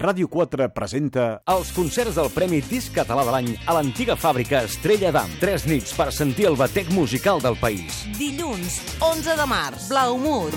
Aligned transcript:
Ràdio 0.00 0.30
4 0.32 0.70
presenta 0.72 1.24
Els 1.52 1.74
concerts 1.76 2.16
del 2.16 2.30
Premi 2.32 2.62
Disc 2.64 2.94
Català 2.96 3.20
de 3.26 3.32
l'any 3.34 3.48
a 3.68 3.74
l'antiga 3.76 4.14
fàbrica 4.16 4.62
Estrella 4.64 5.10
d'Am. 5.12 5.34
Tres 5.42 5.66
nits 5.68 5.92
per 5.92 6.06
sentir 6.16 6.46
el 6.48 6.56
batec 6.56 6.88
musical 6.96 7.42
del 7.44 7.58
país. 7.60 7.98
Dilluns, 8.16 8.78
11 9.04 9.36
de 9.36 9.46
març, 9.50 9.90
Blaumur. 9.92 10.48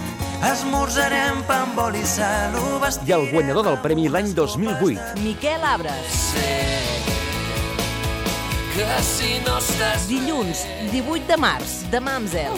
Esmorzarem 0.47 1.43
pa 1.49 1.59
amb 1.65 1.81
oli 1.89 2.05
i. 2.07 3.01
I 3.03 3.15
el 3.17 3.27
guanyador 3.33 3.67
del 3.67 3.81
premi 3.83 4.07
l'any 4.07 4.31
2008. 4.31 5.19
Miquel 5.27 5.67
Abres. 5.73 6.23
Que 8.73 8.87
si 9.03 9.35
no 9.43 9.59
estàs... 9.59 10.07
Dilluns, 10.07 10.63
18 10.95 11.27
de 11.27 11.37
març, 11.43 11.81
de 11.91 11.99
Mamsel. 11.99 12.55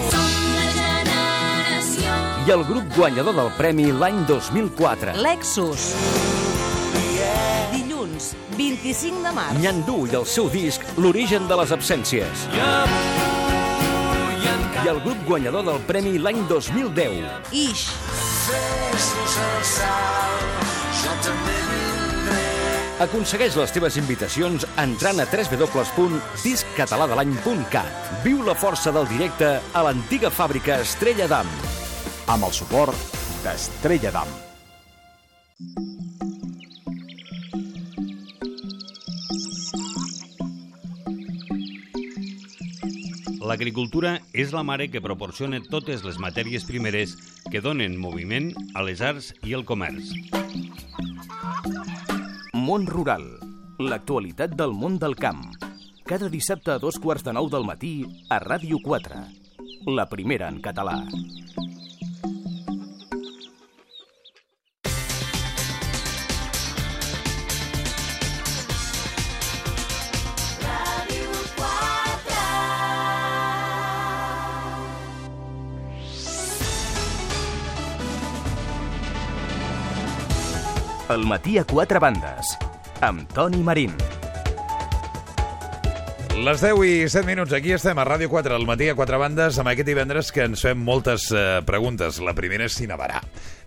I 2.45 2.53
el 2.53 2.63
grup 2.69 2.93
guanyador 2.93 3.33
del 3.41 3.53
premi 3.57 3.89
l'any 3.89 4.21
2004. 4.29 5.17
Lexus. 5.25 5.89
Dilluns, 8.15 8.35
25 8.57 9.23
de 9.23 9.31
març. 9.35 9.59
Nyandú 9.59 10.07
i 10.07 10.15
el 10.15 10.25
seu 10.25 10.49
disc 10.49 10.81
L'origen 10.97 11.47
de 11.47 11.55
les 11.59 11.71
absències. 11.71 12.47
I 14.85 14.87
el 14.87 15.01
grup 15.03 15.17
guanyador 15.27 15.65
del 15.65 15.79
premi 15.87 16.17
l'any 16.19 16.47
2010. 16.47 17.25
Ix. 17.51 17.89
Aconsegueix 23.03 23.55
les 23.59 23.71
teves 23.75 23.97
invitacions 23.99 24.65
entrant 24.79 25.19
a 25.19 25.27
www.disccatalàdelany.cat. 25.27 27.91
Viu 28.23 28.39
la 28.45 28.55
força 28.55 28.91
del 28.95 29.07
directe 29.11 29.59
a 29.73 29.83
l'antiga 29.83 30.29
fàbrica 30.31 30.79
Estrella 30.81 31.27
d'Am. 31.27 31.47
amb 32.25 32.43
el 32.43 32.51
suport 32.51 32.95
d'Estrella 33.43 34.11
d'Am. 34.11 34.27
L'agricultura 43.45 44.15
és 44.33 44.49
la 44.55 44.63
mare 44.65 44.87
que 44.89 45.01
proporciona 45.05 45.59
totes 45.69 46.01
les 46.01 46.15
matèries 46.17 46.63
primeres 46.65 47.11
que 47.53 47.61
donen 47.61 47.93
moviment 48.01 48.47
a 48.73 48.81
les 48.87 49.03
arts 49.05 49.27
i 49.45 49.53
el 49.53 49.61
comerç. 49.69 50.09
Món 52.57 52.89
Rural. 52.89 53.27
L'actualitat 53.77 54.55
del 54.57 54.73
món 54.73 54.97
del 54.97 55.13
camp. 55.19 55.43
Cada 56.09 56.31
dissabte 56.33 56.73
a 56.73 56.79
dos 56.81 56.97
quarts 57.03 57.27
de 57.27 57.35
nou 57.37 57.51
del 57.53 57.67
matí 57.69 57.93
a 58.33 58.41
Ràdio 58.41 58.81
4. 58.81 59.21
La 59.93 60.09
primera 60.09 60.49
en 60.49 60.61
català. 60.65 60.97
El 81.07 81.21
matí 81.29 81.59
a 81.59 81.63
quatre 81.69 81.99
bandes. 82.01 82.55
Amb 83.05 83.29
Toni 83.29 83.59
Marín. 83.61 83.91
Les 86.33 86.63
10 86.63 86.79
i 86.81 86.93
7 87.05 87.27
minuts, 87.29 87.53
aquí 87.53 87.75
estem 87.75 87.99
a 88.01 88.05
Ràdio 88.07 88.25
4, 88.31 88.55
al 88.57 88.65
matí 88.65 88.87
a 88.89 88.95
quatre 88.97 89.19
bandes, 89.21 89.59
amb 89.61 89.69
aquest 89.69 89.85
divendres 89.85 90.31
que 90.33 90.47
ens 90.49 90.63
fem 90.65 90.81
moltes 90.81 91.27
eh, 91.29 91.61
preguntes. 91.63 92.17
La 92.25 92.33
primera 92.33 92.65
és 92.65 92.73
si 92.73 92.87
nevarà, 92.89 93.21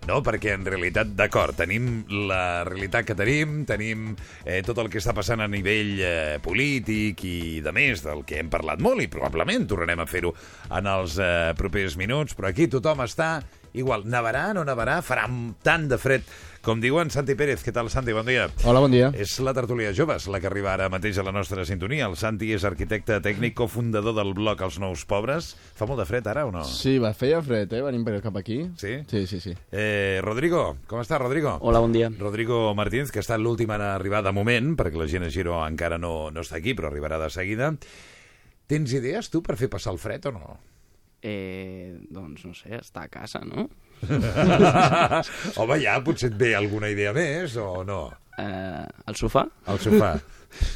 no? 0.09 0.19
Perquè 0.25 0.51
en 0.57 0.67
realitat, 0.67 1.13
d'acord, 1.15 1.55
tenim 1.57 2.03
la 2.27 2.65
realitat 2.67 3.07
que 3.07 3.15
tenim, 3.15 3.63
tenim 3.65 4.11
eh, 4.43 4.59
tot 4.67 4.83
el 4.83 4.91
que 4.91 4.99
està 4.99 5.15
passant 5.15 5.39
a 5.39 5.47
nivell 5.47 5.95
eh, 5.95 6.37
polític 6.43 7.23
i 7.23 7.39
de 7.63 7.73
més, 7.73 8.03
del 8.03 8.25
que 8.27 8.41
hem 8.43 8.51
parlat 8.51 8.83
molt, 8.83 8.99
i 8.99 9.07
probablement 9.07 9.63
tornarem 9.71 10.03
a 10.03 10.09
fer-ho 10.11 10.35
en 10.75 10.91
els 10.91 11.15
eh, 11.23 11.55
propers 11.55 11.95
minuts, 11.95 12.35
però 12.35 12.51
aquí 12.51 12.67
tothom 12.67 13.07
està 13.07 13.37
igual. 13.73 14.05
Nevarà, 14.09 14.49
no 14.53 14.67
nevarà? 14.67 14.99
Farà 15.05 15.25
tant 15.63 15.87
de 15.89 15.97
fred 16.01 16.27
com 16.61 16.81
diuen 16.83 17.09
Santi 17.13 17.35
Pérez. 17.39 17.61
Què 17.63 17.71
tal, 17.75 17.89
Santi? 17.91 18.13
Bon 18.15 18.27
dia. 18.27 18.47
Hola, 18.67 18.81
bon 18.83 18.91
dia. 18.91 19.09
És 19.15 19.37
la 19.43 19.53
tertúlia 19.55 19.93
joves, 19.95 20.27
la 20.31 20.41
que 20.41 20.49
arriba 20.49 20.73
ara 20.73 20.89
mateix 20.91 21.17
a 21.17 21.25
la 21.25 21.33
nostra 21.35 21.63
sintonia. 21.65 22.07
El 22.09 22.17
Santi 22.19 22.51
és 22.55 22.65
arquitecte 22.67 23.19
tècnic, 23.23 23.55
cofundador 23.57 24.15
del 24.17 24.33
blog 24.37 24.61
Els 24.67 24.79
Nous 24.83 25.05
Pobres. 25.09 25.53
Fa 25.79 25.87
molt 25.89 26.03
de 26.03 26.07
fred 26.09 26.27
ara 26.27 26.45
o 26.49 26.53
no? 26.53 26.65
Sí, 26.67 26.97
va, 27.01 27.13
feia 27.17 27.41
fred, 27.45 27.73
eh? 27.77 27.81
Venim 27.85 28.03
per 28.07 28.19
cap 28.25 28.37
aquí. 28.39 28.61
Sí? 28.81 28.99
Sí, 29.09 29.25
sí, 29.31 29.41
sí. 29.43 29.55
Eh, 29.71 30.19
Rodrigo, 30.25 30.77
com 30.91 31.01
està, 31.01 31.19
Rodrigo? 31.21 31.57
Hola, 31.61 31.81
bon 31.83 31.95
dia. 31.95 32.11
Rodrigo 32.19 32.73
Martínez, 32.77 33.11
que 33.11 33.23
ha 33.23 33.25
estat 33.25 33.41
l'últim 33.41 33.71
en 33.75 33.85
arribar 33.87 34.23
de 34.25 34.35
moment, 34.35 34.75
perquè 34.79 34.99
la 34.99 35.09
gent 35.09 35.27
a 35.27 35.33
Giro 35.33 35.57
encara 35.65 35.97
no, 36.01 36.29
no 36.31 36.43
està 36.45 36.59
aquí, 36.59 36.75
però 36.75 36.91
arribarà 36.91 37.21
de 37.23 37.31
seguida. 37.33 37.73
Tens 38.69 38.91
idees, 38.93 39.31
tu, 39.33 39.41
per 39.41 39.55
fer 39.57 39.71
passar 39.71 39.95
el 39.95 40.01
fred 40.01 40.27
o 40.29 40.35
no? 40.35 40.57
Eh, 41.25 41.97
doncs 42.11 42.45
no 42.47 42.53
sé, 42.55 42.77
està 42.77 43.07
a 43.07 43.11
casa, 43.11 43.41
no? 43.43 43.65
Home, 45.59 45.79
ja, 45.83 45.99
potser 46.05 46.31
et 46.31 46.39
ve 46.39 46.55
alguna 46.57 46.89
idea 46.91 47.13
més, 47.15 47.55
o 47.59 47.83
no? 47.87 48.03
Eh, 48.39 48.83
el 49.09 49.17
sofà? 49.19 49.45
El 49.67 49.79
sofà. 49.83 50.13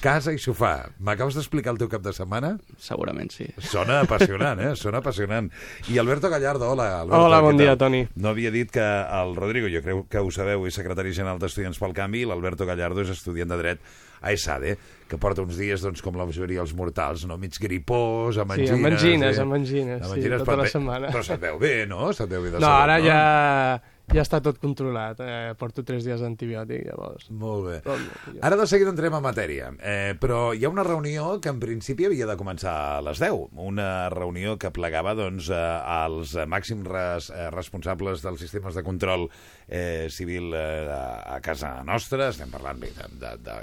Casa 0.03 0.33
i 0.35 0.37
sofà. 0.37 0.73
M'acabes 1.01 1.33
d'explicar 1.37 1.71
el 1.73 1.79
teu 1.81 1.89
cap 1.89 2.03
de 2.05 2.13
setmana? 2.13 2.53
Segurament 2.81 3.31
sí. 3.33 3.47
Sona 3.71 4.01
apassionant, 4.03 4.59
eh? 4.61 4.73
Sona 4.77 4.99
apassionant. 5.01 5.49
I 5.89 5.97
Alberto 6.01 6.29
Gallardo, 6.29 6.69
hola. 6.69 6.89
Alberto, 6.99 7.23
Hola, 7.25 7.39
bon 7.41 7.57
dia, 7.57 7.75
Toni. 7.79 8.03
No 8.15 8.29
havia 8.33 8.51
dit 8.53 8.69
que 8.71 8.83
el 8.83 9.35
Rodrigo, 9.39 9.71
jo 9.73 9.81
crec 9.85 10.05
que 10.11 10.21
ho 10.21 10.31
sabeu, 10.31 10.67
és 10.69 10.77
secretari 10.77 11.15
general 11.15 11.41
d'Estudiants 11.41 11.81
pel 11.81 11.95
Canvi, 11.97 12.21
i 12.21 12.29
l'Alberto 12.29 12.67
Gallardo 12.69 13.01
és 13.01 13.13
estudiant 13.15 13.49
de 13.49 13.59
dret 13.63 13.93
a 14.23 14.31
ESADE, 14.33 14.77
que 15.09 15.19
porta 15.21 15.43
uns 15.43 15.57
dies, 15.59 15.83
doncs, 15.83 16.01
com 16.01 16.15
la 16.17 16.25
majoria 16.25 16.63
dels 16.63 16.73
mortals, 16.77 17.25
no? 17.29 17.37
mig 17.37 17.57
gripós, 17.61 18.39
amb 18.41 18.55
Sí, 18.55 18.63
angines... 18.63 18.73
amb 18.79 18.87
angines, 18.89 19.37
eh? 19.37 19.41
amb 19.43 19.57
angines, 19.59 20.05
sí, 20.07 20.29
tota 20.31 20.47
però 20.47 20.61
la 20.63 20.69
setmana. 20.71 21.11
Però 21.13 21.23
se't 21.27 21.43
veu 21.43 21.59
bé, 21.61 21.73
no? 21.89 22.07
Se't 22.15 22.31
veu 22.31 22.41
bé 22.47 22.53
de 22.55 22.57
No, 22.57 22.65
salut, 22.65 22.83
ara 22.87 22.97
no? 22.97 23.05
ja, 23.05 23.81
ja 24.11 24.23
està 24.23 24.39
tot 24.43 24.59
controlat. 24.61 25.19
Eh? 25.23 25.53
Porto 25.59 25.83
tres 25.87 26.03
dies 26.05 26.21
d'antibiòtic, 26.21 26.83
llavors. 26.89 27.29
Molt 27.31 27.67
bé. 27.69 27.77
Tot. 27.85 28.01
Ara 28.43 28.57
de 28.59 28.67
seguida 28.69 28.91
entrem 28.91 29.15
en 29.15 29.23
matèria, 29.23 29.71
eh, 29.79 30.13
però 30.19 30.51
hi 30.53 30.65
ha 30.65 30.71
una 30.73 30.85
reunió 30.85 31.39
que 31.41 31.53
en 31.53 31.61
principi 31.61 32.07
havia 32.09 32.27
de 32.29 32.37
començar 32.39 32.73
a 32.97 33.01
les 33.05 33.21
10, 33.23 33.53
una 33.63 34.09
reunió 34.13 34.57
que 34.59 34.73
plegava 34.75 35.15
doncs, 35.17 35.49
eh, 35.49 35.61
als 35.97 36.35
màxims 36.49 36.89
res, 36.89 37.29
eh, 37.31 37.49
responsables 37.55 38.25
dels 38.25 38.43
sistemes 38.43 38.75
de 38.75 38.83
control 38.83 39.29
eh, 39.67 40.07
civil 40.11 40.53
eh, 40.53 40.89
a, 40.91 41.37
a 41.37 41.39
casa 41.41 41.75
nostra, 41.87 42.29
estem 42.33 42.51
parlant 42.51 42.81
bé 42.81 42.91
de, 42.97 43.07
de, 43.21 43.33
de, 43.47 43.57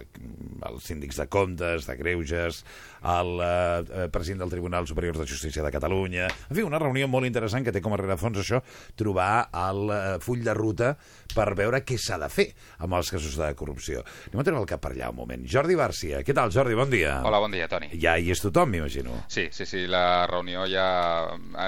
síndics 0.81 1.21
de 1.21 1.29
comptes, 1.31 1.87
de 1.87 1.97
greuges, 2.01 2.65
el 3.05 3.41
eh, 3.41 3.85
eh, 4.05 4.09
president 4.13 4.45
del 4.45 4.51
Tribunal 4.51 4.87
Superior 4.87 5.19
de 5.19 5.27
Justícia 5.27 5.63
de 5.63 5.71
Catalunya... 5.73 6.29
En 6.51 6.57
fi, 6.57 6.65
una 6.67 6.81
reunió 6.81 7.09
molt 7.09 7.29
interessant 7.29 7.65
que 7.65 7.73
té 7.73 7.83
com 7.85 7.95
a 7.95 8.01
rerefons 8.01 8.41
això, 8.43 8.61
trobar 8.99 9.49
el 9.69 9.93
eh, 9.95 10.01
full 10.31 10.45
de 10.47 10.55
ruta 10.55 10.95
per 11.35 11.51
veure 11.59 11.83
què 11.87 11.97
s'ha 11.99 12.19
de 12.19 12.29
fer 12.31 12.49
amb 12.83 12.95
els 12.99 13.11
casos 13.11 13.37
de 13.39 13.51
corrupció. 13.59 14.03
Anem 14.31 14.43
a 14.43 14.47
treure 14.47 14.63
el 14.63 14.69
cap 14.71 14.83
per 14.83 14.93
allà 14.95 15.11
un 15.11 15.19
moment. 15.21 15.45
Jordi 15.51 15.77
Bàrcia, 15.79 16.23
què 16.27 16.35
tal, 16.37 16.51
Jordi? 16.55 16.77
Bon 16.79 16.91
dia. 16.91 17.21
Hola, 17.27 17.41
bon 17.43 17.55
dia, 17.55 17.69
Toni. 17.71 17.91
Ja 18.03 18.17
hi 18.19 18.31
és 18.35 18.43
tothom, 18.43 18.71
m'imagino. 18.75 19.17
Sí, 19.31 19.49
sí, 19.55 19.67
sí, 19.67 19.85
la 19.91 20.27
reunió 20.31 20.67
ja 20.71 20.87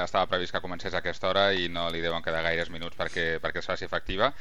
estava 0.02 0.28
previst 0.30 0.54
que 0.54 0.62
comencés 0.62 0.94
a 0.94 1.02
aquesta 1.02 1.30
hora 1.30 1.48
i 1.54 1.68
no 1.72 1.88
li 1.94 2.02
deuen 2.02 2.22
quedar 2.22 2.42
gaires 2.46 2.70
minuts 2.74 2.98
perquè, 2.98 3.26
perquè 3.42 3.62
es 3.62 3.70
faci 3.70 3.86
efectiva. 3.86 4.32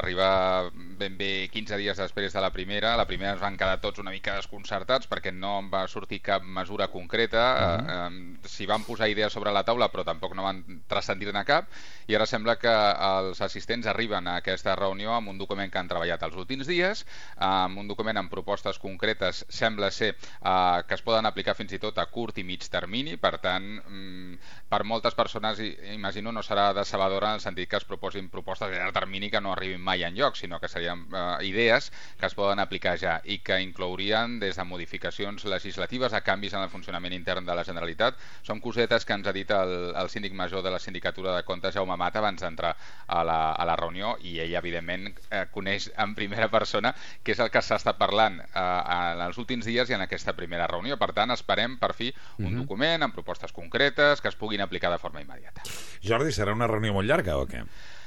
Arriba 0.00 0.30
ben 0.72 1.16
bé 1.20 1.48
15 1.52 1.80
dies 1.80 2.00
després 2.00 2.36
de 2.36 2.44
la 2.44 2.52
primera. 2.52 2.94
La 3.00 3.08
primera 3.08 3.34
ens 3.36 3.44
van 3.44 3.58
quedar 3.60 3.80
tots 3.84 4.00
una 4.00 4.12
mica 4.14 4.36
desconcertats 4.36 5.08
perquè 5.10 5.32
no 5.32 5.58
en 5.60 5.70
va 5.72 5.86
sortir 5.88 6.22
cap 6.24 6.44
mesura 6.44 6.88
concreta. 6.88 7.44
Uh 7.50 7.84
-huh. 7.84 8.08
eh, 8.08 8.48
S'hi 8.48 8.66
van 8.66 8.84
posar 8.84 9.08
idees 9.08 9.32
sobre 9.32 9.52
la 9.52 9.64
taula 9.64 9.90
però 9.92 10.04
tampoc 10.04 10.34
no 10.34 10.42
van 10.42 10.64
transcendir-ne 10.88 11.44
cap 11.44 11.68
i 12.10 12.14
ara 12.14 12.26
sembla 12.26 12.56
que 12.58 12.70
els 12.70 13.40
assistents 13.40 13.69
arriben 13.70 14.26
a 14.26 14.36
aquesta 14.40 14.74
reunió 14.76 15.14
amb 15.14 15.30
un 15.30 15.38
document 15.38 15.70
que 15.70 15.78
han 15.78 15.88
treballat 15.88 16.22
els 16.26 16.36
últims 16.36 16.66
dies, 16.66 17.04
amb 17.36 17.78
un 17.78 17.88
document 17.88 18.18
amb 18.18 18.30
propostes 18.30 18.78
concretes, 18.78 19.44
sembla 19.48 19.90
ser 19.90 20.14
eh, 20.14 20.82
que 20.88 20.94
es 20.94 21.02
poden 21.02 21.26
aplicar 21.26 21.54
fins 21.54 21.72
i 21.72 21.78
tot 21.78 21.98
a 21.98 22.06
curt 22.06 22.38
i 22.38 22.44
mig 22.44 22.66
termini, 22.70 23.16
per 23.16 23.38
tant, 23.38 23.68
mm, 23.86 24.34
per 24.68 24.82
moltes 24.84 25.14
persones, 25.14 25.60
imagino, 25.94 26.32
no 26.32 26.42
serà 26.42 26.72
decebedora 26.74 27.30
en 27.30 27.38
el 27.38 27.44
sentit 27.44 27.70
que 27.70 27.78
es 27.78 27.86
proposin 27.86 28.28
propostes 28.30 28.70
de 28.70 28.78
llarg 28.78 28.94
termini 28.94 29.30
que 29.30 29.40
no 29.40 29.52
arribin 29.52 29.80
mai 29.80 30.02
en 30.04 30.16
lloc, 30.18 30.36
sinó 30.36 30.60
que 30.60 30.68
serien 30.68 31.06
eh, 31.12 31.46
idees 31.46 31.90
que 32.18 32.26
es 32.26 32.34
poden 32.34 32.58
aplicar 32.58 32.96
ja 32.98 33.20
i 33.24 33.38
que 33.38 33.60
inclourien 33.62 34.38
des 34.40 34.56
de 34.56 34.64
modificacions 34.64 35.44
legislatives 35.44 36.12
a 36.12 36.22
canvis 36.26 36.54
en 36.54 36.64
el 36.64 36.70
funcionament 36.72 37.14
intern 37.14 37.46
de 37.46 37.54
la 37.54 37.64
Generalitat. 37.64 38.18
Són 38.42 38.60
cosetes 38.60 39.06
que 39.06 39.16
ens 39.16 39.26
ha 39.26 39.34
dit 39.36 39.50
el, 39.54 39.92
el 39.96 40.10
síndic 40.10 40.34
major 40.34 40.62
de 40.62 40.72
la 40.74 40.80
Sindicatura 40.82 41.36
de 41.36 41.44
Comptes, 41.44 41.74
Jaume 41.74 41.96
Mata, 41.96 42.20
abans 42.20 42.42
d'entrar 42.42 42.74
a, 43.06 43.24
la, 43.24 43.40
a 43.60 43.66
la 43.68 43.76
reunió 43.76 44.14
i 44.24 44.38
ell, 44.40 44.54
evidentment, 44.56 45.10
eh, 45.30 45.44
coneix 45.52 45.90
en 46.00 46.14
primera 46.16 46.48
persona 46.50 46.94
què 47.22 47.34
és 47.34 47.42
el 47.44 47.50
que 47.52 47.60
s'ha 47.62 47.76
estat 47.76 47.98
parlant 48.00 48.40
eh, 48.40 48.46
en 48.56 49.20
els 49.26 49.36
últims 49.42 49.68
dies 49.68 49.90
i 49.90 49.96
en 49.96 50.00
aquesta 50.06 50.32
primera 50.38 50.66
reunió. 50.70 50.96
Per 51.00 51.10
tant, 51.16 51.30
esperem, 51.36 51.76
per 51.78 51.92
fi, 51.94 52.08
un 52.38 52.50
Mhm. 52.54 52.60
document 52.62 53.02
amb 53.04 53.14
propostes 53.14 53.52
concretes 53.52 54.20
que 54.20 54.28
es 54.32 54.36
puguin 54.36 54.60
aplicar 54.64 54.90
de 54.90 54.98
forma 54.98 55.20
immediata. 55.20 55.62
Jordi, 56.02 56.32
serà 56.32 56.52
una 56.56 56.66
reunió 56.66 56.92
molt 56.96 57.08
llarga 57.08 57.36
o 57.36 57.46
què? 57.46 57.64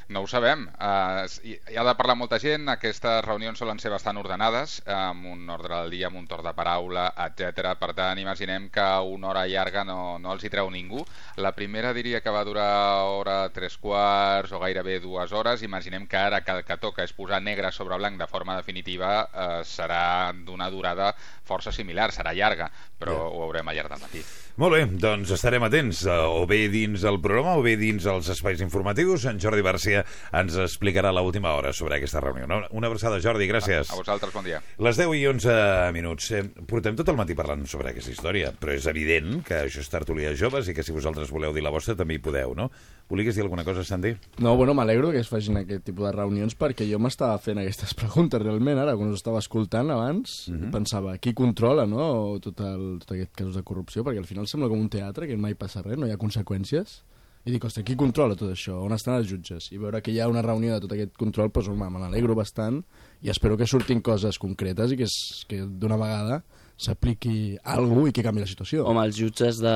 No 0.09 0.21
ho 0.21 0.27
sabem. 0.27 0.65
Uh, 0.79 1.23
hi 1.47 1.53
hi 1.71 1.77
ha 1.79 1.83
de 1.87 1.93
parlar 1.95 2.15
molta 2.19 2.37
gent. 2.39 2.67
Aquestes 2.69 3.23
reunions 3.25 3.57
solen 3.59 3.79
ser 3.79 3.89
bastant 3.93 4.17
ordenades, 4.19 4.81
amb 4.85 5.25
un 5.31 5.49
ordre 5.49 5.77
del 5.81 5.91
dia, 5.95 6.07
amb 6.09 6.17
un 6.19 6.27
torn 6.27 6.43
de 6.45 6.53
paraula, 6.53 7.05
etc. 7.25 7.71
Per 7.79 7.93
tant, 7.95 8.19
imaginem 8.19 8.69
que 8.69 8.85
una 9.07 9.29
hora 9.31 9.45
llarga 9.47 9.83
no, 9.87 10.19
no 10.19 10.33
els 10.35 10.43
hi 10.43 10.51
treu 10.53 10.69
ningú. 10.69 11.05
La 11.37 11.53
primera 11.55 11.93
diria 11.93 12.21
que 12.21 12.29
va 12.35 12.43
durar 12.43 12.67
hora 13.07 13.37
tres 13.55 13.77
quarts 13.77 14.51
o 14.51 14.59
gairebé 14.59 14.99
dues 14.99 15.31
hores. 15.31 15.63
Imaginem 15.63 16.05
que 16.07 16.17
ara 16.17 16.41
que 16.43 16.51
el 16.51 16.63
que 16.67 16.77
toca 16.77 17.03
és 17.07 17.13
posar 17.15 17.41
negre 17.41 17.71
sobre 17.71 17.97
blanc 17.97 18.19
de 18.19 18.27
forma 18.27 18.57
definitiva 18.59 19.13
eh, 19.33 19.61
serà 19.63 20.33
d'una 20.33 20.69
durada 20.69 21.13
força 21.43 21.71
similar, 21.71 22.11
serà 22.11 22.33
llarga, 22.35 22.69
però 22.99 23.13
Ja. 23.13 23.23
ho 23.29 23.39
veurem 23.45 23.67
al 23.67 23.75
llarg 23.75 23.89
del 23.91 23.99
matí. 24.01 24.21
Molt 24.53 24.75
bé, 24.75 24.83
doncs 25.01 25.31
estarem 25.33 25.63
atents, 25.65 26.03
eh, 26.05 26.13
o 26.13 26.43
bé 26.45 26.67
dins 26.69 27.01
el 27.09 27.15
programa 27.23 27.55
o 27.57 27.63
bé 27.65 27.71
dins 27.73 28.03
els 28.05 28.27
espais 28.29 28.59
informatius. 28.61 29.23
En 29.25 29.39
Jordi 29.41 29.63
Garcia 29.65 30.03
ens 30.29 30.59
explicarà 30.61 31.09
l'última 31.09 31.55
hora 31.57 31.71
sobre 31.73 31.95
aquesta 31.95 32.21
reunió. 32.21 32.45
Una 32.45 32.67
una 32.69 32.91
abraçada, 32.91 33.17
Jordi, 33.17 33.47
gràcies. 33.49 33.89
A 33.89 33.97
vosaltres, 33.97 34.29
bon 34.31 34.45
dia. 34.45 34.61
Les 34.77 34.99
10 34.99 35.15
i 35.17 35.25
11 35.25 35.55
minuts. 35.97 36.29
Eh, 36.37 36.43
portem 36.69 36.93
tot 36.95 37.09
el 37.09 37.17
matí 37.17 37.33
parlant 37.33 37.65
sobre 37.65 37.89
aquesta 37.89 38.13
història, 38.13 38.53
però 38.53 38.77
és 38.77 38.85
evident 38.85 39.41
que 39.41 39.63
això 39.63 39.81
és 39.81 39.89
tertúlia 39.89 40.29
de 40.29 40.37
joves 40.37 40.69
i 40.69 40.77
que 40.77 40.85
si 40.85 40.93
vosaltres 40.93 41.33
voleu 41.33 41.51
dir 41.51 41.65
la 41.65 41.73
vostra 41.73 41.97
també 41.97 42.13
hi 42.13 42.21
podeu, 42.21 42.53
no? 42.53 42.69
Volies 43.09 43.35
dir 43.35 43.43
alguna 43.43 43.63
cosa, 43.63 43.83
Sandy? 43.83 44.15
No, 44.39 44.55
bueno, 44.57 44.73
m'alegro 44.73 45.11
que 45.11 45.19
es 45.19 45.27
facin 45.29 45.57
aquest 45.59 45.83
tipus 45.85 46.05
de 46.07 46.11
reunions 46.15 46.55
perquè 46.57 46.87
jo 46.89 46.97
m'estava 47.03 47.37
fent 47.37 47.59
aquestes 47.61 47.93
preguntes 47.99 48.41
realment 48.41 48.79
ara, 48.79 48.95
quan 48.97 49.11
us 49.11 49.19
estava 49.21 49.39
escoltant 49.43 49.91
abans, 49.91 50.47
Mhm. 50.49 50.71
pensava, 50.71 51.17
qui 51.19 51.33
controla, 51.33 51.85
no?, 51.85 52.39
tot, 52.41 52.59
el, 52.61 52.99
tot 53.03 53.11
aquest 53.11 53.33
casos 53.35 53.55
de 53.55 53.63
corrupció, 53.63 54.03
perquè 54.03 54.17
al 54.17 54.25
final 54.25 54.47
sembla 54.47 54.69
com 54.69 54.79
un 54.79 54.89
teatre 54.89 55.27
que 55.27 55.37
mai 55.37 55.53
passa 55.53 55.83
res, 55.83 55.97
no 55.97 56.07
hi 56.07 56.11
ha 56.11 56.17
conseqüències. 56.17 57.01
I 57.45 57.51
dic, 57.51 57.65
ostres, 57.67 57.83
qui 57.83 57.97
controla 57.99 58.37
tot 58.39 58.49
això? 58.53 58.77
On 58.81 58.93
estan 58.95 59.17
els 59.19 59.27
jutges? 59.27 59.65
I 59.73 59.77
veure 59.77 60.01
que 60.01 60.11
hi 60.13 60.19
ha 60.23 60.29
una 60.31 60.41
reunió 60.41 60.73
de 60.73 60.79
tot 60.79 60.93
aquest 60.95 61.17
control, 61.19 61.49
doncs, 61.51 61.67
home, 61.67 61.89
me 61.91 61.99
n'alegro 61.99 62.33
bastant 62.39 62.81
i 63.21 63.27
espero 63.29 63.57
que 63.57 63.67
surtin 63.67 63.99
coses 64.01 64.39
concretes 64.39 64.93
i 64.93 64.95
que, 64.97 65.03
es- 65.03 65.43
que 65.49 65.59
d'una 65.67 65.97
vegada 65.97 66.41
s'apliqui 66.77 67.57
alguna 67.63 68.07
i 68.09 68.13
que 68.13 68.23
canvi 68.23 68.39
la 68.39 68.47
situació. 68.47 68.85
Home, 68.87 69.03
els 69.05 69.17
jutges 69.19 69.59
de, 69.59 69.75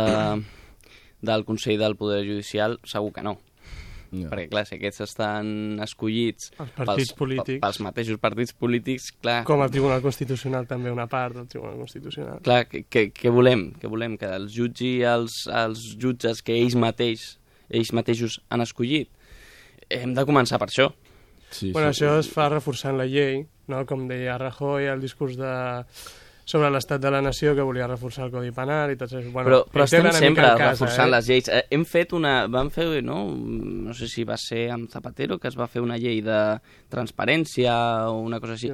del 1.28 1.44
Consell 1.46 1.78
del 1.80 1.96
Poder 2.00 2.24
Judicial 2.26 2.80
segur 2.88 3.12
que 3.14 3.24
no. 3.28 3.38
Ja. 4.08 4.30
Perquè, 4.32 4.46
clar, 4.48 4.62
si 4.64 4.78
aquests 4.78 5.02
estan 5.04 5.48
escollits 5.84 6.54
Els 6.64 6.70
pels, 6.78 7.10
polítics. 7.20 7.60
pels 7.60 7.80
mateixos 7.84 8.20
partits 8.24 8.54
polítics, 8.56 9.10
clar, 9.20 9.42
Com 9.44 9.60
el 9.66 9.70
Tribunal 9.74 10.00
Constitucional, 10.02 10.64
també 10.66 10.94
una 10.94 11.10
part 11.12 11.36
del 11.36 11.50
Tribunal 11.52 11.76
Constitucional. 11.82 12.40
clar 12.42 12.62
què 12.72 13.30
volem? 13.36 13.74
Què 13.82 13.92
volem? 13.92 14.16
Que 14.18 14.30
els 14.38 14.54
jutgi 14.56 15.02
els, 15.04 15.36
els 15.52 15.84
jutges 16.00 16.40
que 16.42 16.56
ells 16.56 16.78
mateix, 16.80 17.34
ells 17.68 17.92
mateixos 17.92 18.40
han 18.48 18.64
escollit? 18.64 19.12
Hem 19.92 20.16
de 20.16 20.24
començar 20.24 20.58
per 20.64 20.70
això. 20.72 20.88
Sí, 21.52 21.74
Bueno, 21.76 21.92
sí. 21.94 22.06
això 22.06 22.18
es 22.20 22.32
fa 22.32 22.48
reforçant 22.48 22.96
la 22.98 23.06
llei, 23.08 23.44
no? 23.68 23.86
com 23.86 24.08
deia 24.08 24.38
Rajoy, 24.40 24.88
el 24.88 25.04
discurs 25.04 25.36
de 25.36 25.84
sobre 26.48 26.70
l'estat 26.72 27.02
de 27.04 27.10
la 27.12 27.20
nació 27.22 27.52
que 27.58 27.64
volia 27.68 27.90
reforçar 27.90 28.24
el 28.26 28.32
Codi 28.32 28.54
Penal 28.56 28.94
i 28.94 28.96
tot 28.96 29.12
això. 29.12 29.32
Bueno, 29.34 29.50
però, 29.50 29.58
però 29.68 29.84
estem 29.84 30.06
sempre 30.16 30.46
casa, 30.48 30.70
reforçant 30.72 31.10
eh? 31.10 31.12
les 31.18 31.28
lleis. 31.28 31.50
Eh, 31.52 31.66
Hem 31.76 31.84
fet 31.86 32.14
una... 32.16 32.36
Vam 32.48 32.70
fer, 32.72 32.86
no? 33.04 33.18
No 33.36 33.94
sé 33.98 34.08
si 34.08 34.24
va 34.24 34.38
ser 34.40 34.70
amb 34.72 34.88
Zapatero, 34.90 35.36
que 35.44 35.52
es 35.52 35.58
va 35.60 35.68
fer 35.68 35.84
una 35.84 35.98
llei 36.00 36.22
de 36.24 36.38
transparència 36.88 37.74
o 38.12 38.22
una 38.24 38.40
cosa 38.40 38.56
així. 38.56 38.72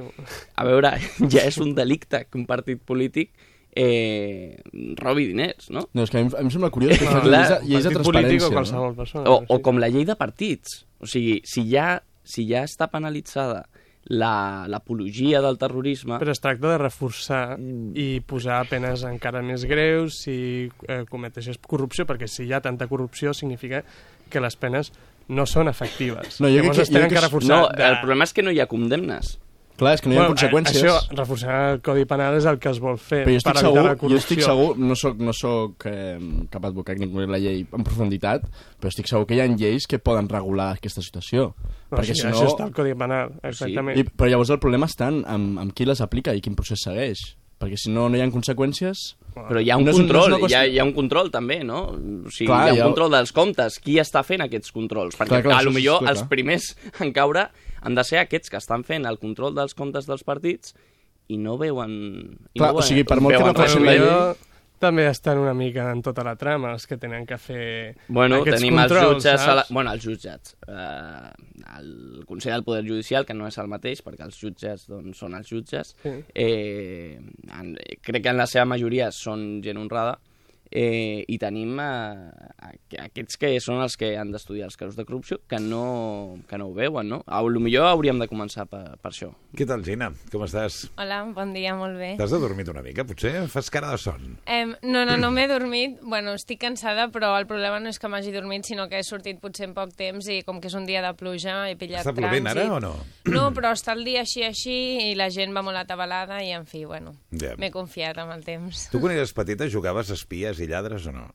A 0.54 0.64
veure, 0.68 0.94
ja 1.34 1.42
és 1.48 1.58
un 1.58 1.74
delicte 1.74 2.24
que 2.30 2.38
un 2.38 2.46
partit 2.46 2.78
polític 2.86 3.32
eh, 3.74 4.54
robi 5.02 5.26
diners, 5.32 5.70
no? 5.74 5.82
No, 5.92 6.06
és 6.06 6.10
que 6.14 6.18
a 6.18 6.22
mi, 6.22 6.28
em- 6.30 6.36
a 6.38 6.42
mi 6.42 6.48
em 6.48 6.54
sembla 6.54 6.70
curiós 6.74 6.98
que 6.98 7.10
fan 7.10 7.26
lleis, 7.26 7.50
de- 7.50 7.60
lleis 7.66 7.84
de 7.88 7.94
polític 7.98 8.06
o 8.06 8.06
transparència. 8.06 8.52
qualsevol 8.54 8.94
persona. 9.02 9.30
O, 9.34 9.42
o 9.50 9.60
com 9.66 9.82
la 9.82 9.90
llei 9.90 10.06
de 10.06 10.14
partits. 10.20 10.84
O 11.02 11.10
sigui, 11.10 11.40
si 11.48 11.66
ja, 11.70 11.96
si 12.22 12.46
ja 12.48 12.62
està 12.68 12.86
penalitzada 12.92 13.64
la- 14.06 14.66
l'apologia 14.68 15.40
del 15.40 15.56
terrorisme... 15.58 16.18
Però 16.20 16.30
es 16.34 16.40
tracta 16.42 16.68
de 16.74 16.78
reforçar 16.78 17.56
i 17.94 18.20
posar 18.26 18.62
penes 18.68 19.04
encara 19.08 19.40
més 19.42 19.64
greus 19.64 20.18
si 20.26 20.68
eh, 20.88 21.04
cometeixes 21.10 21.58
corrupció, 21.64 22.04
perquè 22.06 22.28
si 22.28 22.44
hi 22.44 22.52
ha 22.52 22.60
tanta 22.60 22.86
corrupció 22.90 23.32
significa 23.34 23.82
que 24.30 24.40
les 24.44 24.56
penes 24.56 24.92
no 25.28 25.46
són 25.48 25.68
efectives. 25.72 26.40
No, 26.40 26.48
jo 26.52 26.60
crec 26.60 26.62
Llavors 26.64 26.76
que- 26.76 26.82
es 26.82 26.90
tenen 26.92 27.08
jo 27.08 27.08
crec 27.08 27.14
que 27.14 27.20
que- 27.20 27.26
reforçar. 27.26 27.56
No, 27.56 27.70
el 27.88 27.98
problema 28.02 28.24
és 28.28 28.32
que 28.36 28.42
no 28.44 28.52
hi 28.52 28.60
ha 28.60 28.66
condemnes. 28.68 29.38
Clar, 29.74 29.96
és 29.96 30.02
que 30.04 30.08
no 30.08 30.14
hi 30.14 30.18
ha 30.18 30.22
Bueno, 30.22 30.34
conseqüències. 30.36 30.82
Això, 30.84 31.16
reforçar 31.18 31.54
el 31.72 31.80
Codi 31.82 32.04
Penal 32.06 32.36
és 32.38 32.44
el 32.46 32.60
que 32.62 32.70
es 32.70 32.78
vol 32.82 32.98
fer 33.02 33.24
Però 33.26 33.34
jo 33.34 33.40
estic, 33.40 33.48
per 33.48 33.54
evitar 33.58 33.66
segur, 33.66 33.82
la 33.82 33.94
jo 33.94 34.00
corrupció. 34.04 34.20
estic 34.22 34.42
segur, 34.46 34.68
no 34.78 34.96
soc, 35.00 35.18
no 35.18 35.34
soc 35.34 35.86
eh, 35.90 36.18
cap 36.52 36.68
advocat 36.70 37.00
ni 37.02 37.08
conec 37.10 37.32
la 37.34 37.40
llei 37.42 37.64
en 37.66 37.86
profunditat, 37.86 38.46
però 38.78 38.92
estic 38.92 39.10
segur 39.10 39.26
que 39.26 39.34
hi 39.34 39.42
ha 39.42 39.48
lleis 39.50 39.88
que 39.90 39.98
poden 39.98 40.30
regular 40.30 40.76
aquesta 40.76 41.02
situació. 41.02 41.50
No, 41.90 41.96
perquè 41.96 42.14
sí, 42.14 42.22
si 42.22 42.28
això 42.30 42.46
no... 42.46 42.52
està 42.54 42.68
al 42.68 42.76
Codi 42.76 42.94
Penal, 42.94 43.34
exactament. 43.42 43.98
I, 43.98 44.06
però 44.14 44.30
llavors 44.30 44.54
el 44.54 44.62
problema 44.62 44.86
està 44.86 45.10
en, 45.10 45.24
en, 45.26 45.48
en 45.64 45.74
qui 45.74 45.88
les 45.90 46.04
aplica 46.04 46.34
i 46.34 46.44
quin 46.44 46.54
procés 46.54 46.86
segueix. 46.86 47.24
Perquè 47.58 47.78
si 47.78 47.90
no, 47.90 48.08
no 48.10 48.18
hi 48.18 48.22
ha 48.22 48.30
conseqüències... 48.30 49.02
Però 49.34 49.58
hi 49.58 49.70
ha 49.72 49.76
un 49.80 49.82
no 49.88 49.90
control, 49.90 50.30
no 50.30 50.46
hi, 50.46 50.54
ha, 50.54 50.62
hi 50.70 50.78
ha 50.78 50.84
un 50.86 50.92
control 50.94 51.30
també, 51.34 51.56
no? 51.66 51.88
O 51.90 52.30
sigui, 52.30 52.46
Clar, 52.46 52.68
hi 52.70 52.78
ha 52.78 52.84
un 52.84 52.92
control 52.92 53.16
dels 53.16 53.32
comptes. 53.34 53.80
Qui 53.82 53.96
està 53.98 54.22
fent 54.22 54.44
aquests 54.44 54.70
controls? 54.70 55.16
Perquè 55.18 55.40
Clar, 55.40 55.42
clar, 55.42 55.56
a 55.56 55.58
això 55.58 55.66
lo 55.66 55.74
millor 55.74 56.04
clar, 56.04 56.12
els 56.14 56.22
primers 56.30 56.68
en 57.02 57.10
caure 57.16 57.48
han 57.84 57.94
de 57.98 58.04
ser 58.08 58.22
aquests 58.24 58.50
que 58.52 58.60
estan 58.60 58.84
fent 58.88 59.06
el 59.06 59.20
control 59.22 59.54
dels 59.56 59.76
comptes 59.78 60.08
dels 60.10 60.24
partits 60.26 60.74
i 61.28 61.38
no 61.40 61.58
veuen... 61.60 61.94
I 62.52 62.58
Clar, 62.60 62.72
no 62.72 62.82
o 62.82 62.84
sigui, 62.84 63.04
per 63.08 63.20
molt 63.20 63.36
que 63.36 63.42
veuen 63.42 63.56
no 63.56 63.62
facin 63.62 63.86
la 63.86 63.96
llei- 63.96 64.50
també 64.84 65.06
estan 65.08 65.38
una 65.40 65.54
mica 65.56 65.86
en 65.92 66.02
tota 66.04 66.24
la 66.26 66.34
trama, 66.36 66.72
els 66.74 66.84
que 66.86 66.98
tenen 67.00 67.24
que 67.24 67.38
fer 67.40 67.94
Bueno, 68.08 68.42
aquests 68.42 68.58
tenim 68.60 68.76
controls, 68.76 69.24
els 69.24 69.24
jutges... 69.24 69.46
La... 69.48 69.64
Bueno, 69.70 69.92
els 69.94 70.04
jutjats. 70.04 70.56
Eh, 70.68 71.30
el 71.78 72.24
Consell 72.28 72.56
del 72.56 72.66
Poder 72.66 72.82
Judicial, 72.84 73.24
que 73.24 73.36
no 73.38 73.48
és 73.48 73.56
el 73.62 73.70
mateix, 73.70 74.02
perquè 74.04 74.26
els 74.26 74.36
jutges 74.36 74.84
doncs, 74.90 75.22
són 75.22 75.38
els 75.38 75.48
jutges. 75.48 75.94
Sí. 76.02 76.14
Eh, 76.34 77.16
en, 77.60 77.72
crec 78.04 78.26
que 78.26 78.34
en 78.34 78.42
la 78.42 78.48
seva 78.50 78.66
majoria 78.74 79.10
són 79.14 79.62
gent 79.64 79.80
honrada. 79.80 80.18
Eh, 80.76 81.22
I 81.30 81.36
tenim 81.38 81.78
eh, 81.78 82.32
aqu- 82.58 82.98
aquests 83.04 83.36
que 83.38 83.52
són 83.62 83.78
els 83.84 83.94
que 83.96 84.16
han 84.18 84.32
d'estudiar 84.34 84.66
els 84.66 84.76
casos 84.76 84.96
de 84.98 85.04
corrupció, 85.06 85.38
que 85.46 85.60
no, 85.62 86.38
que 86.50 86.58
no 86.58 86.66
ho 86.66 86.74
veuen, 86.74 87.08
no? 87.08 87.20
A 87.30 87.40
lo 87.46 87.60
millor 87.62 87.86
hauríem 87.86 88.18
de 88.18 88.26
començar 88.26 88.66
per, 88.66 88.96
per 88.98 89.12
això. 89.12 89.28
Què 89.54 89.66
tal, 89.70 89.84
Gina? 89.86 90.08
Com 90.32 90.42
estàs? 90.42 90.88
Hola, 90.98 91.20
bon 91.30 91.52
dia, 91.54 91.76
molt 91.78 91.94
bé. 92.00 92.16
T'has 92.18 92.34
adormit 92.34 92.68
una 92.72 92.82
mica, 92.82 93.04
potser? 93.06 93.46
Fas 93.52 93.70
cara 93.70 93.92
de 93.92 93.98
son. 94.02 94.34
Em, 94.50 94.74
no, 94.82 95.04
no, 95.06 95.14
no 95.16 95.30
m'he 95.30 95.46
dormit. 95.46 96.00
Bueno, 96.02 96.34
estic 96.34 96.58
cansada, 96.64 97.06
però 97.14 97.36
el 97.38 97.46
problema 97.46 97.78
no 97.78 97.92
és 97.94 98.00
que 98.02 98.10
m'hagi 98.10 98.34
dormit, 98.34 98.66
sinó 98.66 98.88
que 98.90 98.98
he 98.98 99.06
sortit 99.06 99.38
potser 99.38 99.68
en 99.70 99.76
poc 99.78 99.94
temps 99.94 100.26
i 100.26 100.40
com 100.42 100.58
que 100.60 100.66
és 100.72 100.74
un 100.74 100.86
dia 100.90 101.04
de 101.06 101.14
pluja 101.14 101.68
he 101.70 101.76
pillat 101.78 102.02
Està 102.02 102.16
plovent 102.18 102.50
trànsit. 102.50 102.64
ara 102.66 102.74
o 102.74 102.82
no? 102.82 102.92
No, 103.30 103.46
però 103.54 103.70
està 103.78 103.94
el 103.94 104.02
dia 104.04 104.26
així 104.26 104.42
així 104.42 104.74
i 105.12 105.14
la 105.14 105.30
gent 105.30 105.54
va 105.54 105.62
molt 105.62 105.78
atabalada 105.78 106.42
i, 106.42 106.50
en 106.50 106.66
fi, 106.66 106.82
bueno, 106.84 107.14
Ja. 107.30 107.54
m'he 107.56 107.70
confiat 107.70 108.18
amb 108.18 108.34
el 108.34 108.42
temps. 108.42 108.88
Tu 108.90 108.98
quan 108.98 109.14
eres 109.14 109.32
petita 109.32 109.70
jugaves 109.70 110.10
a 110.10 110.18
espies 110.18 110.58
i 110.60 110.63
lladres 110.70 111.06
o 111.06 111.12
no? 111.12 111.28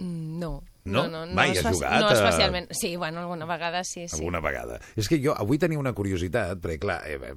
No. 0.00 0.62
No? 0.82 1.02
no, 1.08 1.26
no, 1.26 1.34
Mai 1.36 1.50
has 1.50 1.58
espe- 1.60 1.74
jugat 1.74 2.00
No, 2.00 2.08
a- 2.08 2.12
especialment. 2.14 2.70
Sí, 2.72 2.96
bueno, 2.96 3.20
alguna 3.20 3.44
vegada 3.44 3.84
sí, 3.84 4.08
sí. 4.08 4.16
Alguna 4.16 4.40
vegada. 4.40 4.78
És 4.96 5.08
que 5.12 5.18
jo 5.22 5.34
avui 5.36 5.58
tenia 5.60 5.78
una 5.78 5.92
curiositat, 5.92 6.56
perquè, 6.58 6.78
clar, 6.80 7.02
eh, 7.06 7.18
eh, 7.20 7.34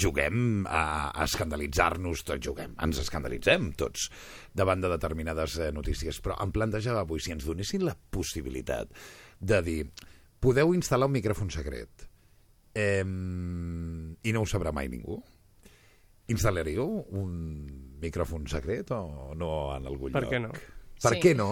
juguem 0.00 0.64
a, 0.66 1.10
a 1.12 1.24
escandalitzar-nos, 1.28 2.24
tots 2.24 2.40
juguem, 2.48 2.72
ens 2.80 2.98
escandalitzem 3.04 3.74
tots 3.76 4.08
davant 4.56 4.80
de 4.80 4.88
determinades 4.88 5.58
eh, 5.60 5.68
notícies, 5.70 6.18
però 6.24 6.38
em 6.42 6.50
plantejava 6.50 7.04
avui 7.04 7.20
si 7.20 7.32
ens 7.36 7.44
donessin 7.44 7.84
la 7.84 7.94
possibilitat 7.94 8.88
de 9.38 9.60
dir 9.62 9.78
podeu 10.40 10.72
instal·lar 10.72 11.10
un 11.10 11.16
micròfon 11.20 11.52
secret 11.52 12.08
eh, 12.74 13.04
i 13.04 14.32
no 14.32 14.40
ho 14.42 14.48
sabrà 14.48 14.72
mai 14.72 14.88
ningú? 14.88 15.20
Instal·laríeu 16.32 17.04
un 17.20 17.85
micròfon 18.02 18.46
secret 18.50 18.90
o 18.92 19.34
no 19.34 19.50
en 19.76 19.86
algun 19.86 20.12
Per 20.12 20.22
lloc? 20.24 20.32
què 20.32 20.40
no? 20.42 20.50
Per 20.96 21.12
Sí. 21.12 21.20
què 21.20 21.34
no? 21.36 21.50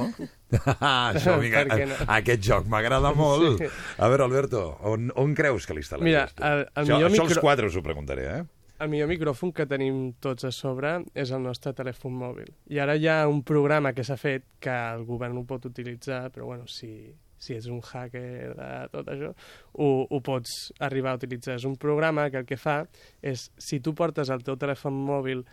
Això, 0.81 1.35
amiga, 1.37 1.65
Per 1.69 1.79
què 1.79 1.87
no? 1.91 1.95
Aquest 2.17 2.43
joc 2.47 2.67
m'agrada 2.71 3.11
molt. 3.17 3.59
Sí. 3.61 3.69
A 3.99 4.09
veure, 4.09 4.25
Alberto, 4.25 4.63
on, 4.89 5.11
on 5.21 5.35
creus 5.37 5.67
que 5.69 5.75
l'instal·laries? 5.77 6.05
Mira, 6.05 6.27
el- 6.39 6.65
el 6.65 6.85
això, 6.85 6.95
millor 6.97 7.11
això 7.11 7.23
als 7.27 7.35
micro- 7.35 7.43
quatre 7.45 7.67
us 7.69 7.77
ho 7.77 7.83
preguntaré, 7.83 8.25
eh? 8.39 8.45
El 8.85 8.89
millor 8.91 9.09
micròfon 9.09 9.53
que 9.55 9.67
tenim 9.71 10.15
tots 10.21 10.45
a 10.45 10.51
sobre 10.53 10.97
és 11.15 11.31
el 11.31 11.43
nostre 11.45 11.73
telèfon 11.73 12.13
mòbil. 12.19 12.49
I 12.75 12.81
ara 12.83 12.97
hi 12.97 13.07
ha 13.07 13.21
un 13.31 13.43
programa 13.47 13.93
que 13.95 14.03
s'ha 14.05 14.17
fet 14.19 14.45
que 14.61 14.73
el 14.95 15.05
govern 15.07 15.37
ho 15.39 15.45
pot 15.47 15.65
utilitzar, 15.69 16.31
però 16.35 16.49
bueno, 16.51 16.67
si, 16.67 17.15
si 17.39 17.55
ets 17.55 17.69
un 17.71 17.81
hacker 17.81 18.55
de 18.57 18.71
tot 18.91 19.07
això, 19.13 19.31
ho, 19.79 20.07
ho 20.11 20.21
pots 20.21 20.73
arribar 20.81 21.13
a 21.13 21.21
utilitzar. 21.21 21.55
És 21.61 21.65
un 21.65 21.77
programa 21.77 22.27
que 22.31 22.39
el 22.43 22.47
que 22.49 22.57
fa 22.59 22.81
és, 23.23 23.51
si 23.57 23.79
tu 23.81 23.95
portes 23.95 24.29
el 24.35 24.43
teu 24.43 24.57
telèfon 24.57 24.93
mòbil 25.07 25.45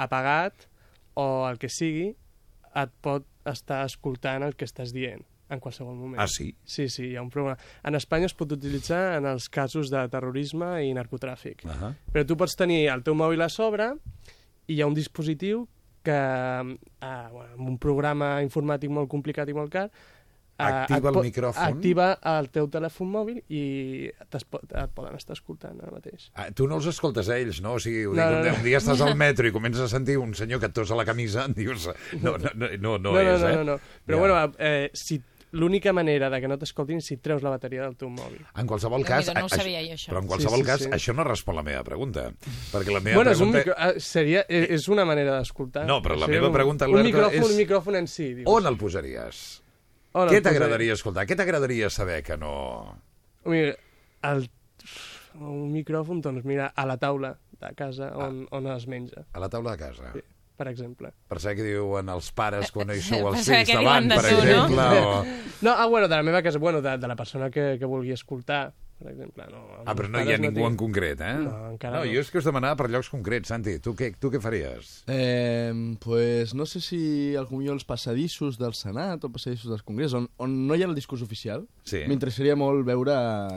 apagat 0.00 0.66
o 1.20 1.26
el 1.48 1.58
que 1.60 1.68
sigui, 1.72 2.14
et 2.80 2.92
pot 3.02 3.26
estar 3.50 3.82
escoltant 3.86 4.44
el 4.46 4.56
que 4.56 4.68
estàs 4.68 4.94
dient 4.94 5.24
en 5.50 5.58
qualsevol 5.58 5.96
moment. 5.98 6.20
Ah, 6.22 6.28
sí? 6.30 6.52
Sí, 6.64 6.86
sí, 6.88 7.08
hi 7.10 7.16
ha 7.18 7.24
un 7.24 7.30
programa. 7.30 7.58
En 7.86 7.98
Espanya 7.98 8.28
es 8.30 8.36
pot 8.38 8.52
utilitzar 8.54 9.16
en 9.18 9.26
els 9.26 9.48
casos 9.50 9.90
de 9.90 10.04
terrorisme 10.12 10.68
i 10.86 10.94
narcotràfic. 10.94 11.64
Uh 11.64 11.70
-huh. 11.70 11.94
Però 12.12 12.26
tu 12.26 12.36
pots 12.36 12.54
tenir 12.56 12.86
el 12.88 13.02
teu 13.02 13.14
mòbil 13.14 13.42
a 13.42 13.48
sobre 13.48 13.90
i 14.66 14.74
hi 14.74 14.80
ha 14.80 14.86
un 14.86 14.94
dispositiu 14.94 15.66
que, 16.02 16.12
eh, 16.12 17.28
bueno, 17.32 17.52
amb 17.58 17.68
un 17.68 17.78
programa 17.78 18.42
informàtic 18.42 18.88
molt 18.90 19.08
complicat 19.08 19.48
i 19.48 19.52
molt 19.52 19.70
car, 19.70 19.90
Activa 20.66 21.10
et 21.10 21.16
el 21.16 21.22
micròfon. 21.26 21.62
Activa 21.66 22.18
el 22.36 22.50
teu 22.50 22.68
telèfon 22.68 23.10
mòbil 23.10 23.40
i 23.48 23.62
et 24.10 24.38
poden 24.94 25.16
estar 25.16 25.34
escoltant 25.36 25.80
ara 25.82 25.92
mateix. 25.94 26.30
Ah, 26.34 26.50
tu 26.54 26.68
no 26.68 26.76
els 26.80 26.86
escoltes 26.92 27.28
a 27.28 27.38
ells, 27.38 27.60
no? 27.64 27.74
O 27.78 27.80
sigui, 27.82 28.04
No, 28.04 28.12
dic, 28.12 28.20
no, 28.20 28.38
un, 28.40 28.46
no. 28.50 28.54
un 28.58 28.62
dia 28.66 28.78
estàs 28.78 29.00
al 29.06 29.16
metro 29.24 29.46
i 29.48 29.52
comences 29.52 29.80
a 29.82 29.88
sentir 29.88 30.18
un 30.18 30.34
senyor 30.34 30.60
que 30.60 30.66
et 30.70 30.76
tosa 30.76 30.94
la 30.98 31.04
camisa, 31.08 31.48
dius... 31.56 31.88
No, 32.20 32.36
no, 32.38 32.50
no, 32.54 32.68
no, 32.78 32.98
no, 32.98 33.12
no, 33.12 33.18
és, 33.20 33.40
no, 33.40 33.48
eh? 33.48 33.56
no, 33.56 33.64
no. 33.64 33.80
Però 34.06 34.16
Ja. 34.16 34.20
bueno, 34.20 34.54
eh, 34.58 34.90
si 34.94 35.20
l'única 35.52 35.92
manera 35.92 36.28
de 36.30 36.38
que 36.40 36.46
no 36.46 36.54
t'escoltin 36.60 37.00
és 37.02 37.06
si 37.10 37.16
treus 37.18 37.42
la 37.42 37.50
bateria 37.50 37.82
del 37.82 37.96
teu 37.98 38.06
mòbil. 38.08 38.38
En 38.54 38.68
qualsevol 38.70 39.02
cas... 39.04 39.26
no 39.34 39.46
ho 39.46 39.48
sabia 39.50 39.80
jo, 39.82 39.96
això. 39.96 40.12
Però 40.12 40.20
en 40.22 40.28
qualsevol 40.30 40.60
Sí, 40.60 40.62
sí, 40.62 40.68
cas, 40.68 40.84
sí. 40.84 40.90
això 40.94 41.14
no 41.16 41.24
respon 41.26 41.56
la 41.58 41.64
meva 41.66 41.82
pregunta. 41.82 42.28
Perquè 42.70 42.92
la 42.94 43.00
meva 43.02 43.16
Bueno, 43.18 43.32
és, 43.32 43.40
un 43.42 43.50
pregunta... 43.50 43.58
micro, 43.58 43.96
eh, 43.96 44.00
seria, 44.00 44.44
eh, 44.48 44.68
és 44.76 44.86
una 44.88 45.04
manera 45.04 45.40
d'escoltar. 45.40 45.86
No, 45.90 45.98
però 46.04 46.14
la 46.20 46.28
meva 46.30 46.46
un, 46.46 46.54
pregunta, 46.54 46.86
Un 46.86 47.00
Alberto, 47.00 47.08
micròfon, 47.10 47.40
és- 47.42 47.50
un 47.50 47.56
micròfon 47.64 47.96
en 47.96 48.06
si. 48.06 48.28
Dius. 48.34 48.46
On 48.46 48.66
el 48.70 48.76
posaries? 48.78 49.59
El 50.10 50.26
Què 50.26 50.40
posaria? 50.40 50.42
t'agradaria 50.48 50.96
escoltar? 50.98 51.26
Què 51.28 51.36
t'agradaria 51.38 51.90
saber 51.90 52.22
que 52.26 52.36
no... 52.36 52.50
Mira, 53.46 53.76
el, 54.26 54.48
un 55.38 55.70
micròfon, 55.72 56.20
doncs 56.24 56.44
mira, 56.44 56.72
a 56.74 56.84
la 56.88 56.96
taula 57.00 57.36
de 57.60 57.70
casa 57.78 58.10
on, 58.18 58.42
on 58.50 58.66
es 58.74 58.86
menja, 58.90 59.24
A 59.32 59.40
la 59.42 59.48
taula 59.52 59.76
de 59.76 59.82
casa. 59.84 60.10
Sí. 60.16 60.22
per 60.60 60.66
exemple. 60.68 61.08
Per 61.30 61.38
saber 61.40 61.56
què 61.56 61.64
diuen 61.70 62.10
els 62.12 62.26
pares 62.36 62.68
quan 62.74 62.90
no 62.90 62.96
hi 62.96 63.00
sou 63.00 63.22
els 63.30 63.46
fills 63.48 63.70
davant, 63.72 64.10
per 64.12 64.24
tu, 64.26 64.34
no? 64.34 64.42
exemple. 64.42 64.88
O... 65.00 65.14
No, 65.64 65.72
ah, 65.72 65.86
bueno, 65.86 66.08
de 66.08 66.16
la 66.18 66.22
meva 66.26 66.42
casa, 66.44 66.58
bueno, 66.58 66.82
de, 66.84 66.98
de 67.00 67.08
la 67.08 67.16
persona 67.16 67.48
que, 67.50 67.76
que 67.80 67.88
vulgui 67.88 68.12
escoltar, 68.12 68.74
per 69.00 69.10
exemple. 69.14 69.46
No, 69.50 69.62
Ah, 69.86 69.94
però 69.96 70.08
no 70.12 70.20
hi 70.20 70.32
ha 70.34 70.38
ningú 70.38 70.66
en 70.66 70.74
tinc- 70.74 70.78
concret, 70.78 71.20
eh? 71.24 71.32
No, 71.40 71.70
encara 71.72 71.98
no. 71.98 72.04
no. 72.04 72.12
Jo 72.12 72.20
és 72.20 72.30
que 72.30 72.38
us 72.38 72.44
demanava 72.44 72.76
per 72.76 72.90
llocs 72.92 73.08
concrets, 73.10 73.48
Santi. 73.48 73.78
Tu 73.80 73.94
què, 73.96 74.12
tu 74.20 74.30
què 74.30 74.40
faries? 74.40 75.02
Eh, 75.08 75.72
pues 76.00 76.54
no 76.54 76.66
sé 76.66 76.80
si 76.84 77.34
potser 77.48 77.72
els 77.72 77.84
passadissos 77.88 78.58
del 78.60 78.74
Senat 78.74 79.24
o 79.24 79.30
passadissos 79.32 79.70
del 79.72 79.82
Congrés, 79.84 80.12
on, 80.14 80.28
on 80.36 80.54
no 80.68 80.76
hi 80.76 80.82
ha 80.84 80.86
el 80.90 80.94
discurs 80.94 81.22
oficial, 81.22 81.66
Sí. 81.84 82.04
m'interessaria 82.06 82.54
molt 82.56 82.84
veure... 82.86 83.16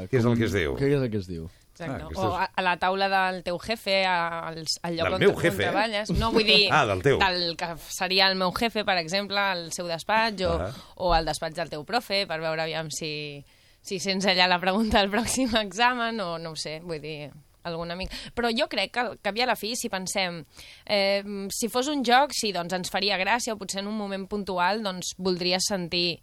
Què 0.09 0.17
és 0.19 0.25
el 0.25 0.37
que 0.39 0.45
es 0.49 0.53
diu? 0.55 0.77
Què 0.79 0.87
és 0.93 1.01
el 1.01 1.11
que 1.11 1.17
es 1.21 1.27
diu? 1.27 1.49
Exacte. 1.73 2.03
Ah, 2.05 2.19
o 2.21 2.35
a, 2.37 2.43
a 2.53 2.61
la 2.61 2.75
taula 2.77 3.07
del 3.09 3.41
teu 3.43 3.57
jefe, 3.57 4.03
a- 4.05 4.45
als- 4.51 4.77
al 4.83 4.93
lloc 4.95 5.07
Del 5.07 5.13
on, 5.15 5.19
meu 5.25 5.31
on 5.31 5.41
jefe? 5.41 5.63
treballes. 5.63 6.11
No, 6.19 6.31
vull 6.31 6.45
dir... 6.45 6.67
Ah, 6.71 6.85
del 6.85 7.01
teu. 7.01 7.17
Del 7.17 7.55
que 7.57 7.71
seria 7.89 8.27
el 8.29 8.35
meu 8.37 8.51
jefe, 8.53 8.85
per 8.85 8.99
exemple, 9.01 9.39
al 9.41 9.71
seu 9.73 9.87
despatx, 9.89 10.45
o, 10.45 10.53
Ah. 10.61 10.71
o 11.01 11.13
al 11.17 11.25
despatx 11.25 11.55
del 11.57 11.71
teu 11.73 11.83
profe, 11.83 12.27
per 12.29 12.39
veure 12.45 12.61
aviam 12.61 12.91
si, 12.93 13.43
si 13.83 13.99
sents 13.99 14.25
allà 14.29 14.47
la 14.47 14.61
pregunta 14.61 15.01
del 15.01 15.11
pròxim 15.11 15.55
examen, 15.65 16.19
o 16.23 16.37
no 16.39 16.53
ho 16.53 16.59
sé, 16.59 16.79
vull 16.83 17.01
dir 17.03 17.31
algun 17.63 17.91
amic. 17.93 18.11
Però 18.35 18.51
jo 18.51 18.67
crec 18.71 18.93
que 18.93 19.33
i 19.35 19.43
a 19.43 19.47
la 19.47 19.57
fi, 19.59 19.73
si 19.79 19.91
pensem, 19.91 20.41
eh, 20.85 21.23
si 21.51 21.69
fos 21.71 21.89
un 21.91 22.03
joc, 22.03 22.35
sí, 22.35 22.51
doncs 22.55 22.75
ens 22.75 22.91
faria 22.91 23.19
gràcia, 23.19 23.55
o 23.55 23.59
potser 23.59 23.83
en 23.83 23.91
un 23.91 23.99
moment 23.99 24.27
puntual 24.27 24.83
doncs 24.83 25.15
voldries 25.17 25.67
sentir 25.69 26.19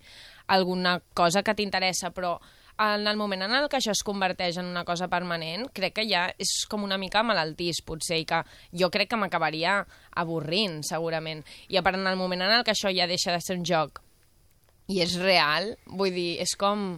alguna 0.51 0.99
cosa 1.15 1.45
que 1.47 1.55
t'interessa, 1.55 2.11
però 2.11 2.39
en 2.81 3.07
el 3.07 3.17
moment 3.21 3.45
en 3.45 3.53
el 3.53 3.69
que 3.69 3.77
això 3.77 3.93
es 3.93 4.01
converteix 4.03 4.57
en 4.57 4.69
una 4.71 4.87
cosa 4.89 5.07
permanent, 5.13 5.67
crec 5.77 5.99
que 5.99 6.07
ja 6.09 6.25
és 6.41 6.65
com 6.69 6.87
una 6.87 6.97
mica 6.99 7.23
malaltís, 7.23 7.83
potser, 7.85 8.23
i 8.23 8.29
que 8.29 8.41
jo 8.73 8.89
crec 8.93 9.11
que 9.11 9.21
m'acabaria 9.21 9.83
avorrint, 10.17 10.81
segurament. 10.89 11.45
I 11.69 11.77
a 11.77 11.85
part, 11.85 12.01
en 12.01 12.09
el 12.09 12.17
moment 12.17 12.41
en 12.47 12.57
el 12.57 12.65
que 12.65 12.73
això 12.73 12.93
ja 12.97 13.09
deixa 13.11 13.37
de 13.37 13.45
ser 13.45 13.59
un 13.61 13.67
joc 13.69 14.01
i 14.91 14.99
és 15.05 15.15
real, 15.21 15.75
vull 15.87 16.11
dir, 16.15 16.41
és 16.43 16.57
com 16.59 16.97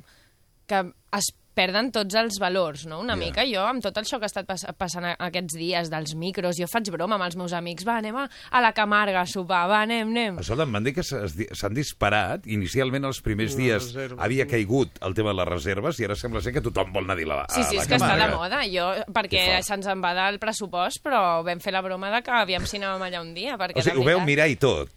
que 0.67 0.93
es 1.17 1.33
perden 1.55 1.91
tots 1.93 2.15
els 2.17 2.39
valors, 2.41 2.87
no? 2.89 3.01
Una 3.01 3.13
Ja. 3.13 3.19
mica 3.21 3.43
jo, 3.45 3.61
amb 3.69 3.83
tot 3.85 3.95
això 4.01 4.17
que 4.19 4.25
ha 4.25 4.31
estat 4.31 4.47
pas 4.47 4.63
passant 4.79 5.05
aquests 5.19 5.53
dies 5.53 5.91
dels 5.91 6.15
micros, 6.17 6.57
jo 6.57 6.65
faig 6.67 6.89
broma 6.91 7.17
amb 7.19 7.25
els 7.27 7.37
meus 7.37 7.53
amics, 7.53 7.85
va, 7.85 7.99
anem 7.99 8.17
a, 8.17 8.23
a 8.51 8.61
la 8.63 8.71
Camarga 8.73 9.21
a 9.21 9.27
sopar, 9.27 9.69
va, 9.69 9.83
anem, 9.83 10.09
anem. 10.09 10.39
Escolta, 10.41 10.65
m'han 10.65 10.83
dit 10.83 10.95
que 10.95 11.03
s'es 11.05 11.37
di- 11.37 11.49
s'han 11.53 11.75
disparat. 11.77 12.47
Inicialment, 12.47 13.05
els 13.05 13.21
primers 13.21 13.55
dies, 13.55 13.85
reserves. 13.93 14.19
havia 14.19 14.47
caigut 14.49 14.97
el 15.03 15.13
tema 15.13 15.35
de 15.35 15.43
les 15.43 15.49
reserves 15.49 16.01
i 16.01 16.05
ara 16.09 16.17
sembla 16.17 16.41
ser 16.41 16.55
que 16.55 16.63
tothom 16.65 16.91
vol 16.91 17.05
anar 17.05 17.19
a 17.19 17.21
dir 17.21 17.27
la, 17.29 17.45
Sí, 17.51 17.63
sí, 17.65 17.77
la 17.77 17.83
és 17.83 17.89
que 17.89 17.97
està 18.01 18.15
de 18.15 18.23
Camarga. 18.23 18.37
moda, 18.39 18.63
jo, 18.73 19.05
Que 19.05 19.13
perquè 19.13 19.63
se'ns 19.63 19.87
en 19.93 20.01
va 20.03 20.15
del 20.15 20.39
pressupost, 20.39 21.05
però 21.05 21.45
vam 21.45 21.61
fer 21.61 21.75
la 21.75 21.83
broma 21.83 22.11
de 22.17 22.23
que 22.23 22.31
aviam 22.31 22.65
si 22.65 22.79
anàvem 22.79 23.03
allà 23.11 23.21
un 23.21 23.35
dia, 23.35 23.59
perquè 23.59 23.77
O 23.77 23.83
sigui, 23.83 23.99
ho 24.01 24.05
veu 24.05 24.21
mirar 24.25 24.49
i 24.49 24.57
tot. 24.57 24.89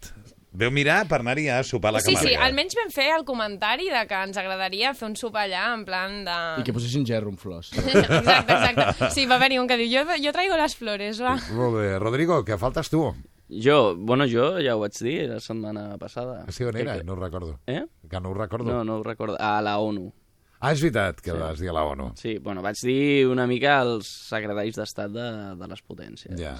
Veu 0.56 0.70
mirar 0.72 1.02
per 1.10 1.18
anar-hi 1.20 1.48
a 1.52 1.58
sopar 1.66 1.90
a 1.90 1.96
la 1.98 2.00
Sí, 2.00 2.14
Camarga. 2.14 2.28
sí, 2.30 2.34
almenys 2.46 2.76
vam 2.78 2.90
fer 2.94 3.10
el 3.18 3.24
comentari 3.28 3.90
de 3.92 4.00
que 4.08 4.20
ens 4.24 4.38
agradaria 4.40 4.94
fer 4.96 5.10
un 5.10 5.16
sopar 5.20 5.42
allà 5.44 5.66
en 5.74 5.84
plan 5.84 6.22
de... 6.24 6.36
I 6.62 6.64
que 6.64 6.72
posessin 6.72 7.04
gerro 7.04 7.28
amb 7.34 7.38
flors. 7.42 7.72
Exacte, 7.76 8.54
exacte. 8.56 9.10
Sí, 9.12 9.26
va 9.28 9.36
haver-hi 9.36 9.58
un 9.60 9.68
que 9.68 9.76
diu, 9.76 9.90
jo, 9.92 10.06
jo 10.22 10.32
traigo 10.32 10.56
les 10.56 10.76
flores, 10.80 11.20
va. 11.20 11.34
Molt 11.52 11.76
bé. 11.76 11.90
Rodrigo, 12.00 12.40
que 12.48 12.56
faltes 12.56 12.88
tu. 12.88 13.02
Jo, 13.52 13.94
bueno, 13.96 14.24
jo 14.26 14.54
ja 14.64 14.72
ho 14.74 14.80
vaig 14.80 14.96
dir 15.04 15.28
la 15.30 15.40
setmana 15.44 15.98
passada. 16.00 16.40
Sí, 16.50 16.64
on 16.64 16.76
era? 16.80 16.96
Que- 16.98 17.04
No 17.04 17.12
ho 17.12 17.20
recordo. 17.20 17.60
Eh? 17.66 17.84
Que 18.10 18.18
no 18.20 18.30
ho 18.30 18.34
recordo. 18.34 18.72
No, 18.72 18.82
no 18.82 18.96
ho 18.96 19.02
recordo. 19.04 19.36
A 19.38 19.60
la 19.62 19.76
ONU. 19.78 20.08
Ah, 20.60 20.72
és 20.72 20.80
veritat 20.80 21.20
que 21.24 21.34
vas 21.36 21.60
dir 21.60 21.68
a 21.70 21.76
la 21.76 21.84
ONU. 21.88 22.10
Sí, 22.16 22.36
bueno, 22.42 22.62
vaig 22.64 22.80
dir 22.80 23.26
una 23.28 23.46
mica 23.48 23.78
els 23.84 24.08
secretaris 24.30 24.78
d'estat 24.78 25.12
de, 25.12 25.26
de 25.60 25.68
les 25.70 25.82
potències. 25.84 26.36
Ja. 26.40 26.54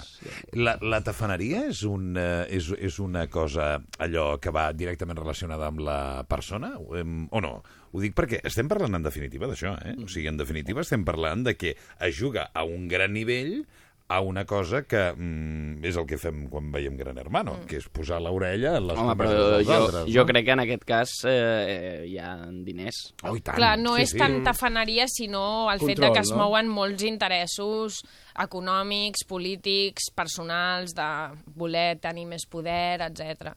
La, 0.56 0.76
la 0.82 1.00
tafaneria 1.04 1.64
és, 1.70 1.82
un, 1.88 2.12
eh, 2.20 2.44
és, 2.58 2.68
és 2.76 3.00
una 3.02 3.26
cosa 3.32 3.76
allò 4.04 4.28
que 4.42 4.52
va 4.54 4.68
directament 4.76 5.18
relacionada 5.18 5.70
amb 5.70 5.84
la 5.86 6.00
persona 6.28 6.74
Em, 6.96 7.26
o 7.30 7.40
no? 7.40 7.56
Ho 7.92 8.02
dic 8.02 8.14
perquè 8.16 8.40
estem 8.46 8.68
parlant 8.68 8.98
en 8.98 9.04
definitiva 9.06 9.48
d'això, 9.48 9.76
eh? 9.86 9.94
O 10.02 10.08
sigui, 10.10 10.28
en 10.30 10.38
definitiva 10.40 10.82
estem 10.84 11.04
parlant 11.06 11.46
de 11.46 11.56
que 11.56 11.74
es 11.76 12.16
juga 12.18 12.50
a 12.52 12.64
un 12.68 12.88
gran 12.88 13.14
nivell 13.16 13.62
a 14.08 14.20
una 14.20 14.44
cosa 14.46 14.82
que 14.86 15.00
mm, 15.12 15.82
és 15.86 15.96
el 15.98 16.06
que 16.06 16.18
fem 16.20 16.44
quan 16.50 16.68
veiem 16.70 16.94
Gran 16.98 17.18
Hermano, 17.18 17.56
que 17.66 17.80
és 17.80 17.88
posar 17.90 18.20
l'orella 18.22 18.76
a 18.78 18.82
les 18.82 19.00
Home, 19.02 19.16
però 19.18 19.32
dels 19.56 19.66
jo, 19.66 19.78
altres. 19.80 20.10
jo 20.14 20.22
no? 20.22 20.26
crec 20.30 20.46
que 20.46 20.54
en 20.54 20.62
aquest 20.62 20.84
cas 20.86 21.14
eh, 21.26 22.04
hi 22.06 22.14
ha 22.22 22.36
diners. 22.66 23.00
Oh, 23.25 23.34
tant. 23.34 23.56
Clar, 23.58 23.72
no 23.82 23.96
sí, 23.96 24.04
és 24.06 24.14
sí. 24.14 24.20
tant 24.22 24.38
tafaneria, 24.46 25.08
sinó 25.10 25.66
el 25.72 25.82
fet 25.82 25.96
de 25.96 26.06
Control, 26.06 26.14
que 26.14 26.22
es 26.22 26.32
no? 26.32 26.38
mouen 26.44 26.70
molts 26.70 27.06
interessos 27.08 27.98
econòmics, 28.46 29.25
polítics, 29.26 30.10
personals, 30.14 30.94
de 30.94 31.10
voler 31.58 31.96
tenir 31.98 32.28
més 32.30 32.46
poder, 32.46 33.00
etc. 33.08 33.56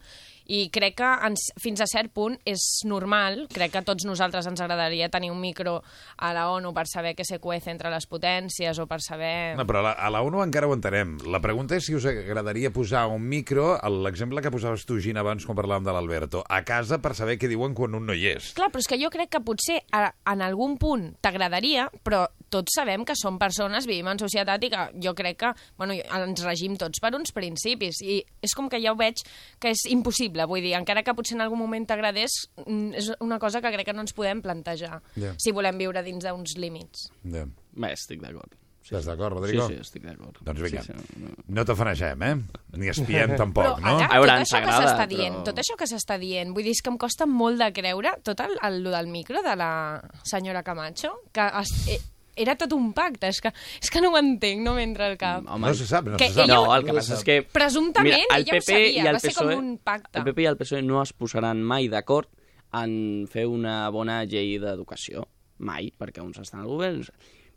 I 0.49 0.67
crec 0.73 0.97
que 0.97 1.09
en, 1.27 1.35
fins 1.61 1.81
a 1.83 1.87
cert 1.89 2.11
punt 2.15 2.35
és 2.49 2.63
normal, 2.89 3.43
crec 3.53 3.73
que 3.75 3.81
a 3.81 3.85
tots 3.85 4.07
nosaltres 4.09 4.47
ens 4.49 4.61
agradaria 4.65 5.09
tenir 5.13 5.29
un 5.29 5.39
micro 5.41 5.77
a 6.17 6.31
la 6.33 6.47
ONU 6.49 6.73
per 6.73 6.87
saber 6.89 7.13
què 7.17 7.25
se 7.27 7.39
cuece 7.39 7.69
entre 7.69 7.91
les 7.93 8.07
potències 8.09 8.79
o 8.81 8.87
per 8.89 8.99
saber... 9.05 9.55
No, 9.59 9.67
però 9.69 9.83
a 9.83 9.87
la, 9.89 9.93
a 9.93 10.09
la 10.13 10.23
ONU 10.25 10.41
encara 10.43 10.69
ho 10.69 10.73
entenem. 10.73 11.17
La 11.29 11.41
pregunta 11.43 11.77
és 11.77 11.85
si 11.85 11.95
us 11.97 12.07
agradaria 12.09 12.73
posar 12.73 13.05
un 13.13 13.27
micro, 13.29 13.75
l'exemple 14.01 14.41
que 14.41 14.53
posaves 14.53 14.87
tu, 14.89 14.99
Gina, 15.03 15.21
abans 15.21 15.45
quan 15.45 15.57
parlàvem 15.57 15.85
de 15.85 15.95
l'Alberto, 15.95 16.43
a 16.47 16.63
casa 16.65 16.97
per 17.03 17.13
saber 17.17 17.37
què 17.39 17.49
diuen 17.51 17.77
quan 17.77 17.97
un 17.97 18.09
no 18.09 18.17
hi 18.17 18.31
és. 18.33 18.53
Clar, 18.57 18.71
però 18.73 18.81
és 18.83 18.89
que 18.89 18.99
jo 19.01 19.13
crec 19.13 19.35
que 19.35 19.43
potser 19.45 19.79
a, 19.93 20.07
en 20.33 20.43
algun 20.45 20.77
punt 20.81 21.11
t'agradaria, 21.21 21.89
però 22.03 22.25
tots 22.49 22.73
sabem 22.75 23.05
que 23.05 23.15
som 23.17 23.37
persones, 23.39 23.85
vivim 23.87 24.09
en 24.09 24.19
societat 24.21 24.63
i 24.65 24.71
que 24.73 24.85
jo 25.03 25.13
crec 25.17 25.37
que 25.43 25.51
bueno, 25.77 25.93
ens 25.93 26.43
regim 26.43 26.75
tots 26.81 27.01
per 27.01 27.13
uns 27.17 27.33
principis 27.35 28.01
i 28.01 28.19
és 28.41 28.55
com 28.57 28.69
que 28.69 28.81
ja 28.81 28.93
ho 28.93 28.97
veig 28.99 29.21
que 29.61 29.73
és 29.75 29.85
impossible, 29.93 30.38
vull 30.45 30.61
dir, 30.61 30.75
encara 30.77 31.03
que 31.03 31.13
potser 31.13 31.35
en 31.35 31.41
algun 31.41 31.59
moment 31.59 31.85
t'agradés, 31.87 32.31
mm, 32.65 32.93
és 32.93 33.11
una 33.19 33.39
cosa 33.39 33.61
que 33.61 33.71
crec 33.73 33.85
que 33.87 33.93
no 33.93 34.01
ens 34.01 34.13
podem 34.13 34.41
plantejar 34.41 35.01
Ja. 35.15 35.33
si 35.37 35.51
volem 35.51 35.77
viure 35.77 36.03
dins 36.03 36.23
d'uns 36.23 36.55
límits. 36.57 37.09
Ja. 37.23 37.45
Bé, 37.73 37.93
estic 37.93 38.21
d'acord. 38.21 38.53
Sí, 38.81 38.95
Estàs 38.95 39.05
d'acord, 39.05 39.35
Rodrigo? 39.37 39.67
Sí, 39.67 39.75
sí, 39.75 39.81
estic 39.81 40.03
d'acord. 40.03 40.37
Doncs 40.41 40.61
vinga, 40.61 40.81
Sí, 40.81 40.93
sí, 40.95 41.19
no. 41.21 41.29
no 41.47 41.65
t'afanegem, 41.65 42.23
eh? 42.23 42.35
Ni 42.73 42.87
espiem 42.89 43.35
tampoc, 43.37 43.75
però 43.77 43.79
no? 43.81 43.97
ara, 43.99 44.05
A 44.07 44.19
veure, 44.19 44.31
tot 44.31 44.39
ens 44.39 44.49
això 44.53 44.61
que 44.65 44.71
s'està 44.71 44.95
però- 45.03 45.07
dient, 45.07 45.43
tot 45.45 45.57
això 45.59 45.75
que 45.77 45.85
s'està 45.85 46.17
dient, 46.17 46.53
vull 46.55 46.63
dir, 46.63 46.71
és 46.71 46.81
que 46.81 46.89
em 46.89 46.97
costa 46.97 47.27
molt 47.27 47.59
de 47.59 47.71
creure 47.73 48.15
tot 48.23 48.39
el, 48.39 48.57
el, 48.63 48.81
lo 48.81 48.89
del 48.89 49.07
micro 49.07 49.43
de 49.43 49.55
la 49.55 50.01
senyora 50.23 50.63
Camacho, 50.63 51.11
que 51.31 51.45
es, 51.61 51.87
eh, 51.89 51.99
era 52.39 52.55
tot 52.59 52.71
un 52.73 52.91
pacte, 52.95 53.27
és 53.29 53.41
que, 53.43 53.51
és 53.81 53.91
que 53.91 54.01
no 54.01 54.09
ho 54.13 54.17
entenc, 54.19 54.61
no 54.65 54.73
m'entra 54.77 55.07
al 55.11 55.17
cap. 55.21 55.43
Home, 55.45 55.67
No 55.67 55.73
se 55.75 55.85
sap, 55.89 56.07
no 56.07 56.17
Que 56.17 56.29
se 56.29 56.39
sap. 56.39 56.45
ella- 56.47 56.55
No, 56.55 56.75
el 56.75 56.85
que 56.87 56.93
passa 56.97 57.15
és 57.19 57.23
que... 57.27 57.41
Presumptament, 57.43 58.23
el 58.29 58.41
ella 58.41 58.53
ho 58.55 58.59
PP 58.59 58.65
sabia, 58.71 58.89
i 58.89 59.07
el 59.07 59.13
va 59.15 59.19
ser 59.19 59.33
com 59.35 59.47
PSOE 59.47 59.57
un 59.59 59.77
pacte. 59.77 60.17
El 60.19 60.25
PP 60.29 60.41
i 60.41 60.45
el 60.53 60.57
PSOE 60.57 60.81
no 60.81 61.01
es 61.03 61.13
posaran 61.13 61.61
mai 61.63 61.89
d'acord 61.91 62.29
en 62.73 63.27
fer 63.31 63.45
una 63.49 63.89
bona 63.89 64.23
llei 64.25 64.57
d'educació. 64.61 65.27
Mai, 65.59 65.91
perquè 65.97 66.21
uns 66.23 66.39
estan 66.39 66.61
al 66.61 66.67
govern. 66.71 67.03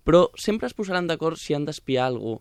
Però 0.02 0.24
sempre 0.34 0.66
es 0.66 0.74
posaran 0.74 1.06
d'acord 1.06 1.38
si 1.38 1.54
han 1.54 1.64
d'espiar 1.64 2.06
algú. 2.08 2.40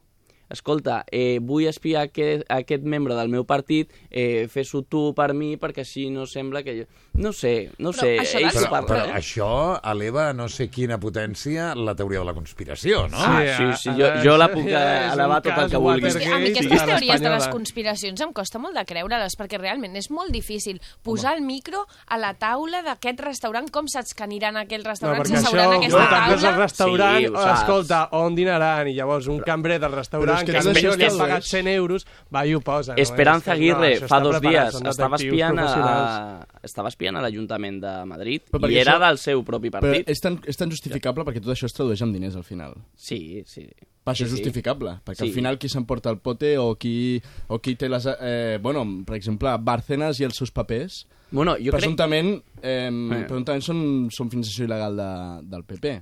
Escolta, 0.51 1.03
eh, 1.12 1.39
vull 1.41 1.65
espiar 1.70 2.08
aquest, 2.10 2.43
aquest 2.51 2.84
membre 2.84 3.15
del 3.15 3.29
meu 3.31 3.46
partit, 3.48 3.91
eh, 4.10 4.48
fes-ho 4.51 4.84
tu 4.84 5.13
per 5.15 5.31
mi, 5.34 5.55
perquè 5.58 5.86
així 5.86 6.10
no 6.12 6.25
sembla 6.27 6.63
que 6.63 6.77
jo... 6.81 6.86
No 7.13 7.34
sé, 7.36 7.70
no 7.84 7.91
Però 7.91 8.05
sé, 8.05 8.12
això 8.22 8.39
ells 8.39 8.55
Però, 8.55 8.70
parlen. 8.72 8.88
però 8.88 9.05
eh? 9.10 9.17
això 9.20 9.48
eleva 9.91 10.29
a 10.29 10.34
no 10.34 10.46
sé 10.48 10.70
quina 10.72 10.96
potència 10.98 11.74
la 11.75 11.91
teoria 11.96 12.22
de 12.22 12.25
la 12.29 12.34
conspiració, 12.34 13.01
no? 13.12 13.17
Ah, 13.20 13.41
sí, 13.58 13.65
sí, 13.81 13.96
jo, 14.00 14.08
jo 14.24 14.38
la 14.39 14.48
puc 14.51 14.70
elevar 14.72 15.41
tot 15.43 15.58
el 15.60 15.70
que 15.74 15.81
vulgui. 15.81 16.08
És 16.08 16.15
que 16.15 16.29
a 16.31 16.39
mi 16.39 16.51
aquestes 16.53 16.86
teories 16.88 17.22
de 17.22 17.34
les 17.34 17.48
conspiracions 17.51 18.24
em 18.24 18.31
costa 18.34 18.62
molt 18.63 18.79
de 18.79 18.86
creure-les, 18.88 19.36
perquè 19.39 19.60
realment 19.60 19.96
és 20.00 20.08
molt 20.10 20.31
difícil 20.31 20.79
posar 21.03 21.36
el 21.36 21.43
micro 21.43 21.84
a 22.08 22.17
la 22.22 22.31
taula 22.39 22.79
d'aquest 22.86 23.20
restaurant, 23.27 23.67
com 23.72 23.88
saps 23.91 24.15
que 24.15 24.24
aniran 24.24 24.55
a 24.55 24.63
aquell 24.63 24.84
No, 24.86 24.89
restaurant, 24.93 25.20
perquè 25.20 25.34
si 25.34 25.39
això, 25.41 25.50
s'hauran 25.51 25.67
a 25.67 25.70
no, 25.72 25.81
aquesta 25.81 26.08
te'n 26.08 26.31
vas 26.31 26.31
al 26.31 26.41
taula... 26.41 26.63
restaurant, 26.63 27.20
Sí, 27.22 27.51
escolta, 27.58 28.00
on 28.17 28.36
dinaran? 28.39 28.88
I 28.88 28.96
llavors 28.96 29.27
un 29.27 29.39
cambrer 29.43 29.79
del 29.84 29.91
restaurant 30.00 30.40
que 30.45 30.53
jo 30.86 30.95
li 30.95 31.05
es 31.05 31.13
he 31.13 31.17
pagat 31.17 31.43
tradueix. 31.43 31.50
100 31.51 31.67
euros, 31.75 32.05
va 32.33 32.45
i 32.45 32.53
ho 32.55 32.62
posa. 32.62 32.95
No? 32.95 33.01
Esperanza 33.01 33.53
que, 33.53 33.60
no, 33.60 33.77
Aguirre, 33.77 33.91
això 33.98 34.07
fa 34.07 34.19
dos 34.19 34.41
dies, 34.41 34.75
estava 34.91 35.15
espiant, 35.17 35.60
a, 35.60 36.48
estava 36.63 36.89
espiant 36.89 37.17
a 37.17 37.21
l'Ajuntament 37.21 37.79
de 37.81 37.93
Madrid 38.05 38.41
Però 38.51 38.69
i 38.69 38.77
era 38.77 38.95
això- 38.98 39.05
del 39.07 39.17
seu 39.17 39.43
propi 39.43 39.69
Però 39.69 39.81
partit. 39.81 40.10
és 40.10 40.19
tan, 40.19 40.39
és 40.45 40.57
tan 40.57 40.69
justificable 40.71 41.24
perquè 41.25 41.41
tot 41.41 41.53
això 41.55 41.65
es 41.65 41.74
tradueix 41.74 42.01
amb 42.01 42.13
diners 42.13 42.36
al 42.36 42.43
final. 42.43 42.75
Sí, 42.95 43.43
sí. 43.45 43.67
Per 44.03 44.13
això 44.15 44.17
Sí, 44.17 44.24
és 44.24 44.29
sí. 44.31 44.36
justificable, 44.38 44.95
perquè 45.05 45.19
Sí. 45.21 45.27
al 45.27 45.33
final 45.33 45.57
qui 45.60 45.69
s'emporta 45.69 46.10
el 46.10 46.17
pote 46.17 46.57
o 46.57 46.75
qui, 46.75 47.21
o 47.48 47.60
qui 47.60 47.75
té 47.75 47.88
les... 47.88 48.07
Eh, 48.19 48.57
bueno, 48.62 48.83
per 49.05 49.15
exemple, 49.15 49.55
Bárcenas 49.60 50.19
i 50.19 50.24
els 50.24 50.36
seus 50.36 50.50
papers, 50.51 51.05
Bueno, 51.32 51.54
jo 51.58 51.72
crec- 51.72 51.78
presumptament, 51.80 52.32
eh, 52.62 52.90
Eh. 52.92 53.26
presumptament 53.28 53.64
són, 53.64 54.10
són 54.12 54.30
financiació 54.30 54.66
il·legal 54.68 54.98
de, 55.00 55.10
del 55.50 55.64
PP. 55.64 55.94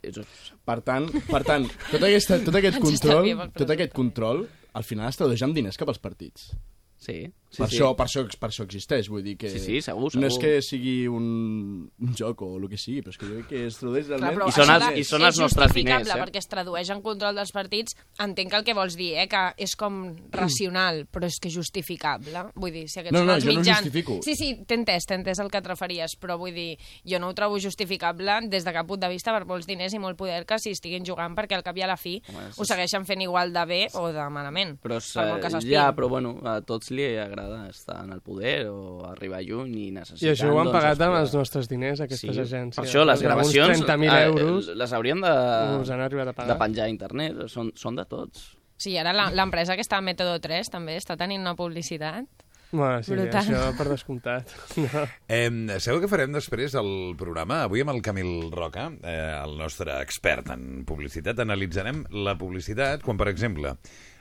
Per 0.65 0.81
tant, 0.81 1.05
per 1.29 1.43
tant 1.45 1.67
tot, 1.91 2.01
aquesta, 2.01 2.39
tot 2.43 2.55
aquest 2.55 2.79
control, 2.81 3.29
tot 3.53 3.69
aquest 3.75 3.93
control, 3.93 4.47
al 4.73 4.83
final 4.83 5.09
es 5.09 5.17
tradueix 5.17 5.43
amb 5.45 5.53
diners 5.55 5.77
cap 5.77 5.87
als 5.89 5.99
partits. 5.99 6.49
Sí, 6.97 7.21
sí, 7.49 7.57
per, 7.57 7.67
sí. 7.69 7.75
Això, 7.77 7.89
per, 7.97 8.05
això, 8.07 8.23
per 8.39 8.49
això 8.49 8.63
existeix, 8.67 9.09
vull 9.09 9.23
dir 9.25 9.35
que... 9.41 9.49
Sí, 9.49 9.59
sí, 9.59 9.81
segur, 9.81 10.11
No 10.15 10.27
és 10.27 10.33
segur. 10.35 10.45
que 10.45 10.61
sigui 10.61 11.07
un, 11.07 11.89
un 11.99 12.15
joc 12.15 12.41
o 12.45 12.51
el 12.57 12.67
que 12.69 12.77
sigui, 12.77 13.01
però 13.01 13.13
és 13.13 13.17
que 13.19 13.25
jo 13.29 13.35
crec 13.39 13.47
que 13.49 13.65
es 13.67 13.77
tradueix 13.81 14.07
realment... 14.07 14.37
però 14.39 14.47
I 14.49 14.55
són 14.55 14.73
els- 14.75 14.85
de- 14.87 14.99
i 14.99 15.03
són 15.07 15.25
els 15.27 15.39
nostres 15.41 15.73
diners, 15.73 16.07
eh? 16.09 16.19
perquè 16.21 16.41
es 16.43 16.47
tradueix 16.51 16.89
en 16.93 17.01
control 17.05 17.35
dels 17.35 17.51
partits. 17.55 17.95
Entenc 18.19 18.53
el 18.53 18.63
que 18.67 18.73
vols 18.77 18.95
dir, 18.99 19.13
eh? 19.23 19.27
que 19.31 19.43
és 19.57 19.75
com 19.79 19.99
racional, 20.31 21.05
però 21.11 21.25
és 21.29 21.39
que 21.41 21.49
justificable. 21.49 22.45
Vull 22.55 22.71
dir, 22.75 22.85
si 22.89 22.99
aquests 23.01 23.13
No, 23.15 23.23
són 23.23 23.27
no, 23.31 23.37
els 23.39 23.45
jo 23.47 23.53
no 23.53 23.59
mitjans... 23.63 23.83
justifico. 23.85 24.19
Sí, 24.25 24.35
sí, 24.37 24.49
t'he 24.67 24.77
entès, 24.79 25.07
t'he 25.09 25.17
entès 25.17 25.39
al 25.41 25.49
que 25.51 25.61
et 25.61 25.67
referies, 25.69 26.15
però 26.21 26.37
vull 26.41 26.53
dir, 26.55 26.75
jo 27.07 27.19
no 27.21 27.29
ho 27.31 27.35
trobo 27.37 27.59
justificable 27.59 28.39
des 28.49 28.65
de 28.67 28.73
cap 28.75 28.87
punt 28.89 29.01
de 29.01 29.09
vista 29.11 29.33
per 29.35 29.45
molts 29.49 29.67
diners 29.69 29.93
i 29.95 29.99
molt 30.01 30.17
poder 30.19 30.43
que 30.49 30.57
s'hi 30.61 30.75
estiguin 30.75 31.05
jugant 31.07 31.35
perquè 31.37 31.57
al 31.57 31.63
cap 31.65 31.77
i 31.79 31.83
a 31.85 31.87
la 31.89 31.97
fi 31.99 32.17
Home, 32.29 32.49
ho 32.57 32.65
segueixen 32.67 33.05
fent 33.07 33.21
igual 33.25 33.53
de 33.55 33.63
bé 33.69 33.79
o 33.97 34.07
de 34.13 34.25
malament. 34.33 34.75
Però 34.83 34.97
és, 34.99 35.09
per 35.15 35.25
molt 35.31 35.43
que 35.45 35.51
s'aspirin. 35.53 35.75
ja, 35.77 35.87
però 35.95 36.09
bueno, 36.11 36.35
a 36.43 36.59
tots 36.61 36.91
li 36.91 37.05
agrada 37.15 37.38
estar 37.69 38.03
en 38.03 38.13
el 38.15 38.21
poder 38.21 38.67
o 38.69 39.05
arribar 39.09 39.41
lluny 39.45 39.75
i 39.85 39.87
necessitant... 39.95 40.27
I 40.27 40.33
això 40.33 40.49
ho 40.51 40.59
han 40.59 40.69
doncs, 40.69 40.77
pagat 40.77 41.03
amb 41.07 41.19
els 41.21 41.33
nostres 41.37 41.69
diners, 41.71 42.01
aquestes 42.05 42.35
sí, 42.35 42.43
agències. 42.45 42.79
Per 42.79 42.87
això 42.87 43.05
les 43.07 43.23
gravacions 43.25 43.83
30.000 43.85 44.09
eh, 44.13 44.25
euros 44.31 44.69
les 44.83 44.93
haurien 44.97 45.21
de, 45.23 45.33
us 45.81 45.89
han 45.95 46.03
arribat 46.05 46.33
a 46.33 46.35
pagar. 46.37 46.53
de 46.53 46.59
penjar 46.63 46.85
a 46.87 46.93
internet, 46.93 47.45
són, 47.51 47.71
són 47.75 47.97
de 47.99 48.05
tots. 48.09 48.51
Sí, 48.79 48.95
ara 48.97 49.11
la- 49.11 49.31
l'empresa 49.35 49.75
que 49.75 49.83
està 49.83 49.97
a 49.99 50.05
Método 50.05 50.37
3 50.39 50.69
també 50.71 50.95
està 50.99 51.17
tenint 51.19 51.41
una 51.43 51.55
publicitat. 51.59 52.25
Bueno, 52.71 53.01
sí, 53.01 53.15
Brutal. 53.15 53.41
això 53.41 53.71
per 53.77 53.87
descomptat. 53.89 54.51
No. 54.79 55.01
Eh, 55.27 55.49
sabeu 55.81 56.03
què 56.03 56.09
farem 56.11 56.31
després 56.35 56.75
del 56.77 57.15
programa? 57.17 57.63
Avui 57.65 57.81
amb 57.81 57.91
el 57.95 58.03
Camil 58.05 58.51
Roca, 58.53 58.91
eh, 59.01 59.33
el 59.41 59.57
nostre 59.57 59.97
expert 60.03 60.51
en 60.53 60.85
publicitat, 60.85 61.41
analitzarem 61.41 62.03
la 62.13 62.37
publicitat 62.37 63.01
quan, 63.03 63.17
per 63.17 63.27
exemple, 63.33 63.73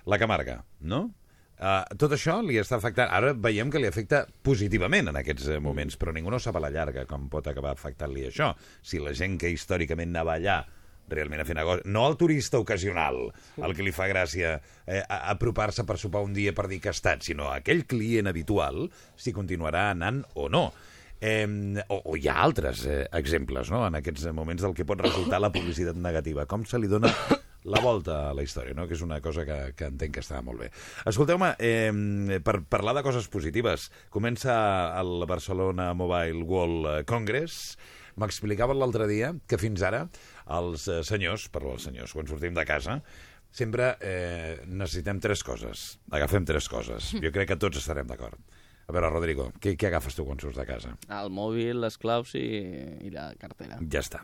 la 0.09 0.19
Camarga, 0.19 0.63
no? 0.81 1.11
Uh, 1.59 1.83
tot 1.99 2.13
això 2.15 2.37
li 2.47 2.59
està 2.61 2.77
afectant... 2.79 3.11
Ara 3.11 3.33
veiem 3.35 3.71
que 3.71 3.81
li 3.83 3.89
afecta 3.91 4.23
positivament 4.47 5.11
en 5.11 5.19
aquests 5.19 5.49
eh, 5.57 5.61
moments, 5.63 5.97
però 5.99 6.15
ningú 6.15 6.31
no 6.31 6.39
sap 6.39 6.55
a 6.59 6.63
la 6.63 6.71
llarga 6.71 7.03
com 7.11 7.27
pot 7.33 7.51
acabar 7.51 7.73
afectant-li 7.75 8.29
això. 8.29 8.53
Si 8.83 9.01
la 9.03 9.15
gent 9.19 9.35
que 9.43 9.51
històricament 9.51 10.15
anava 10.15 10.37
allà 10.39 10.61
realment 11.11 11.43
a 11.43 11.47
fer 11.49 11.57
negoci. 11.59 11.89
No 11.91 12.05
el 12.07 12.19
turista 12.21 12.61
ocasional, 12.63 13.19
el 13.57 13.75
que 13.75 13.83
li 13.83 13.95
fa 13.97 14.07
gràcia 14.11 14.55
eh, 14.87 15.03
apropar-se 15.09 15.87
per 15.89 15.99
sopar 15.99 16.23
un 16.27 16.37
dia 16.37 16.55
per 16.55 16.69
dir 16.71 16.79
que 16.85 16.93
ha 16.93 16.97
estat, 16.97 17.25
sinó 17.27 17.51
aquell 17.51 17.87
client 17.91 18.31
habitual, 18.31 18.87
si 19.17 19.35
continuarà 19.35 19.89
anant 19.97 20.23
o 20.39 20.47
no. 20.53 20.69
Eh, 21.19 21.43
o, 21.91 21.99
o 22.13 22.15
hi 22.15 22.29
ha 22.31 22.39
altres 22.45 22.85
eh, 22.87 23.01
exemples 23.19 23.73
no? 23.75 23.83
en 23.89 23.99
aquests 23.99 24.29
moments 24.31 24.63
del 24.63 24.77
que 24.79 24.87
pot 24.87 25.03
resultar 25.03 25.43
la 25.43 25.51
publicitat 25.51 25.99
negativa. 25.99 26.47
Com 26.47 26.63
se 26.69 26.79
li 26.79 26.91
dona 26.91 27.11
la 27.65 27.81
volta 27.83 28.29
a 28.29 28.35
la 28.37 28.45
història, 28.47 28.75
no? 28.77 28.87
que 28.87 28.95
és 28.95 29.03
una 29.05 29.21
cosa 29.25 29.45
que, 29.49 29.59
que 29.77 29.89
entenc 29.91 30.15
que 30.17 30.25
està 30.25 30.41
molt 30.45 30.63
bé. 30.63 30.71
Escolteu-me, 31.11 31.55
eh, 31.59 32.41
per 32.45 32.61
parlar 32.71 32.95
de 32.99 33.05
coses 33.07 33.29
positives, 33.33 33.89
comença 34.15 34.55
el 34.99 35.25
Barcelona 35.29 35.93
Mobile 35.99 36.45
World 36.47 37.09
Congress, 37.11 37.77
m'explicaven 38.19 38.79
l'altre 38.79 39.07
dia 39.11 39.33
que 39.47 39.59
fins 39.61 39.83
ara 39.87 40.05
els 40.59 40.89
eh, 40.91 41.03
senyors, 41.07 41.49
parlo 41.55 41.75
dels 41.75 41.89
senyors, 41.91 42.15
quan 42.17 42.31
sortim 42.31 42.55
de 42.57 42.67
casa, 42.69 43.01
sempre 43.51 43.95
eh, 44.05 44.61
necessitem 44.67 45.21
tres 45.23 45.43
coses. 45.47 45.89
Agafem 46.15 46.47
tres 46.49 46.69
coses. 46.71 47.13
Jo 47.23 47.33
crec 47.35 47.53
que 47.53 47.61
tots 47.61 47.81
estarem 47.81 48.09
d'acord. 48.09 48.39
A 48.89 48.95
veure, 48.97 49.11
Rodrigo, 49.13 49.51
què, 49.61 49.75
què 49.77 49.91
agafes 49.91 50.15
tu 50.17 50.25
quan 50.25 50.39
surts 50.41 50.57
de 50.57 50.65
casa? 50.65 50.95
El 51.13 51.27
mòbil, 51.37 51.77
les 51.83 51.99
claus 52.01 52.31
i, 52.41 52.47
i 53.05 53.11
la 53.13 53.27
cartera. 53.37 53.77
Ja 53.93 54.01
està. 54.01 54.23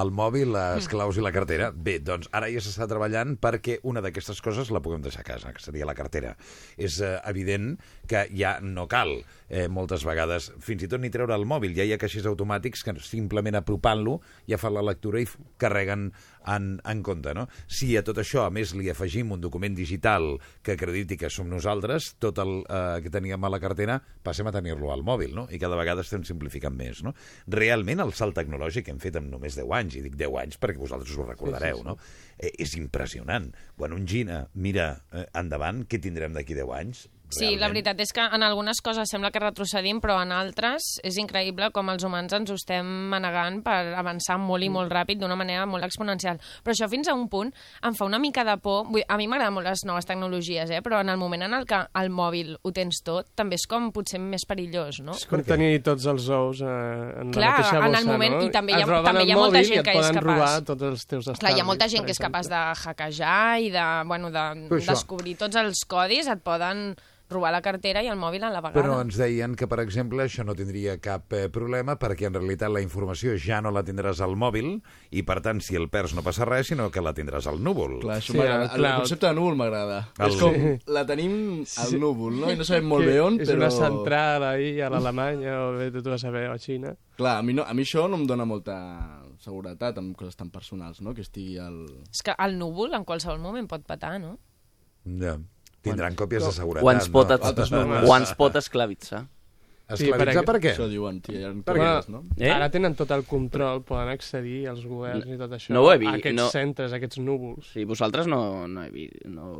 El 0.00 0.08
mòbil, 0.16 0.54
les 0.54 0.88
claus 0.88 1.18
i 1.20 1.24
la 1.24 1.34
cartera. 1.34 1.68
Bé, 1.68 1.98
doncs 2.00 2.30
ara 2.32 2.48
ja 2.48 2.62
s'està 2.64 2.86
treballant 2.88 3.34
perquè 3.36 3.76
una 3.84 4.00
d'aquestes 4.00 4.40
coses 4.40 4.72
la 4.72 4.80
puguem 4.80 5.04
deixar 5.04 5.20
a 5.20 5.28
casa, 5.28 5.52
que 5.52 5.60
seria 5.60 5.84
la 5.84 5.92
cartera. 5.98 6.32
És 6.80 6.96
eh, 7.04 7.18
evident 7.28 7.74
que 8.08 8.24
ja 8.32 8.54
no 8.64 8.86
cal 8.88 9.18
eh, 9.50 9.66
moltes 9.68 10.08
vegades, 10.08 10.48
fins 10.64 10.86
i 10.86 10.88
tot 10.88 11.04
ni 11.04 11.12
treure 11.12 11.36
el 11.36 11.44
mòbil. 11.44 11.76
Ja 11.76 11.84
hi 11.84 11.92
ha 11.92 12.00
caixers 12.00 12.30
automàtics 12.32 12.88
que 12.88 12.96
simplement 13.04 13.60
apropant-lo 13.60 14.22
ja 14.48 14.56
fan 14.56 14.78
la 14.78 14.86
lectura 14.94 15.20
i 15.20 15.28
carreguen 15.60 16.08
en, 16.46 16.80
en 16.84 17.02
compte. 17.06 17.34
No? 17.34 17.46
Si 17.66 17.92
a 17.98 18.02
tot 18.06 18.18
això, 18.22 18.44
a 18.46 18.52
més, 18.54 18.74
li 18.78 18.90
afegim 18.92 19.32
un 19.34 19.42
document 19.42 19.74
digital 19.76 20.36
que 20.62 20.76
acrediti 20.76 21.18
que 21.20 21.30
som 21.32 21.48
nosaltres, 21.50 22.12
tot 22.22 22.38
el 22.42 22.60
eh, 22.64 23.00
que 23.04 23.12
teníem 23.12 23.42
a 23.44 23.50
la 23.52 23.60
cartera 23.62 23.98
passem 24.26 24.46
a 24.48 24.54
tenir-lo 24.54 24.92
al 24.94 25.04
mòbil, 25.06 25.34
no? 25.36 25.46
I 25.50 25.60
cada 25.62 25.78
vegada 25.78 26.04
estem 26.06 26.24
simplificant 26.26 26.76
més, 26.76 27.02
no? 27.06 27.14
Realment 27.52 28.04
el 28.04 28.14
salt 28.16 28.36
tecnològic 28.38 28.86
que 28.86 28.94
hem 28.94 29.02
fet 29.02 29.18
en 29.20 29.30
només 29.32 29.58
10 29.58 29.74
anys, 29.80 29.98
i 29.98 30.04
dic 30.06 30.16
10 30.18 30.40
anys 30.44 30.60
perquè 30.62 30.80
vosaltres 30.82 31.16
ho 31.16 31.26
recordareu, 31.28 31.82
Sí, 31.82 31.82
sí, 31.82 31.84
sí. 31.84 31.88
no? 31.88 31.98
Eh, 32.38 32.52
és 32.62 32.76
impressionant. 32.78 33.50
Quan 33.76 33.94
un 33.96 34.06
Gina 34.06 34.42
mira 34.54 34.90
eh, 35.12 35.26
endavant, 35.38 35.84
què 35.88 36.00
tindrem 36.02 36.36
d'aquí 36.36 36.56
10 36.56 36.74
anys? 36.76 37.06
Sí, 37.28 37.56
la 37.58 37.66
veritat 37.66 37.98
és 38.00 38.12
que 38.14 38.22
en 38.22 38.42
algunes 38.46 38.78
coses 38.80 39.10
sembla 39.10 39.32
que 39.34 39.40
retrocedim, 39.42 39.98
però 40.00 40.20
en 40.22 40.30
altres 40.32 40.84
és 41.02 41.16
increïble 41.18 41.72
com 41.74 41.88
els 41.90 42.04
humans 42.06 42.32
ens 42.32 42.50
ho 42.50 42.54
estem 42.54 42.86
manegant 43.10 43.62
per 43.66 43.94
avançar 43.98 44.36
molt 44.38 44.62
i 44.62 44.68
molt 44.70 44.92
ràpid 44.94 45.18
d'una 45.18 45.34
manera 45.36 45.64
molt 45.66 45.82
exponencial. 45.84 46.38
Però 46.62 46.72
això 46.72 46.86
fins 46.88 47.08
a 47.10 47.14
un 47.18 47.26
punt 47.28 47.50
em 47.82 47.94
fa 47.98 48.06
una 48.06 48.20
mica 48.22 48.44
de 48.46 48.54
por. 48.62 48.84
Vull, 48.86 49.02
a 49.08 49.16
mi 49.18 49.26
m'agraden 49.26 49.54
molt 49.58 49.66
les 49.66 49.82
noves 49.84 50.06
tecnologies, 50.06 50.70
eh? 50.70 50.80
però 50.86 51.00
en 51.02 51.10
el 51.10 51.18
moment 51.18 51.42
en 51.48 51.54
el 51.58 51.66
que 51.66 51.80
el 51.98 52.10
mòbil 52.14 52.54
ho 52.62 52.72
tens 52.72 53.02
tot, 53.02 53.26
també 53.34 53.58
és 53.58 53.66
com 53.66 53.90
potser 53.92 54.20
més 54.22 54.46
perillós, 54.46 55.00
no? 55.02 55.18
És 55.18 55.26
com 55.26 55.42
tenir 55.42 55.82
tots 55.82 56.06
els 56.06 56.28
ous 56.30 56.62
eh, 56.62 56.70
en 57.24 57.34
Clar, 57.34 57.42
la 57.42 57.56
mateixa 57.58 57.76
en 57.82 57.90
bossa, 57.90 57.98
el 58.00 58.06
moment- 58.12 58.38
no? 58.38 58.44
i 58.46 58.50
també 58.54 58.72
hi 58.78 58.82
ha- 58.82 59.02
també 59.02 59.24
hi 59.26 59.32
ha 59.34 59.36
molta 59.36 59.58
mòbil 59.58 59.68
gent 59.72 59.82
que 59.84 59.90
és 59.90 59.96
poden 59.98 60.14
capaç. 60.20 60.30
robar 60.30 60.64
tots 60.70 60.82
els 60.92 61.04
teus 61.06 61.24
estalvis. 61.26 61.40
Clar, 61.42 61.56
hi 61.56 61.60
ha 61.60 61.64
molta 61.74 61.88
gent 61.88 62.06
que 62.06 62.14
és 62.14 62.22
capaç 62.22 62.48
de 62.54 62.62
hackejar 62.84 63.60
i 63.66 63.70
de, 63.74 63.84
bueno, 64.06 64.30
de 64.30 64.46
descobrir 64.86 65.36
tots 65.36 65.56
els 65.56 65.82
codis, 65.90 66.28
et 66.30 66.40
poden 66.46 66.94
robar 67.28 67.50
la 67.50 67.60
cartera 67.62 68.02
i 68.04 68.08
el 68.08 68.18
mòbil 68.18 68.44
a 68.46 68.50
la 68.54 68.60
vegada. 68.62 68.78
Però 68.78 69.00
ens 69.02 69.16
deien 69.18 69.56
que, 69.58 69.66
per 69.66 69.80
exemple, 69.82 70.22
això 70.22 70.44
no 70.46 70.54
tindria 70.54 70.96
cap 71.02 71.32
eh, 71.34 71.48
problema 71.50 71.96
perquè 71.98 72.28
en 72.28 72.34
realitat 72.38 72.70
la 72.70 72.80
informació 72.84 73.34
ja 73.40 73.58
no 73.60 73.72
la 73.74 73.82
tindràs 73.82 74.20
al 74.22 74.36
mòbil 74.38 74.76
i, 75.10 75.22
per 75.26 75.40
tant, 75.42 75.60
si 75.60 75.74
el 75.76 75.88
perds 75.90 76.14
no 76.14 76.22
passa 76.22 76.46
res, 76.46 76.68
sinó 76.70 76.86
que 76.94 77.02
la 77.02 77.12
tindràs 77.16 77.48
al 77.50 77.58
núvol. 77.62 77.98
Clar, 78.04 78.20
això 78.20 78.32
Sí, 78.36 78.38
el 78.38 78.84
el, 78.84 78.86
concepte 79.02 79.26
de 79.26 79.34
núvol 79.34 79.56
m'agrada. 79.58 79.98
El- 80.18 80.30
És 80.30 80.40
com, 80.40 80.54
la 80.94 81.04
tenim 81.06 81.64
al 81.82 81.98
núvol, 82.00 82.40
no? 82.40 82.50
I 82.52 82.56
no 82.56 82.64
sabem 82.68 82.86
molt 82.86 83.06
bé 83.06 83.18
on, 83.20 83.40
és 83.40 83.48
però... 83.50 83.56
una 83.64 83.70
central 83.74 84.44
ahí 84.52 84.80
a 84.80 84.90
l'Alemanya 84.92 85.58
o 85.66 85.72
bé 85.80 85.90
tu 85.90 86.12
a 86.12 86.18
saber, 86.18 86.46
o 86.50 86.52
a 86.54 86.58
Xina. 86.58 86.94
Clar, 87.16 87.38
a 87.38 87.42
mi, 87.42 87.54
no, 87.56 87.64
a 87.66 87.74
mi 87.74 87.82
això 87.82 88.06
no 88.08 88.16
em 88.20 88.26
dona 88.28 88.44
molta 88.44 88.76
seguretat 89.40 89.98
amb 89.98 90.14
coses 90.16 90.36
tan 90.36 90.50
personals, 90.50 91.00
no? 91.02 91.12
Que 91.14 91.22
estigui 91.26 91.58
al... 91.58 91.82
És 92.12 92.22
que 92.22 92.34
el 92.38 92.56
núvol 92.58 92.94
en 92.94 93.04
qualsevol 93.04 93.38
moment 93.42 93.66
pot 93.68 93.82
petar, 93.88 94.16
no? 94.20 94.38
Ja. 95.06 95.36
Tindran 95.90 96.18
còpies 96.18 96.44
de 96.48 96.52
seguretat. 96.58 96.84
O 96.86 96.92
ens 96.92 97.08
pot, 97.08 97.32
no? 97.72 97.86
o 98.10 98.16
ens 98.18 98.34
pot 98.38 98.56
esclavitzar. 98.62 99.24
Esclavitzar 99.86 100.42
per 100.42 100.56
què? 100.58 100.72
Això 100.74 100.88
diuen, 100.90 101.20
tia, 101.22 101.52
Per 101.62 101.76
Bueno, 101.76 102.00
què? 102.02 102.10
no? 102.10 102.24
Eh? 102.42 102.48
Ara 102.50 102.66
tenen 102.74 102.96
tot 102.98 103.12
el 103.14 103.22
control, 103.24 103.84
poden 103.86 104.08
accedir 104.10 104.64
als 104.66 104.82
governs 104.82 105.28
i 105.30 105.36
tot 105.38 105.52
això, 105.54 105.70
No 105.76 105.84
ho 105.86 105.92
he 105.92 105.98
vist, 106.02 106.10
a 106.10 106.16
aquests 106.18 106.40
no. 106.40 106.48
centres, 106.50 106.90
a 106.92 106.98
aquests 106.98 107.20
núvols. 107.22 107.68
Sí, 107.72 107.84
vosaltres 107.86 108.26
no, 108.26 108.66
no, 108.66 108.82
he 108.82 108.90
vist, 108.90 109.22
no 109.30 109.52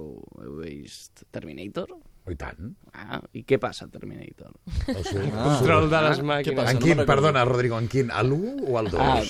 heu 0.43 0.57
vist 0.65 1.23
Terminator? 1.31 1.95
Oh, 2.27 2.33
I 2.33 2.35
tant. 2.35 2.73
Ah, 2.93 3.21
i 3.39 3.45
què 3.47 3.61
passa 3.62 3.85
a 3.87 3.89
Terminator? 3.89 4.51
O 4.91 5.05
sigui, 5.07 5.31
Ah. 5.31 5.45
Control 5.61 5.87
de 5.95 6.01
les 6.09 6.19
Què 6.19 6.27
màquines. 6.27 6.59
passa? 6.59 6.73
En 6.75 6.81
no 6.81 6.85
quin, 6.89 7.05
perdona, 7.07 7.45
Rodrigo, 7.47 7.79
en 7.79 7.87
quin? 7.87 8.11
A 8.11 8.25
l'1 8.25 8.65
o 8.67 8.79
al 8.81 8.91
2? 8.91 8.99
Ah, 8.99 9.23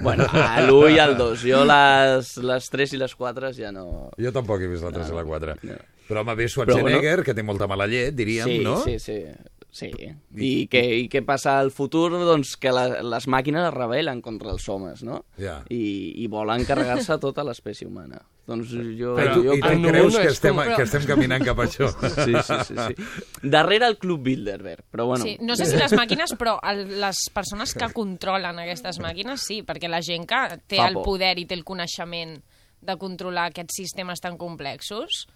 bueno, 0.00 0.26
a 0.32 0.58
l'1 0.66 0.90
i 0.96 0.98
al 0.98 1.14
2. 1.16 1.44
Jo 1.46 1.62
les, 1.64 2.34
les 2.42 2.68
3 2.74 2.94
i 2.94 2.96
les 3.06 3.14
4 3.14 3.52
ja 3.54 3.70
no... 3.70 4.10
Jo 4.18 4.32
tampoc 4.34 4.66
he 4.66 4.66
vist 4.66 4.82
la 4.82 4.90
3 4.90 5.14
i 5.14 5.14
la 5.14 5.22
4. 5.30 5.54
No. 5.62 5.78
Però 6.10 6.24
home, 6.24 6.34
ve 6.34 6.48
Schwarzenegger, 6.50 7.20
bueno. 7.20 7.24
que 7.28 7.36
té 7.38 7.46
molta 7.46 7.70
mala 7.70 7.86
llet, 7.86 8.12
diríem, 8.18 8.50
sí, 8.50 8.58
no? 8.66 8.80
Sí, 8.82 8.98
sí, 8.98 9.22
sí. 9.70 9.92
I, 10.34 10.50
què, 10.70 10.82
I 11.04 11.06
què 11.12 11.22
passa 11.22 11.54
al 11.62 11.70
futur? 11.70 12.10
Doncs 12.18 12.56
que 12.58 12.72
la, 12.74 12.88
les 13.06 13.28
màquines 13.30 13.68
es 13.68 13.76
rebel·len 13.76 14.18
contra 14.24 14.50
els 14.50 14.66
homes, 14.68 15.04
no? 15.06 15.22
Ja. 15.38 15.60
I, 15.70 15.80
i 16.18 16.26
volen 16.32 16.66
carregar-se 16.66 17.20
tota 17.22 17.46
l'espècie 17.46 17.86
humana. 17.86 18.18
Doncs 18.50 18.72
jo... 18.98 19.14
I 19.14 19.28
tu, 19.30 19.44
jo 19.46 19.54
i 19.54 19.62
tu 19.62 19.74
núvol 19.78 19.92
creus 19.92 20.16
no 20.16 20.22
que 20.24 20.32
estem, 20.32 20.56
com- 20.58 20.74
que 20.74 20.86
estem 20.88 21.04
caminant 21.06 21.44
cap 21.46 21.60
a 21.62 21.66
això? 21.68 21.90
Sí, 22.16 22.34
sí, 22.34 22.56
sí, 22.66 22.74
sí. 22.74 23.46
Darrere 23.46 23.86
el 23.86 23.98
Club 24.02 24.24
Bilderberg, 24.26 24.88
però 24.90 25.06
bueno... 25.12 25.22
Sí, 25.22 25.36
no 25.46 25.54
sé 25.54 25.68
si 25.70 25.78
les 25.78 25.94
màquines, 25.94 26.34
però 26.40 26.56
el, 26.66 26.88
les 26.98 27.20
persones 27.34 27.76
que 27.78 27.92
controlen 27.94 28.58
aquestes 28.64 28.98
màquines, 28.98 29.44
sí, 29.46 29.60
perquè 29.66 29.90
la 29.92 30.02
gent 30.02 30.26
que 30.26 30.40
té 30.66 30.80
Fa 30.82 30.88
el 30.90 30.98
poder 31.04 31.36
i 31.38 31.46
té 31.46 31.54
el 31.54 31.62
coneixement 31.68 32.40
de 32.80 32.96
controlar 32.98 33.50
aquests 33.52 33.76
sistemes 33.84 34.22
tan 34.24 34.38
complexos, 34.40 35.26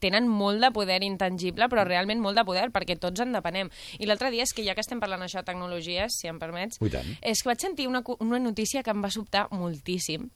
tenen 0.00 0.26
molt 0.28 0.60
de 0.60 0.70
poder 0.74 1.02
intangible, 1.02 1.68
però 1.68 1.84
realment 1.86 2.20
molt 2.20 2.36
de 2.36 2.44
poder, 2.44 2.70
perquè 2.74 2.98
tots 2.98 3.20
en 3.20 3.32
depenem. 3.32 3.70
I 3.98 4.06
l'altre 4.06 4.30
dia 4.30 4.42
és 4.44 4.52
que 4.52 4.64
ja 4.66 4.74
que 4.74 4.80
estem 4.84 5.00
parlant 5.00 5.22
això 5.22 5.40
de 5.40 5.48
tecnologies, 5.52 6.18
si 6.20 6.28
em 6.28 6.38
permets, 6.38 6.78
és 7.22 7.42
que 7.42 7.48
vaig 7.48 7.60
sentir 7.60 7.88
una, 7.88 8.02
una 8.18 8.38
notícia 8.38 8.82
que 8.82 8.90
em 8.90 9.02
va 9.02 9.10
sobtar 9.10 9.46
moltíssim, 9.50 10.28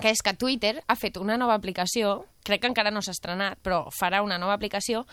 que 0.00 0.10
és 0.10 0.22
que 0.22 0.34
Twitter 0.34 0.82
ha 0.86 0.96
fet 0.96 1.16
una 1.18 1.36
nova 1.36 1.54
aplicació, 1.54 2.24
crec 2.44 2.60
que 2.62 2.68
encara 2.70 2.90
no 2.90 3.02
s'ha 3.02 3.12
estrenat, 3.16 3.58
però 3.62 3.88
farà 3.90 4.22
una 4.22 4.38
nova 4.38 4.54
aplicació, 4.54 5.06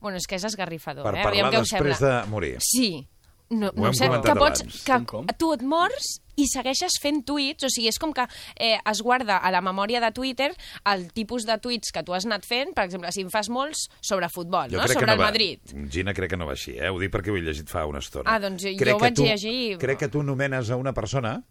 bueno, 0.00 0.16
és 0.18 0.26
que 0.26 0.36
és 0.36 0.44
esgarrifador, 0.44 1.02
Per 1.04 1.14
eh? 1.16 1.22
parlar 1.24 1.46
Aviam 1.48 1.52
què 1.52 1.60
us 1.64 1.70
després 1.72 1.98
sembla. 1.98 2.22
de 2.22 2.30
morir. 2.30 2.56
Sí. 2.62 3.06
No, 3.50 3.70
Ho 3.72 3.80
no 3.80 3.86
hem 3.88 3.94
sé, 3.96 4.06
que 4.08 4.34
pots, 4.36 4.60
abans. 4.86 5.24
que 5.26 5.34
tu 5.40 5.52
et 5.54 5.62
mors 5.62 6.20
i 6.38 6.46
segueixes 6.50 6.96
fent 7.02 7.24
tuits, 7.28 7.66
o 7.66 7.70
sigui, 7.72 7.90
és 7.92 7.98
com 8.00 8.12
que 8.16 8.24
eh, 8.56 8.76
es 8.78 9.02
guarda 9.04 9.38
a 9.42 9.50
la 9.54 9.60
memòria 9.64 10.00
de 10.04 10.10
Twitter 10.14 10.50
el 10.92 11.08
tipus 11.12 11.44
de 11.48 11.58
tuits 11.62 11.92
que 11.94 12.02
tu 12.06 12.14
has 12.16 12.26
anat 12.28 12.46
fent, 12.48 12.72
per 12.76 12.86
exemple, 12.88 13.10
si 13.14 13.26
en 13.26 13.30
fas 13.34 13.50
molts 13.52 13.88
sobre 14.00 14.30
futbol, 14.32 14.70
no? 14.72 14.82
sobre 14.86 14.98
que 15.02 15.04
el 15.04 15.12
no 15.12 15.18
va, 15.18 15.30
Madrid. 15.32 15.76
Gina, 15.90 16.14
crec 16.14 16.30
que 16.34 16.40
no 16.40 16.46
va 16.48 16.54
així, 16.56 16.76
eh? 16.78 16.90
Ho 16.90 16.98
dic 17.02 17.12
perquè 17.14 17.34
ho 17.34 17.38
he 17.38 17.44
llegit 17.44 17.68
fa 17.70 17.84
una 17.90 18.00
estona. 18.04 18.30
Ah, 18.30 18.38
doncs 18.42 18.62
jo- 18.64 18.76
Crec 18.78 18.94
jo 18.94 18.96
ho 18.96 18.98
que 19.00 19.08
vaig 19.10 19.16
tu, 19.18 19.24
llegir 19.26 19.78
Crec 19.82 19.98
que 20.04 20.08
tu 20.12 20.22
nomenes 20.22 20.70
a 20.70 20.76
una 20.78 20.94
persona 20.94 21.42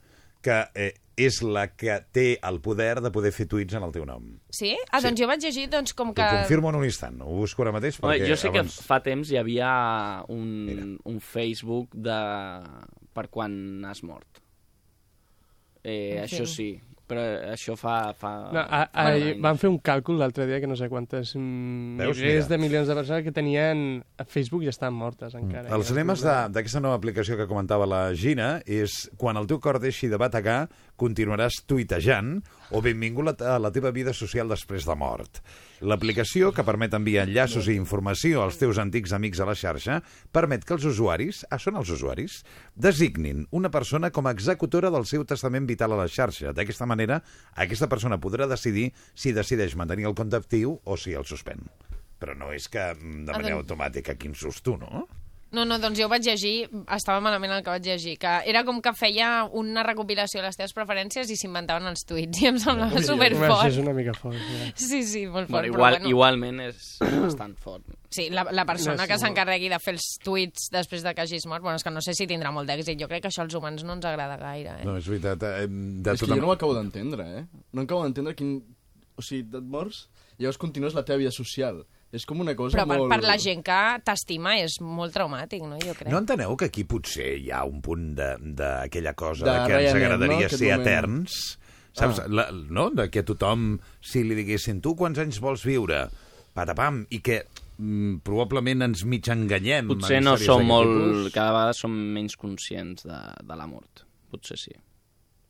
que 0.41 0.55
eh, 0.77 0.93
és 1.17 1.39
la 1.41 1.63
que 1.73 1.95
té 2.13 2.37
el 2.45 2.59
poder 2.61 3.01
de 3.01 3.09
poder 3.11 3.31
fer 3.33 3.47
tuits 3.49 3.73
en 3.73 3.83
el 3.83 3.91
teu 3.91 4.05
nom. 4.05 4.27
Sí? 4.53 4.75
Ah, 4.93 5.01
doncs 5.01 5.17
jo 5.19 5.27
vaig 5.27 5.41
llegir 5.41 5.65
doncs, 5.73 5.95
com 5.97 6.13
que... 6.13 6.21
T'ho 6.21 6.43
confirmo 6.43 6.69
en 6.69 6.77
un 6.77 6.85
instant, 6.85 7.17
ho 7.25 7.33
busco 7.39 7.65
ara 7.65 7.73
mateix 7.73 7.97
Home, 7.99 8.13
perquè 8.13 8.29
jo 8.29 8.37
sé 8.37 8.51
que 8.53 8.61
abans... 8.61 8.77
fa 8.85 8.99
temps 9.03 9.31
hi 9.33 9.39
havia 9.41 9.71
un, 10.29 10.99
un 11.03 11.17
Facebook 11.19 11.97
de... 11.97 12.19
per 13.17 13.27
quan 13.33 13.57
has 13.89 14.03
mort. 14.05 14.43
Eh, 15.87 16.19
això 16.25 16.43
sí, 16.45 16.73
però 17.07 17.21
això 17.53 17.77
fa... 17.79 18.11
fa 18.19 18.31
No, 18.51 18.59
a, 18.59 18.81
a, 18.91 19.03
van 19.39 19.55
fer 19.61 19.69
un 19.71 19.77
càlcul 19.79 20.17
l'altre 20.19 20.43
dia 20.49 20.59
que 20.59 20.67
no 20.67 20.75
sé 20.75 20.89
quantes 20.91 21.31
mm, 21.39 21.95
Veus? 22.01 22.17
milers 22.19 22.49
Mira. 22.49 22.49
de 22.51 22.57
milions 22.65 22.89
de 22.91 22.97
persones 22.99 23.23
que 23.23 23.31
tenien 23.31 23.85
a 24.19 24.25
Facebook 24.27 24.65
i 24.65 24.67
estan 24.73 24.91
mortes 24.93 25.33
encara. 25.39 25.71
Els 25.71 25.91
lemes 25.95 26.19
de- 26.25 26.35
d'aquesta 26.51 26.81
nova 26.83 26.99
aplicació 26.99 27.37
que 27.39 27.47
comentava 27.47 27.87
la 27.87 28.01
Gina 28.13 28.57
és 28.67 29.05
quan 29.15 29.39
el 29.39 29.47
teu 29.47 29.61
cor 29.63 29.79
deixi 29.79 30.09
de 30.11 30.19
bategar, 30.19 30.65
continuaràs 30.97 31.61
tuitejant 31.69 32.41
o 32.75 32.81
benvingut 32.83 33.41
a 33.45 33.55
la 33.61 33.69
teva 33.71 33.91
vida 33.95 34.11
social 34.17 34.49
després 34.51 34.83
de 34.89 34.95
mort. 34.97 35.39
L'aplicació, 35.85 36.49
que 36.57 36.65
permet 36.65 36.95
enviar 36.97 37.27
enllaços 37.27 37.67
i 37.69 37.75
informació 37.77 38.41
als 38.41 38.57
teus 38.57 38.79
antics 38.81 39.13
amics 39.13 39.39
a 39.39 39.45
la 39.45 39.53
xarxa, 39.55 39.99
permet 40.33 40.65
que 40.65 40.73
els 40.73 40.87
usuaris, 40.89 41.43
ah, 41.53 41.59
són 41.61 41.77
els 41.77 41.91
usuaris, 41.93 42.39
designin 42.75 43.45
una 43.51 43.69
persona 43.69 44.09
com 44.11 44.25
a 44.27 44.33
executora 44.33 44.89
del 44.93 45.05
seu 45.05 45.23
testament 45.25 45.67
vital 45.69 45.93
a 45.93 46.01
la 46.01 46.07
xarxa. 46.09 46.51
D'aquesta 46.57 46.85
manera, 46.89 47.21
aquesta 47.55 47.87
persona 47.87 48.17
podrà 48.17 48.47
decidir 48.49 48.89
si 49.13 49.31
decideix 49.37 49.75
mantenir 49.77 50.09
el 50.09 50.15
compte 50.17 50.35
actiu 50.35 50.79
o 50.83 50.97
si 50.97 51.13
el 51.13 51.25
suspèn. 51.29 51.61
Però 52.17 52.33
no 52.33 52.49
és 52.51 52.65
que 52.67 52.81
mm, 52.95 53.25
de 53.27 53.31
Ah, 53.31 53.37
manera 53.37 53.55
doncs- 53.59 53.67
automàtica, 53.69 54.17
quin 54.17 54.33
susto, 54.33 54.77
no? 54.81 55.05
No, 55.55 55.63
no, 55.63 55.77
doncs 55.79 55.95
jo 55.99 56.05
ho 56.07 56.09
vaig 56.11 56.25
llegir, 56.27 56.67
estava 56.91 57.21
malament 57.23 57.53
el 57.55 57.61
que 57.63 57.71
vaig 57.71 57.85
llegir, 57.87 58.17
que 58.19 58.31
era 58.51 58.65
com 58.67 58.81
que 58.83 58.91
feia 58.97 59.45
una 59.55 59.83
recopilació 59.85 60.41
de 60.41 60.47
les 60.49 60.57
teves 60.59 60.73
preferències 60.75 61.29
i 61.31 61.37
s'inventaven 61.39 61.87
els 61.87 62.03
tuits, 62.03 62.41
i 62.43 62.49
em 62.49 62.57
semblava 62.59 62.91
Home, 62.97 63.03
superfort. 63.07 63.69
és 63.69 63.77
una 63.79 63.93
mica 63.95 64.11
fort. 64.17 64.35
Ja. 64.35 64.67
Sí, 64.75 65.03
sí, 65.07 65.23
molt 65.25 65.47
fort, 65.47 65.55
Bueno, 65.55 65.69
però 65.69 65.73
igual, 65.73 65.93
bueno. 66.01 66.09
igualment 66.11 66.59
és 66.67 66.89
bastant 66.99 67.55
fort. 67.63 67.87
Sí, 68.11 68.27
la, 68.29 68.43
la 68.51 68.65
persona 68.67 68.97
No, 68.97 69.03
sí, 69.07 69.11
que 69.13 69.19
s'encarregui 69.23 69.69
de 69.71 69.79
fer 69.79 69.95
els 69.95 70.09
tuits 70.23 70.67
després 70.73 71.03
de 71.07 71.13
que 71.15 71.23
hagis 71.23 71.47
mort, 71.47 71.63
bueno, 71.63 71.79
és 71.79 71.83
que 71.87 71.91
no 71.95 72.01
sé 72.03 72.13
si 72.13 72.27
tindrà 72.27 72.51
molt 72.51 72.67
d'èxit. 72.67 72.99
Jo 72.99 73.07
crec 73.07 73.23
que 73.23 73.31
això 73.31 73.43
als 73.47 73.55
humans 73.55 73.83
no 73.87 73.95
ens 73.95 74.05
agrada 74.05 74.35
gaire, 74.41 74.81
eh? 74.81 74.85
No, 74.85 74.97
és 74.99 75.07
veritat. 75.07 75.43
Eh, 75.43 75.67
de 75.67 76.11
És 76.11 76.19
que 76.19 76.25
tota... 76.27 76.35
jo 76.35 76.41
no 76.43 76.51
ho 76.51 76.55
acabo 76.59 76.75
d'entendre, 76.75 77.23
eh? 77.39 77.45
No 77.71 77.87
acabo 77.87 78.03
d'entendre 78.03 78.35
quin... 78.35 78.57
O 79.15 79.23
sigui, 79.23 79.47
et 79.57 79.63
mors, 79.63 80.09
llavors 80.37 80.59
continues 80.61 80.93
la 80.93 81.05
teva 81.07 81.17
vida 81.23 81.31
social. 81.31 81.85
És 82.15 82.23
com 82.25 82.39
una 82.39 82.53
cosa 82.55 82.77
Però 82.77 82.85
per, 82.87 82.97
molt... 83.01 83.11
per 83.11 83.19
la 83.27 83.35
gent 83.41 83.63
que 83.67 83.77
t'estima 84.07 84.53
és 84.61 84.77
molt 84.79 85.11
traumàtic, 85.15 85.65
no? 85.67 85.75
Jo 85.81 85.91
crec. 85.97 86.07
No 86.13 86.21
enteneu 86.23 86.55
que 86.55 86.69
aquí 86.69 86.85
potser 86.87 87.33
hi 87.41 87.51
ha 87.51 87.65
un 87.67 87.81
punt 87.83 88.13
de- 88.15 88.37
d'aquella 88.61 89.13
cosa 89.19 89.43
De 89.45 89.51
de, 89.51 89.65
que 89.67 89.81
ens 89.81 89.97
agradaria 89.99 90.47
no? 90.47 90.55
Ser 90.55 90.71
moment. 90.71 90.87
eterns? 90.87 91.37
Saps? 91.97 92.21
Ah. 92.23 92.27
La, 92.31 92.47
no? 92.53 92.89
De 92.95 93.09
que 93.11 93.25
tothom, 93.27 93.73
si 93.99 94.23
li 94.23 94.37
diguessin 94.39 94.79
tu 94.85 94.95
quants 94.95 95.19
anys 95.19 95.41
vols 95.43 95.65
viure, 95.67 96.05
patapam, 96.55 97.03
i 97.11 97.19
que 97.25 97.41
mm, 97.77 98.21
probablement 98.23 98.87
ens 98.87 99.03
mig 99.03 99.27
enganyem. 99.33 99.89
Potser 99.91 100.21
en 100.21 100.29
no 100.29 100.37
som 100.39 100.63
molt... 100.69 100.87
tipus. 100.87 101.33
Cada 101.35 101.51
vegada 101.57 101.73
som 101.75 101.91
menys 101.91 102.37
conscients 102.39 103.03
de, 103.03 103.19
de 103.43 103.55
la 103.59 103.67
mort. 103.67 104.05
Potser 104.31 104.55
sí. 104.61 104.71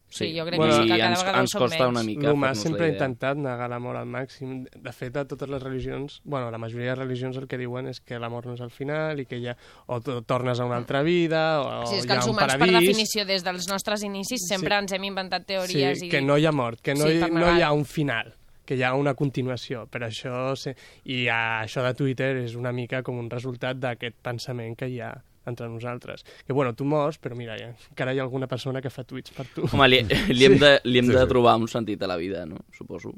Sí, 0.10 0.30
jo 0.38 0.46
crec 0.46 0.58
Bueno, 0.58 0.74
que 0.78 0.84
sí, 0.84 0.88
que 0.90 0.98
cada 0.98 1.10
ens, 1.10 1.20
vegada 1.20 1.40
ens 1.42 1.54
costa 1.54 1.78
menys. 1.84 1.90
una 1.92 2.04
mica 2.04 2.30
L'humà 2.30 2.54
sempre 2.56 2.86
ha 2.86 2.90
intentat 2.94 3.38
negar 3.38 3.70
la 3.70 3.78
mort 3.80 4.00
al 4.00 4.06
màxim. 4.08 4.64
De 4.64 4.92
fet, 4.94 5.18
a 5.18 5.26
totes 5.28 5.50
les 5.50 5.62
religions, 5.62 6.22
bueno, 6.24 6.50
la 6.50 6.58
majoria 6.58 6.90
de 6.92 6.96
religions 6.96 7.36
el 7.38 7.48
que 7.48 7.58
diuen 7.58 7.88
és 7.92 8.00
que 8.00 8.18
la 8.18 8.30
mort 8.30 8.48
no 8.48 8.54
és 8.54 8.62
el 8.62 8.70
final 8.72 9.20
i 9.20 9.26
que 9.26 9.42
ja 9.44 9.58
o 9.88 10.00
to- 10.00 10.22
tornes 10.24 10.60
a 10.62 10.66
una 10.66 10.78
altra 10.78 11.02
vida 11.04 11.60
o, 11.62 11.86
Sí, 11.88 11.98
és 11.98 12.06
hi 12.06 12.08
que 12.08 12.14
ha 12.14 12.16
els 12.22 12.26
un 12.26 12.32
humans, 12.38 12.54
per 12.54 12.60
paradís. 12.60 12.88
definició, 12.88 13.26
des 13.26 13.44
dels 13.44 13.68
nostres 13.68 14.04
inicis, 14.04 14.48
sempre 14.48 14.70
Sí. 14.76 14.80
ens 14.80 14.92
hem 14.94 15.04
inventat 15.04 15.46
teories 15.46 16.00
sí, 16.00 16.06
i... 16.06 16.10
que 16.10 16.22
no 16.22 16.38
hi 16.38 16.46
ha 16.46 16.52
mort, 16.54 16.80
que 16.82 16.94
no, 16.96 17.04
Sí, 17.06 17.18
hi, 17.18 17.20
per 17.20 17.32
no 17.34 17.58
hi 17.58 17.62
ha 17.62 17.74
un 17.74 17.84
final, 17.86 18.34
que 18.66 18.76
hi 18.76 18.84
ha 18.84 18.94
una 18.96 19.14
continuació. 19.14 19.88
Per 19.88 20.02
això, 20.04 20.56
sí, 20.56 20.72
i 21.04 21.28
a, 21.28 21.62
això 21.64 21.84
de 21.84 21.94
Twitter 21.94 22.38
és 22.38 22.56
una 22.56 22.72
mica 22.72 23.04
com 23.04 23.20
un 23.20 23.30
resultat 23.30 23.76
d'aquest 23.78 24.16
pensament 24.24 24.76
que 24.78 24.88
hi 24.88 25.02
ha 25.02 25.14
entre 25.48 25.70
nosaltres. 25.72 26.24
Que, 26.46 26.54
bueno, 26.54 26.76
tu 26.76 26.86
mors, 26.86 27.18
però 27.20 27.36
mira, 27.40 27.56
ja, 27.58 27.72
encara 27.90 28.14
hi 28.14 28.20
ha 28.20 28.24
alguna 28.28 28.48
persona 28.52 28.82
que 28.84 28.92
fa 28.94 29.04
tuits 29.08 29.32
per 29.34 29.48
tu. 29.56 29.66
Home, 29.72 29.88
li, 29.90 30.04
li 30.38 30.46
hem, 30.46 30.60
de, 30.62 30.76
li 30.84 31.00
hem 31.02 31.10
Sí, 31.10 31.16
de 31.16 31.24
sí. 31.24 31.32
trobar 31.32 31.56
un 31.58 31.68
sentit 31.72 32.04
a 32.04 32.08
la 32.12 32.18
vida, 32.20 32.46
no? 32.46 32.60
Suposo. 32.76 33.14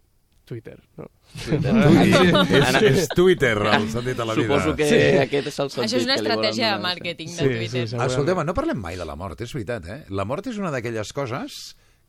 Twitter, 0.49 0.79
no? 0.97 1.05
Twitter. 1.45 1.73
És, 2.57 2.77
és 2.81 3.09
Twitter, 3.13 3.53
el 3.57 3.83
sentit 3.93 4.17
de 4.17 4.25
la 4.25 4.33
vida. 4.33 4.47
Suposo 4.47 4.75
que 4.75 4.87
Sí. 4.89 5.01
aquest 5.21 5.51
és 5.51 5.59
el 5.61 5.69
sentit 5.69 5.85
Això 5.91 5.99
és 5.99 6.07
una 6.07 6.15
estratègia 6.17 6.71
de 6.73 6.81
màrqueting 6.81 7.29
de 7.29 7.35
Sí, 7.37 7.49
Twitter. 7.51 7.83
sí, 7.91 7.99
escolteu, 8.07 8.39
no 8.47 8.55
parlem 8.57 8.79
mai 8.81 8.97
de 8.97 9.05
la 9.05 9.15
mort, 9.19 9.41
és 9.45 9.53
veritat, 9.53 9.85
eh? 9.85 9.99
La 10.09 10.25
mort 10.25 10.47
és 10.49 10.57
una 10.57 10.71
d'aquelles 10.73 11.13
coses 11.13 11.59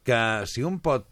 que 0.02 0.20
si 0.48 0.64
un 0.64 0.78
pot 0.80 1.04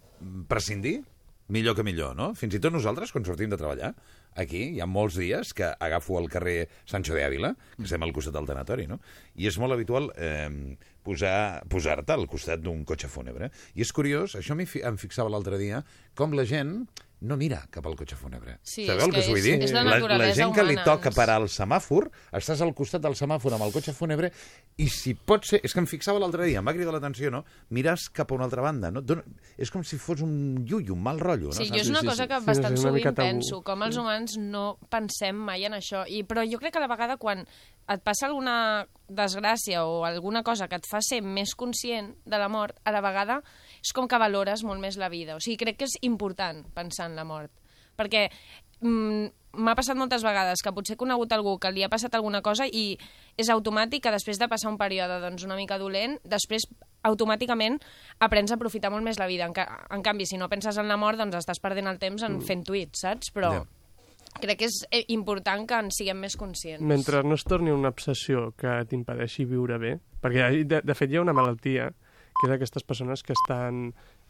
prescindir, 0.49 1.03
millor 1.49 1.77
que 1.77 1.85
millor, 1.85 2.17
no? 2.17 2.33
Fins 2.35 2.57
i 2.57 2.61
tot 2.65 2.73
nosaltres, 2.73 3.13
quan 3.13 3.25
sortim 3.29 3.53
de 3.53 3.61
treballar, 3.61 3.93
aquí 4.37 4.75
hi 4.75 4.81
ha 4.81 4.87
molts 4.87 5.17
dies 5.19 5.53
que 5.55 5.65
agafo 5.79 6.19
el 6.21 6.29
carrer 6.29 6.69
Sancho 6.85 7.15
de 7.15 7.25
Ávila, 7.25 7.55
que 7.77 7.85
estem 7.89 8.03
al 8.03 8.13
costat 8.13 8.35
del 8.35 8.47
tanatori, 8.47 8.87
no? 8.87 9.01
I 9.37 9.47
és 9.49 9.59
molt 9.59 9.73
habitual 9.73 10.11
eh, 10.17 10.77
posar- 11.05 11.63
posar-te 11.69 12.13
al 12.13 12.27
costat 12.29 12.61
d'un 12.61 12.85
cotxe 12.85 13.09
fúnebre. 13.09 13.51
I 13.75 13.83
és 13.87 13.93
curiós, 13.93 14.35
això 14.37 14.57
fi- 14.67 14.83
em 14.85 14.97
fixava 14.99 15.31
l'altre 15.31 15.59
dia, 15.59 15.85
com 16.15 16.33
la 16.37 16.45
gent 16.45 16.87
no 17.21 17.37
mira 17.37 17.65
cap 17.71 17.85
al 17.87 17.97
cotxe 17.99 18.15
fúnebre. 18.17 18.59
Sí, 18.63 18.87
Sabeu 18.87 19.07
el 19.07 19.11
que 19.11 19.17
que 19.17 19.21
us 19.25 19.29
vull 19.29 19.39
és- 19.39 19.45
dir? 19.45 19.63
és 19.65 19.73
la 19.73 19.83
la, 19.83 19.99
la 19.99 20.33
gent 20.35 20.53
que 20.55 20.63
li 20.63 20.75
humana, 20.77 20.85
toca 20.85 21.09
ens- 21.11 21.17
parar 21.17 21.37
al 21.41 21.49
semàfor, 21.49 22.11
estàs 22.33 22.61
al 22.63 22.75
costat 22.75 23.03
del 23.03 23.17
semàfor 23.19 23.55
amb 23.57 23.65
el 23.67 23.73
cotxe 23.73 23.93
fúnebre 23.93 24.31
i 24.77 24.87
si 24.89 25.15
pot 25.15 25.45
ser... 25.45 25.61
És 25.65 25.73
que 25.75 25.81
em 25.81 25.87
fixava 25.87 26.19
l'altre 26.21 26.45
dia, 26.47 26.61
em 26.61 26.67
va 26.67 26.73
cridar 26.75 26.93
l'atenció, 26.95 27.31
no? 27.31 27.45
Mires 27.71 28.09
cap 28.11 28.31
a 28.31 28.35
una 28.37 28.45
altra 28.45 28.63
banda, 28.63 28.91
no? 28.91 29.03
Dona, 29.03 29.25
és 29.59 29.71
com 29.71 29.83
si 29.83 29.99
fos 29.99 30.21
un 30.23 30.65
llullo, 30.65 30.95
un 30.95 31.03
mal 31.03 31.19
rotllo, 31.19 31.49
no? 31.49 31.59
Sí, 31.59 31.67
jo 31.69 31.81
és 31.83 31.89
una 31.91 32.03
cosa 32.07 32.29
que 32.29 32.39
Sí, 32.39 32.47
bastant 32.47 32.73
mica 32.77 32.83
sovint 32.89 33.05
tabú. 33.11 33.17
penso, 33.27 33.63
com 33.63 33.83
els 33.83 33.97
humans 33.97 34.37
no 34.39 34.79
pensem 34.89 35.35
mai 35.35 35.65
en 35.65 35.73
això, 35.75 36.05
I, 36.07 36.23
però 36.23 36.47
jo 36.47 36.59
crec 36.59 36.73
que 36.73 36.79
a 36.79 36.87
la 36.87 36.89
vegada 36.95 37.17
quan 37.19 37.43
et 37.89 38.03
passa 38.05 38.27
alguna 38.29 38.87
desgràcia 39.09 39.85
o 39.89 40.05
alguna 40.05 40.43
cosa 40.45 40.69
que 40.69 40.77
et 40.77 40.87
fa 40.87 41.01
ser 41.01 41.23
més 41.25 41.55
conscient 41.57 42.15
de 42.27 42.39
la 42.39 42.49
mort, 42.53 42.77
a 42.85 42.93
la 42.93 43.01
vegada 43.01 43.43
és 43.85 43.93
com 43.95 44.09
que 44.09 44.19
valores 44.19 44.65
molt 44.65 44.81
més 44.81 44.97
la 44.99 45.09
vida. 45.09 45.37
O 45.37 45.41
sigui, 45.41 45.57
crec 45.57 45.79
que 45.79 45.85
és 45.89 45.99
important 46.03 46.65
pensar 46.75 47.07
en 47.11 47.17
la 47.17 47.25
mort, 47.25 47.53
perquè 47.99 48.29
mm, 48.81 49.27
m'ha 49.59 49.75
passat 49.75 49.97
moltes 49.97 50.23
vegades 50.23 50.61
que 50.63 50.73
potser 50.77 50.95
he 50.95 51.01
conegut 51.01 51.33
algú 51.33 51.57
que 51.59 51.71
li 51.73 51.83
ha 51.83 51.89
passat 51.89 52.15
alguna 52.15 52.43
cosa 52.45 52.67
i 52.69 52.99
és 53.41 53.49
automàtic 53.51 54.03
que 54.05 54.13
després 54.15 54.39
de 54.39 54.47
passar 54.49 54.71
un 54.71 54.77
període 54.79 55.21
doncs, 55.23 55.45
una 55.49 55.57
mica 55.57 55.79
dolent, 55.81 56.19
després 56.25 56.67
automàticament 57.09 57.79
aprens 58.21 58.53
a 58.53 58.59
aprofitar 58.59 58.91
molt 58.93 59.05
més 59.07 59.19
la 59.19 59.27
vida. 59.31 59.47
En, 59.49 59.55
ca 59.57 59.87
en 59.95 60.03
canvi, 60.03 60.27
si 60.27 60.39
no 60.39 60.49
penses 60.51 60.77
en 60.79 60.89
la 60.91 60.99
mort, 61.01 61.19
doncs 61.19 61.39
estàs 61.41 61.61
perdent 61.63 61.89
el 61.91 61.99
temps 61.99 62.23
en 62.27 62.41
fent 62.45 62.65
tuits, 62.67 63.01
saps? 63.07 63.33
Però 63.35 63.53
Ja. 63.55 63.65
crec 64.43 64.59
que 64.61 64.67
és 64.69 64.83
eh, 64.91 65.05
important 65.09 65.67
que 65.67 65.75
en 65.75 65.91
siguem 65.91 66.19
més 66.21 66.37
conscients. 66.37 66.83
Mentre 66.85 67.23
no 67.25 67.35
es 67.35 67.45
torni 67.45 67.71
una 67.73 67.89
obsessió 67.89 68.53
que 68.57 68.85
t'impedeixi 68.87 69.47
viure 69.49 69.79
bé, 69.79 69.97
perquè 70.23 70.51
de, 70.69 70.83
de 70.85 70.95
fet 70.95 71.11
hi 71.11 71.17
ha 71.17 71.23
una 71.25 71.33
malaltia, 71.35 71.89
que 72.39 72.47
és 72.49 72.53
d'aquestes 72.55 72.85
persones 72.87 73.23
que 73.27 73.35
estan 73.35 73.89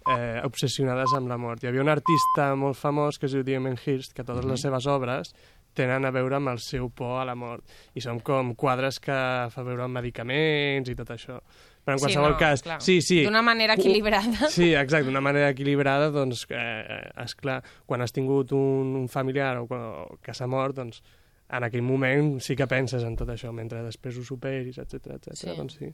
eh, 0.08 0.40
obsessionades 0.44 1.12
amb 1.16 1.28
la 1.28 1.36
mort. 1.40 1.62
Hi 1.62 1.68
havia 1.70 1.84
un 1.84 1.92
artista 1.92 2.50
molt 2.56 2.78
famós 2.78 3.18
que 3.18 3.28
es 3.28 3.36
diu 3.36 3.44
Damien 3.44 3.76
Hirst, 3.78 4.14
que 4.16 4.24
totes 4.24 4.46
les 4.48 4.60
seves 4.64 4.86
obres 4.88 5.34
tenen 5.78 6.08
a 6.08 6.10
veure 6.10 6.38
amb 6.40 6.48
el 6.50 6.58
seu 6.58 6.88
por 6.90 7.20
a 7.20 7.24
la 7.28 7.36
mort. 7.38 7.62
I 7.94 8.02
són 8.02 8.18
com 8.24 8.54
quadres 8.58 8.98
que 8.98 9.14
fa 9.52 9.62
veure 9.66 9.84
amb 9.84 9.94
medicaments 10.00 10.88
i 10.90 10.96
tot 10.98 11.12
això. 11.14 11.36
Però 11.84 11.94
en 11.94 12.00
Sí, 12.00 12.04
qualsevol 12.06 12.32
no, 12.34 12.38
cas... 12.40 12.62
clar. 12.64 12.80
Sí, 12.82 12.98
sí. 13.04 13.20
D'una 13.24 13.42
manera 13.44 13.76
equilibrada. 13.78 14.48
Sí, 14.52 14.72
exacte, 14.74 15.06
d'una 15.06 15.22
manera 15.24 15.52
equilibrada, 15.54 16.10
doncs, 16.12 16.46
eh, 16.50 16.98
esclar, 17.22 17.60
quan 17.86 18.02
has 18.02 18.12
tingut 18.12 18.52
un, 18.52 18.96
un 18.98 19.06
familiar 19.08 19.54
o, 19.62 19.68
o 19.68 20.18
que 20.24 20.34
s'ha 20.34 20.48
mort, 20.50 20.76
doncs, 20.80 21.00
en 21.48 21.64
aquell 21.64 21.84
moment 21.86 22.34
sí 22.44 22.56
que 22.58 22.66
penses 22.68 23.04
en 23.08 23.14
tot 23.16 23.30
això, 23.32 23.52
mentre 23.56 23.80
després 23.86 24.18
ho 24.18 24.24
superis, 24.26 24.76
etc 24.82 25.14
etc. 25.14 25.32
Sí. 25.38 25.54
doncs 25.56 25.78
sí. 25.80 25.92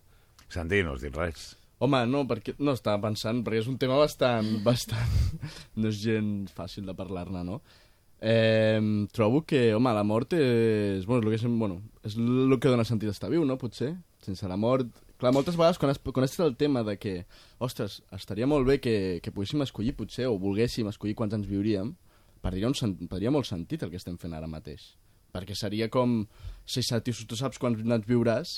Santi, 0.50 0.81
no 0.83 0.96
has 0.96 1.05
dit 1.05 1.14
res. 1.14 1.53
Home, 1.82 2.04
no, 2.06 2.22
perquè 2.30 2.54
no 2.62 2.72
estava 2.76 3.02
pensant, 3.08 3.42
perquè 3.44 3.62
és 3.64 3.70
un 3.70 3.78
tema 3.80 3.96
bastant... 3.98 4.46
bastant 4.68 5.16
no 5.76 5.90
és 5.90 5.98
gens 6.04 6.52
fàcil 6.54 6.87
de 6.87 6.94
parlar-ne, 6.96 7.42
no? 7.44 7.60
Eh, 8.24 8.80
trobo 9.12 9.42
que, 9.44 9.74
home, 9.74 9.92
la 9.92 10.04
mort 10.06 10.32
és, 10.38 11.04
bueno, 11.04 11.20
és, 11.20 11.26
el 11.26 11.34
que, 11.34 11.40
sem- 11.42 11.58
bueno, 11.60 11.80
és 12.06 12.14
el 12.16 12.54
que 12.62 12.70
dona 12.72 12.87
sentit 12.88 13.10
estar 13.10 13.28
viu, 13.32 13.44
no? 13.44 13.58
Potser. 13.60 13.94
Sense 14.24 14.48
la 14.48 14.56
mort... 14.56 14.88
Clar, 15.20 15.30
moltes 15.32 15.54
vegades 15.58 15.78
quan 15.78 15.92
es, 15.92 16.00
quan 16.02 16.24
tracta 16.26 16.42
el 16.44 16.56
tema 16.58 16.82
de 16.82 16.96
que, 16.98 17.12
ostres, 17.62 18.00
estaria 18.16 18.48
molt 18.50 18.66
bé 18.66 18.80
que, 18.82 18.94
que 19.22 19.30
poguéssim 19.32 19.62
escollir, 19.62 19.92
potser, 19.96 20.26
o 20.26 20.34
volguéssim 20.42 20.88
escollir 20.90 21.14
quants 21.14 21.37
anys 21.37 21.46
viuríem, 21.46 21.92
perdria, 22.42 22.68
un, 22.68 22.96
perdria 23.08 23.30
molt 23.32 23.46
sentit 23.46 23.84
el 23.87 23.92
que 23.92 24.00
estem 24.00 24.16
fent 24.20 24.34
ara 24.34 24.48
mateix. 24.50 24.88
Perquè 25.32 25.54
seria 25.56 25.87
com, 25.92 26.24
si 26.66 26.82
tu 27.30 27.38
saps 27.38 27.60
quants 27.62 27.78
anys 27.84 28.08
viuràs, 28.10 28.56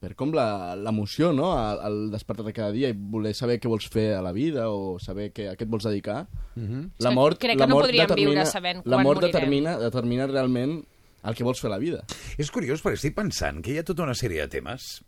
per 0.00 0.14
com 0.16 0.32
la- 0.32 0.74
l'emoció, 0.76 1.32
no?, 1.36 1.52
al, 1.58 1.80
al 1.84 1.96
despertar 2.10 2.44
de 2.46 2.54
cada 2.56 2.72
dia 2.72 2.88
i 2.88 2.94
voler 2.96 3.34
saber 3.36 3.58
què 3.60 3.68
vols 3.68 3.86
fer 3.92 4.14
a 4.16 4.22
la 4.24 4.32
vida 4.32 4.70
o 4.72 4.98
saber 4.98 5.30
què, 5.36 5.50
a 5.50 5.56
què 5.56 5.66
et 5.66 5.68
vols 5.68 5.84
dedicar. 5.84 6.26
Mhm. 6.56 6.80
La 6.98 7.10
És 7.10 7.10
que 7.10 7.14
mort, 7.14 7.38
crec 7.38 7.52
que 7.58 7.58
la 7.60 7.66
no 7.68 7.74
mort 7.76 7.86
podríem 7.86 8.06
determina, 8.08 8.30
viure 8.40 8.46
sabent 8.46 8.80
La 8.86 8.96
quan 8.96 9.04
mort 9.04 9.20
morirem. 9.20 9.32
determina, 9.36 9.76
determina 9.78 10.26
realment 10.26 10.78
el 11.22 11.34
que 11.36 11.44
vols 11.44 11.60
fer 11.60 11.68
a 11.68 11.74
la 11.74 11.78
vida. 11.78 12.02
És 12.38 12.50
curiós 12.50 12.80
perquè 12.82 12.96
estic 12.96 13.14
pensant 13.14 13.60
que 13.62 13.74
hi 13.74 13.78
ha 13.78 13.84
tota 13.84 14.02
una 14.08 14.14
sèrie 14.16 14.40
de 14.40 14.48
temes 14.48 15.02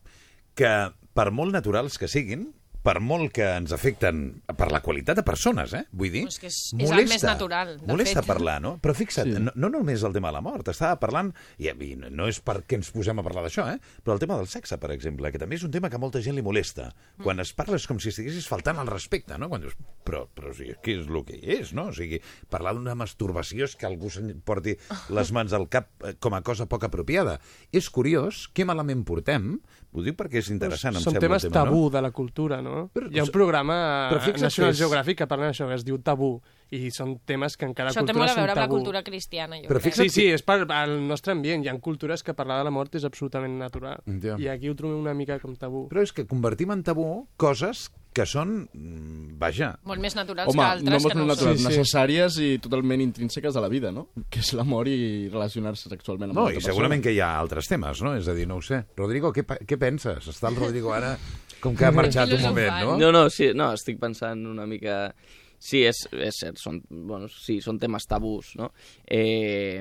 que, 0.55 0.69
per 1.15 1.31
molt 1.33 1.53
naturals 1.57 1.97
que 1.97 2.07
siguin, 2.09 2.53
per 2.83 2.99
molt 3.01 3.31
que 3.33 3.45
ens 3.57 3.71
afecten 3.73 4.43
per 4.59 4.71
la 4.73 4.81
qualitat 4.83 5.17
de 5.17 5.23
persones, 5.23 5.73
eh? 5.73 5.85
Vull 5.93 6.11
dir, 6.11 6.25
És 6.27 6.39
que 6.41 6.49
és- 6.49 6.73
és 6.79 6.91
el 6.91 7.07
més 7.09 7.23
natural, 7.23 7.79
de 7.81 7.87
molesta 7.87 8.21
fet. 8.23 8.27
parlar, 8.27 8.61
no? 8.61 8.79
Però 8.83 8.95
fixa't, 8.95 9.33
Sí. 9.33 9.41
no, 9.41 9.53
no 9.55 9.69
només 9.71 10.03
el 10.03 10.13
tema 10.13 10.29
de 10.29 10.33
la 10.33 10.41
mort, 10.41 10.67
estava 10.69 10.99
parlant, 10.99 11.33
i, 11.59 11.69
i 11.69 11.97
no 11.97 12.27
és 12.27 12.43
perquè 12.45 12.75
ens 12.75 12.91
posem 12.91 13.19
a 13.19 13.23
parlar 13.23 13.45
d'això, 13.45 13.69
eh? 13.75 13.79
però 14.05 14.15
el 14.15 14.19
tema 14.19 14.37
del 14.37 14.49
sexe, 14.49 14.79
per 14.79 14.91
exemple, 14.91 15.31
que 15.31 15.39
també 15.39 15.55
és 15.57 15.63
un 15.63 15.71
tema 15.71 15.89
que 15.89 15.97
a 15.97 15.99
molta 16.03 16.21
gent 16.21 16.35
li 16.35 16.43
molesta. 16.43 16.93
Quan 17.23 17.39
es 17.41 17.53
parla 17.53 17.77
és 17.77 17.87
com 17.87 17.99
si 18.01 18.09
estiguessis 18.11 18.49
faltant 18.49 18.79
al 18.79 18.87
respecte, 18.89 19.39
no? 19.39 19.49
Quan 19.49 19.61
dius, 19.63 19.75
però, 20.05 20.27
però 20.35 20.51
o 20.51 20.55
sigui, 20.55 20.75
què 20.83 21.01
és 21.01 21.07
el 21.07 21.25
que 21.25 21.39
és, 21.61 21.73
no? 21.73 21.87
O 21.89 21.93
sigui, 21.93 22.21
parlar 22.51 22.75
d'una 22.75 22.95
masturbació 22.97 23.65
és 23.65 23.77
que 23.77 23.87
algú 23.87 24.11
se'n 24.11 24.41
porti 24.45 24.77
les 25.11 25.31
mans 25.33 25.53
al 25.53 25.69
cap 25.69 25.89
eh, 26.05 26.15
com 26.19 26.35
a 26.35 26.43
cosa 26.43 26.67
poc 26.67 26.83
apropiada. 26.85 27.39
És 27.71 27.89
curiós, 27.91 28.49
què 28.53 28.65
malament 28.67 29.05
portem, 29.05 29.61
ho 29.95 30.03
dic 30.03 30.17
perquè 30.17 30.39
és 30.41 30.49
interessant, 30.51 30.95
em 30.97 31.03
Són 31.03 31.13
sembla 31.13 31.21
temes 31.29 31.45
el 31.45 31.51
tema, 31.53 31.65
tabú 31.65 31.83
no? 31.85 31.91
de 31.91 32.01
la 32.03 32.11
cultura, 32.11 32.63
no? 32.63 32.91
Però- 32.95 33.11
Hi 33.13 33.19
ha 33.19 33.25
un 33.25 33.31
programa 33.31 34.09
però 34.11 34.41
National 34.41 34.71
és- 34.73 34.79
Geographic 34.79 35.19
que 35.19 35.27
parla 35.27 35.51
d'això, 35.51 35.69
que 35.69 35.75
es 35.75 35.85
diu 35.85 35.99
tabú, 35.99 36.41
i 36.71 36.91
són 36.91 37.19
temes 37.27 37.57
que 37.59 37.67
en 37.67 37.75
cada 37.75 37.91
Això 37.91 38.01
té 38.01 38.07
cultura 38.07 38.19
molt 38.19 38.31
a 38.31 38.33
són 38.35 38.41
veure 38.41 38.53
amb 38.53 38.59
la 38.59 38.65
tabú. 38.67 38.75
cultura 38.77 39.03
cristiana, 39.03 39.57
jo 39.61 39.69
Però 39.69 39.81
crec. 39.81 39.95
Sí, 39.95 40.09
sí, 40.09 40.27
és 40.33 40.43
per 40.43 40.65
al 40.73 41.07
nostre 41.07 41.33
ambient. 41.33 41.63
Hi 41.65 41.69
ha 41.69 41.79
cultures 41.79 42.23
que 42.23 42.33
parlar 42.33 42.59
de 42.59 42.65
la 42.65 42.71
mort 42.71 42.95
és 42.95 43.05
absolutament 43.05 43.59
natural. 43.59 44.01
Ja. 44.23 44.37
I 44.39 44.49
aquí 44.49 44.69
ho 44.71 44.75
trobem 44.75 44.99
una 44.99 45.13
mica 45.15 45.39
com 45.39 45.55
tabú. 45.55 45.89
Però 45.91 46.01
és 46.01 46.13
que 46.13 46.27
convertim 46.27 46.71
en 46.73 46.83
tabú 46.83 47.29
coses 47.37 47.91
que 48.13 48.27
són, 48.29 48.69
mm, 48.73 49.39
vaja, 49.41 49.71
Molt 49.89 50.01
més 50.01 50.15
naturals 50.15 50.51
Home, 50.53 50.59
que 50.59 50.63
no 50.63 50.71
altres 50.73 51.03
molt 51.03 51.13
que 51.15 51.19
no 51.19 51.27
naturals, 51.27 51.59
Sí, 51.59 51.65
sí. 51.65 51.71
necessàries 51.71 52.39
i 52.45 52.51
totalment 52.63 53.01
intrínseques 53.01 53.55
de 53.55 53.61
la 53.65 53.69
vida, 53.73 53.91
no? 53.93 54.09
Que 54.31 54.41
és 54.41 54.53
l'amor 54.55 54.89
i 54.89 55.29
relacionar-se 55.33 55.89
sexualment 55.89 56.31
amb 56.31 56.39
No, 56.39 56.45
i 56.51 56.55
altra 56.57 56.69
segurament 56.73 57.01
persona. 57.03 57.11
que 57.11 57.17
hi 57.17 57.21
ha 57.25 57.31
altres 57.39 57.69
temes, 57.69 58.03
no? 58.03 58.15
És 58.17 58.29
a 58.29 58.35
dir, 58.35 58.47
no 58.47 58.57
ho 58.57 58.63
sé. 58.63 58.85
Rodrigo, 58.97 59.33
què, 59.33 59.45
què 59.47 59.79
penses? 59.79 60.29
Està 60.29 60.49
el 60.53 60.57
Rodrigo 60.57 60.93
ara 60.93 61.17
com 61.61 61.75
que 61.77 61.85
ha 61.87 61.93
marxat 61.93 62.33
un 62.33 62.43
moment, 62.43 62.75
no? 62.85 62.99
No, 62.99 63.13
no, 63.13 63.29
sí, 63.31 63.53
no, 63.55 63.73
estic 63.73 63.99
pensant 63.99 64.47
una 64.47 64.67
mica... 64.67 65.15
Sí, 65.63 65.85
és, 65.87 66.09
és 66.11 66.35
cert, 66.41 66.57
són, 66.59 66.81
bueno, 66.91 67.29
sí, 67.31 67.61
són 67.63 67.79
temes 67.79 68.05
tabús, 68.11 68.57
no? 68.59 68.73
Eh, 69.07 69.81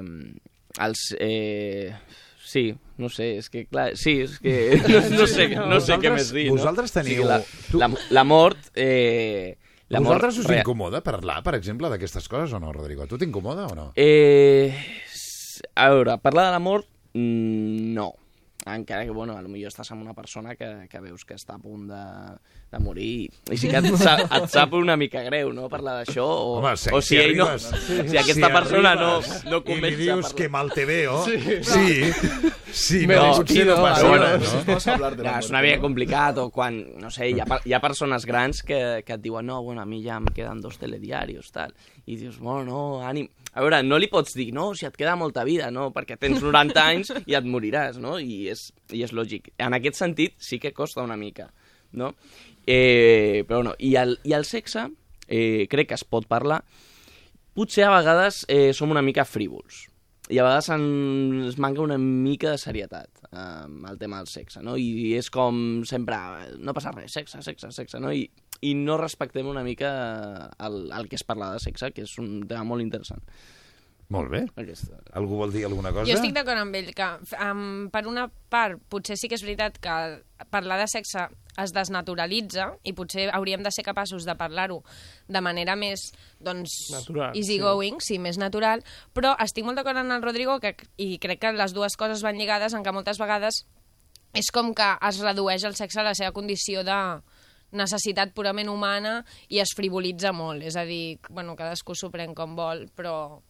els... 0.80 1.16
Eh, 1.20 1.92
sí, 2.52 2.66
no 3.00 3.08
sé, 3.10 3.38
és 3.40 3.48
que, 3.50 3.64
clar, 3.72 3.94
sí, 3.98 4.18
és 4.26 4.38
que 4.44 4.54
no, 4.92 5.00
no 5.22 5.28
sé, 5.28 5.48
no 5.56 5.80
sé 5.80 5.96
què 5.96 6.12
Vosaltres- 6.12 6.18
més 6.20 6.32
dir, 6.36 6.46
no? 6.50 6.58
vosaltres 6.60 6.92
teniu- 6.98 7.24
la, 7.30 7.40
tu- 7.72 7.80
la, 7.80 7.88
la 8.12 8.24
mort... 8.28 8.60
Eh, 8.76 9.56
la 9.92 10.00
A 10.00 10.02
mort 10.04 10.22
vosaltres 10.22 10.38
us 10.46 10.52
incomoda 10.56 11.02
parlar, 11.04 11.42
per 11.44 11.56
exemple, 11.58 11.90
d'aquestes 11.92 12.28
coses 12.32 12.54
o 12.56 12.60
no, 12.64 12.70
Rodrigo? 12.72 13.08
Tu 13.12 13.18
t'incomoda 13.20 13.66
o 13.68 13.76
no? 13.76 13.90
Eh, 14.00 14.72
a 15.76 15.90
veure, 15.92 16.16
parlar 16.24 16.46
de 16.48 16.52
la 16.56 16.62
mort, 16.64 16.88
mm, 17.14 17.92
no. 17.98 18.14
Encara 18.66 19.06
que, 19.06 19.12
bueno, 19.12 19.34
potser 19.42 19.72
estàs 19.72 19.90
amb 19.94 20.04
una 20.04 20.14
persona 20.14 20.54
que, 20.56 20.68
que 20.90 21.00
veus 21.02 21.24
que 21.26 21.34
està 21.34 21.56
a 21.56 21.62
punt 21.62 21.88
de, 21.90 22.02
de 22.70 22.82
morir 22.84 23.26
i 23.50 23.58
sí 23.58 23.72
que 23.72 23.80
et, 23.82 23.88
sa, 23.98 24.14
et 24.22 24.46
sap 24.54 24.76
una 24.78 24.94
mica 25.02 25.24
greu, 25.26 25.50
no?, 25.56 25.66
parlar 25.72 25.96
d'això, 25.98 26.28
o, 26.28 26.60
Home, 26.60 26.76
si, 26.78 26.94
o 26.94 27.02
si, 27.02 27.18
ell 27.18 27.34
no, 27.40 27.48
arribes, 27.50 28.12
si 28.12 28.20
aquesta 28.22 28.52
persona 28.54 28.94
no, 29.00 29.10
no 29.50 29.64
I 29.66 29.80
li 29.82 29.92
dius 30.04 30.36
que 30.38 30.46
mal 30.52 30.70
te 30.76 30.86
veo, 30.86 31.24
sí, 31.26 31.40
sí, 31.66 32.12
sí 32.70 33.02
Me 33.10 33.18
no, 33.18 33.32
despido, 33.34 33.42
potser 33.42 33.66
no 33.72 33.80
passa 33.82 34.08
bueno, 34.08 34.30
no? 34.30 35.10
no? 35.10 35.12
Clar, 35.24 35.36
és 35.42 35.50
una 35.50 35.66
mica 35.66 35.82
no? 35.82 35.86
complicat, 35.88 36.46
o 36.46 36.50
quan, 36.54 36.78
no 37.02 37.10
sé, 37.10 37.32
hi 37.34 37.42
ha, 37.42 37.62
hi 37.66 37.74
ha 37.74 37.82
persones 37.82 38.30
grans 38.30 38.62
que, 38.68 39.02
que 39.08 39.18
et 39.18 39.26
diuen 39.26 39.50
no, 39.50 39.64
bueno, 39.66 39.82
a 39.82 39.90
mi 39.90 40.04
ja 40.06 40.22
em 40.22 40.30
queden 40.30 40.62
dos 40.62 40.78
telediarios, 40.78 41.50
tal, 41.56 41.74
i 42.06 42.22
dius, 42.22 42.38
bueno, 42.38 42.68
no, 42.70 42.84
ànim... 43.10 43.32
A 43.52 43.64
veure, 43.64 43.82
no 43.84 43.98
li 44.00 44.08
pots 44.12 44.36
dir, 44.38 44.50
no, 44.56 44.70
si 44.78 44.88
et 44.88 44.96
queda 44.96 45.18
molta 45.20 45.44
vida, 45.48 45.68
no, 45.76 45.90
perquè 45.92 46.16
tens 46.20 46.40
90 46.44 46.84
anys 46.92 47.12
i 47.26 47.36
et 47.36 47.48
moriràs, 47.48 48.00
no? 48.00 48.16
I 48.20 48.48
és, 48.54 48.70
i 48.96 49.04
és 49.04 49.12
lògic. 49.16 49.52
En 49.60 49.76
aquest 49.76 50.00
sentit 50.00 50.38
sí 50.40 50.60
que 50.60 50.72
costa 50.76 51.04
una 51.04 51.20
mica, 51.20 51.50
no? 52.00 52.14
Eh, 52.64 53.44
però 53.50 53.64
no, 53.66 53.76
i 53.80 53.96
el, 54.00 54.16
i 54.24 54.36
el 54.38 54.48
sexe 54.48 54.88
eh, 55.28 55.68
crec 55.72 55.92
que 55.92 56.00
es 56.00 56.08
pot 56.08 56.28
parlar. 56.32 56.62
Potser 57.52 57.84
a 57.84 57.96
vegades 57.98 58.46
eh, 58.48 58.72
som 58.72 58.94
una 58.94 59.04
mica 59.04 59.28
frívols 59.28 59.88
i 60.32 60.40
a 60.40 60.46
vegades 60.46 60.70
ens 60.72 61.58
manca 61.60 61.84
una 61.84 61.98
mica 62.00 62.54
de 62.54 62.60
serietat 62.62 63.26
eh, 63.32 63.66
el 63.92 63.98
tema 64.00 64.22
del 64.22 64.30
sexe, 64.32 64.62
no? 64.64 64.78
I 64.80 65.18
és 65.20 65.28
com 65.34 65.82
sempre, 65.88 66.18
no 66.64 66.76
passa 66.78 66.94
res, 66.96 67.12
sexe, 67.18 67.42
sexe, 67.44 67.72
sexe, 67.76 68.00
no? 68.00 68.14
I, 68.16 68.30
i 68.62 68.76
no 68.78 68.98
respectem 69.02 69.48
una 69.50 69.64
mica 69.66 69.90
el, 70.62 70.84
el 70.94 71.10
que 71.10 71.18
és 71.18 71.26
parlar 71.26 71.54
de 71.56 71.64
sexe, 71.64 71.92
que 71.96 72.06
és 72.06 72.14
un 72.22 72.44
tema 72.48 72.64
molt 72.74 72.86
interessant. 72.86 73.24
Molt 74.12 74.28
bé. 74.28 74.42
Aquesta. 74.60 74.98
Algú 75.16 75.38
vol 75.40 75.54
dir 75.54 75.64
alguna 75.64 75.94
cosa? 75.96 76.04
Jo 76.10 76.18
estic 76.18 76.34
d'acord 76.36 76.60
amb 76.60 76.76
ell, 76.76 76.90
que 76.96 77.08
um, 77.46 77.88
per 77.94 78.04
una 78.12 78.26
part 78.52 78.82
potser 78.92 79.16
sí 79.16 79.30
que 79.32 79.38
és 79.40 79.46
veritat 79.46 79.78
que 79.80 79.96
parlar 80.52 80.82
de 80.82 80.88
sexe 80.92 81.30
es 81.62 81.72
desnaturalitza 81.76 82.68
i 82.88 82.92
potser 82.96 83.30
hauríem 83.32 83.64
de 83.64 83.72
ser 83.72 83.86
capaços 83.88 84.28
de 84.28 84.36
parlar-ho 84.40 84.82
de 85.32 85.42
manera 85.44 85.78
més 85.80 86.10
doncs, 86.44 86.76
Natural, 86.92 87.38
easygoing, 87.40 88.02
sí. 88.04 88.18
sí, 88.18 88.20
més 88.24 88.40
natural, 88.40 88.84
però 89.16 89.32
estic 89.44 89.68
molt 89.68 89.80
d'acord 89.80 90.04
amb 90.04 90.16
el 90.18 90.26
Rodrigo 90.26 90.60
que, 90.64 90.76
i 91.00 91.16
crec 91.24 91.46
que 91.46 91.56
les 91.56 91.76
dues 91.76 91.96
coses 92.00 92.24
van 92.24 92.40
lligades 92.40 92.76
en 92.76 92.84
que 92.84 92.96
moltes 92.96 93.20
vegades 93.22 93.64
és 94.36 94.52
com 94.52 94.76
que 94.76 94.92
es 95.08 95.24
redueix 95.24 95.64
el 95.68 95.76
sexe 95.80 96.04
a 96.04 96.08
la 96.08 96.16
seva 96.20 96.36
condició 96.36 96.84
de 96.88 97.00
necessitat 97.72 98.34
purament 98.36 98.70
humana 98.70 99.22
i 99.50 99.60
es 99.64 99.72
frivolitza 99.76 100.32
molt, 100.36 100.64
és 100.64 100.76
a 100.76 100.84
dir, 100.86 101.20
bueno, 101.30 101.56
cadascú 101.56 101.96
s'ho 101.96 102.10
pren 102.12 102.34
com 102.36 102.56
vol, 102.56 102.88
però 102.96 103.42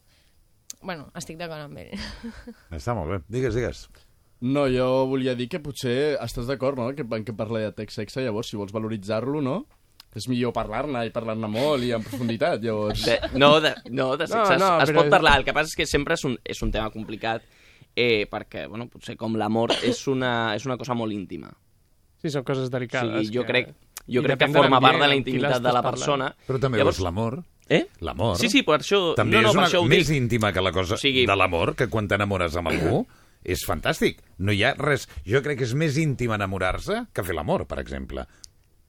bueno, 0.81 1.09
estic 1.17 1.37
d'acord 1.37 1.65
amb 1.67 1.77
ell. 1.77 1.91
Està 2.77 2.95
molt 2.97 3.11
bé. 3.11 3.19
Digues, 3.29 3.53
digues. 3.57 3.83
No, 4.41 4.63
jo 4.73 4.87
volia 5.11 5.35
dir 5.37 5.45
que 5.51 5.59
potser 5.61 6.15
estàs 6.23 6.47
d'acord, 6.49 6.79
no?, 6.79 6.87
que, 6.97 7.03
en 7.05 7.25
què 7.27 7.35
parla 7.37 7.59
de 7.67 7.73
text 7.77 7.99
sexe, 7.99 8.23
llavors, 8.25 8.49
si 8.49 8.57
vols 8.57 8.73
valoritzar-lo, 8.73 9.41
no?, 9.45 9.59
és 10.17 10.25
millor 10.27 10.51
parlar-ne 10.51 11.05
i 11.07 11.11
parlar-ne 11.13 11.47
molt 11.47 11.85
i 11.87 11.93
en 11.95 12.01
profunditat, 12.03 12.59
llavors... 12.65 13.03
De, 13.05 13.13
no, 13.39 13.51
de, 13.63 13.69
no, 13.95 14.09
de 14.19 14.25
sexe 14.27 14.57
No, 14.57 14.65
no, 14.65 14.71
no, 14.73 14.81
es 14.83 14.89
però- 14.89 15.03
pot 15.05 15.11
parlar, 15.13 15.37
el 15.39 15.45
que 15.47 15.53
passa 15.55 15.69
és 15.71 15.77
que 15.79 15.85
sempre 15.87 16.17
és 16.17 16.25
un, 16.27 16.33
és 16.43 16.59
un 16.65 16.71
tema 16.73 16.89
complicat, 16.91 17.45
eh, 17.95 18.25
perquè, 18.31 18.65
bueno, 18.67 18.89
potser 18.91 19.15
com 19.19 19.37
l'amor 19.39 19.71
és, 19.87 20.01
una, 20.11 20.33
és 20.57 20.65
una 20.67 20.75
cosa 20.81 20.97
molt 20.99 21.13
íntima. 21.15 21.53
Sí, 22.19 22.33
són 22.33 22.43
coses 22.43 22.67
O 22.67 22.73
delicades. 22.73 23.21
sigui, 23.27 23.37
jo 23.37 23.45
que- 23.45 23.53
crec, 23.53 23.71
jo 24.11 24.21
I 24.21 24.25
crec 24.25 24.39
que 24.43 24.47
forma 24.53 24.79
part 24.83 24.99
de 24.99 25.07
la 25.07 25.15
intimitat 25.15 25.61
de 25.61 25.71
la 25.71 25.81
parlant. 25.81 25.95
persona. 25.95 26.35
Però 26.47 26.59
també 26.59 26.77
Llavors- 26.81 26.97
veus 26.99 27.05
l'amor. 27.07 27.39
Eh? 27.71 27.85
L'amor. 28.01 28.35
Sí, 28.37 28.49
sí, 28.51 28.63
per 28.67 28.81
això... 28.81 29.15
També 29.15 29.37
no, 29.37 29.43
no, 29.43 29.49
és 29.49 29.55
una, 29.55 29.67
això 29.69 29.81
més 29.87 30.07
dic. 30.09 30.17
íntima 30.17 30.51
que 30.51 30.61
la 30.61 30.73
cosa 30.75 30.95
O 30.95 30.97
sigui- 30.97 31.25
de 31.25 31.35
l'amor, 31.35 31.73
que 31.75 31.87
quan 31.87 32.07
t'enamores 32.07 32.55
amb 32.59 32.67
algú 32.67 33.05
és 33.43 33.63
fantàstic. 33.65 34.19
No 34.39 34.51
hi 34.51 34.63
ha 34.63 34.73
res... 34.75 35.07
Jo 35.25 35.41
crec 35.41 35.57
que 35.59 35.63
és 35.63 35.73
més 35.73 35.95
íntim 35.97 36.33
enamorar-se 36.35 37.05
que 37.13 37.23
fer 37.23 37.33
l'amor, 37.33 37.65
per 37.67 37.79
exemple. 37.79 38.27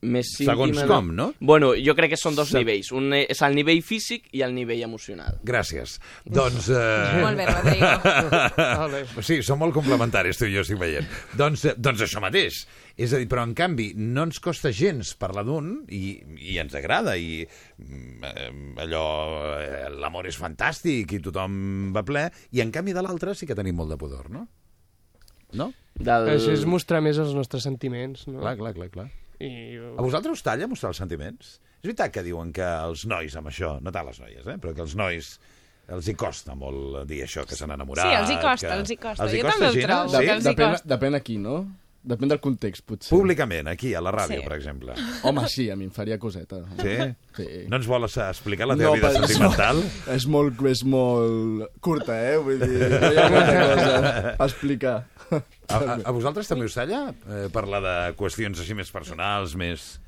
Més 0.03 0.33
Segons 0.35 0.73
íntima, 0.75 0.87
com, 0.91 1.11
no? 1.15 1.29
Bueno, 1.39 1.69
jo 1.79 1.93
crec 1.95 2.11
que 2.17 2.19
són 2.19 2.35
dos 2.35 2.49
Se- 2.51 2.59
nivells. 2.59 2.89
Un 2.91 3.13
és 3.15 3.39
el 3.47 3.55
nivell 3.55 3.79
físic 3.87 4.25
i 4.35 4.41
el 4.43 4.51
nivell 4.57 4.81
emocional. 4.83 5.37
Gràcies. 5.47 6.01
Doncs... 6.27 6.67
Eh... 6.75 7.21
Molt 7.23 7.39
bé, 7.39 7.47
Rodrigo. 7.47 9.23
Sí, 9.29 9.39
són 9.47 9.61
molt 9.61 9.77
complementaris, 9.77 10.41
tu 10.41 10.49
i 10.49 10.57
jo 10.57 10.65
estic 10.67 10.81
veient. 10.81 11.07
doncs, 11.39 11.69
eh, 11.71 11.77
doncs 11.79 12.03
això 12.03 12.23
mateix. 12.25 12.65
És 12.99 13.15
a 13.15 13.21
dir, 13.23 13.29
però 13.31 13.45
en 13.47 13.55
canvi 13.55 13.93
no 13.95 14.27
ens 14.27 14.43
costa 14.43 14.73
gens 14.75 15.15
parlar 15.21 15.47
d'un 15.47 15.71
i, 15.95 16.19
i 16.51 16.59
ens 16.61 16.75
agrada 16.77 17.15
i 17.17 17.45
mm, 17.47 18.27
eh, 18.27 18.51
allò, 18.83 19.07
eh, 19.63 19.87
l'amor 20.03 20.27
és 20.29 20.37
fantàstic 20.43 21.15
i 21.15 21.23
tothom 21.23 21.93
va 21.95 22.03
ple 22.05 22.27
i 22.51 22.61
en 22.65 22.75
canvi 22.75 22.93
de 22.93 23.07
l'altre 23.07 23.37
sí 23.39 23.47
que 23.47 23.57
tenim 23.57 23.79
molt 23.79 23.95
de 23.95 24.01
pudor, 24.03 24.29
no? 24.35 24.49
No? 25.55 25.71
Del... 25.95 26.31
Això 26.35 26.53
és 26.53 26.67
mostrar 26.67 27.03
més 27.05 27.19
els 27.21 27.35
nostres 27.37 27.65
sentiments, 27.69 28.27
no? 28.27 28.41
Clar, 28.43 28.57
clar, 28.59 28.75
clar, 28.77 28.91
clar. 28.93 29.11
I... 29.43 29.51
A 29.99 30.05
vosaltres 30.05 30.39
us 30.39 30.45
talla 30.47 30.69
mostrar 30.71 30.93
els 30.93 31.01
sentiments? 31.03 31.57
És 31.83 31.89
veritat 31.89 32.13
que 32.15 32.23
diuen 32.27 32.53
que 32.55 32.67
els 32.87 33.07
nois 33.11 33.35
amb 33.39 33.51
això, 33.51 33.75
no 33.83 33.93
tant 33.95 34.07
les 34.07 34.21
noies, 34.23 34.47
eh, 34.47 34.57
però 34.63 34.75
que 34.77 34.85
els 34.87 34.95
nois 34.99 35.33
els 35.93 36.09
hi 36.09 36.15
costa 36.15 36.55
molt 36.57 37.03
dir 37.11 37.23
això, 37.25 37.43
que 37.49 37.59
s'han 37.59 37.75
enamorat. 37.75 38.07
Sí, 38.07 38.15
els 38.21 38.31
hi 38.31 38.37
costa, 38.41 38.69
que... 38.69 38.77
els 38.81 38.93
hi 38.95 38.97
costa. 39.03 39.25
Els 39.27 39.35
hi 39.35 39.41
Jo 39.41 39.47
costa, 39.49 39.59
també 39.59 39.71
ho 39.83 39.87
trobo, 39.89 40.13
Sí? 40.13 40.27
que 40.27 40.37
els 40.37 40.45
hi 40.45 40.49
depèn, 40.53 40.77
costa. 40.77 40.91
depèn 40.95 41.19
aquí, 41.19 41.39
no? 41.43 41.57
Depèn 42.03 42.27
del 42.33 42.41
context, 42.43 42.83
potser. 42.85 43.11
Públicament, 43.15 43.69
aquí, 43.71 43.93
a 43.95 44.01
la 44.03 44.11
ràdio, 44.11 44.41
Sí. 44.41 44.45
per 44.49 44.57
exemple. 44.57 44.95
Home, 45.23 45.45
sí, 45.49 45.69
a 45.71 45.77
mi 45.77 45.85
em 45.87 45.91
faria 45.95 46.19
coseta. 46.19 46.59
Sí? 46.81 46.97
Sí. 47.37 47.47
No 47.71 47.77
ens 47.79 47.87
vols 47.87 48.17
explicar 48.19 48.67
la 48.67 48.75
teva 48.77 48.91
No, 48.91 48.95
vida 48.97 49.13
sentimental? 49.13 49.77
molt- 49.77 50.09
És 50.17 50.27
molt, 50.27 50.61
és 50.67 50.83
molt 50.85 51.69
curta, 51.81 52.17
eh? 52.33 52.37
Vull 52.39 52.59
dir, 52.59 52.91
no 52.91 53.13
hi 53.13 53.17
ha 53.23 53.29
molta 53.37 53.63
cosa 53.75 54.35
a 54.39 54.47
explicar. 54.49 54.97
A, 55.33 55.77
a, 55.77 55.95
a 56.05 56.11
vosaltres 56.11 56.49
també 56.51 56.67
us 56.67 56.75
talla 56.75 57.15
eh, 57.15 57.47
parlar 57.55 57.81
de 57.81 57.95
qüestions 58.19 58.59
així 58.61 58.75
més 58.75 58.91
personals, 58.93 59.55
més 59.55 60.01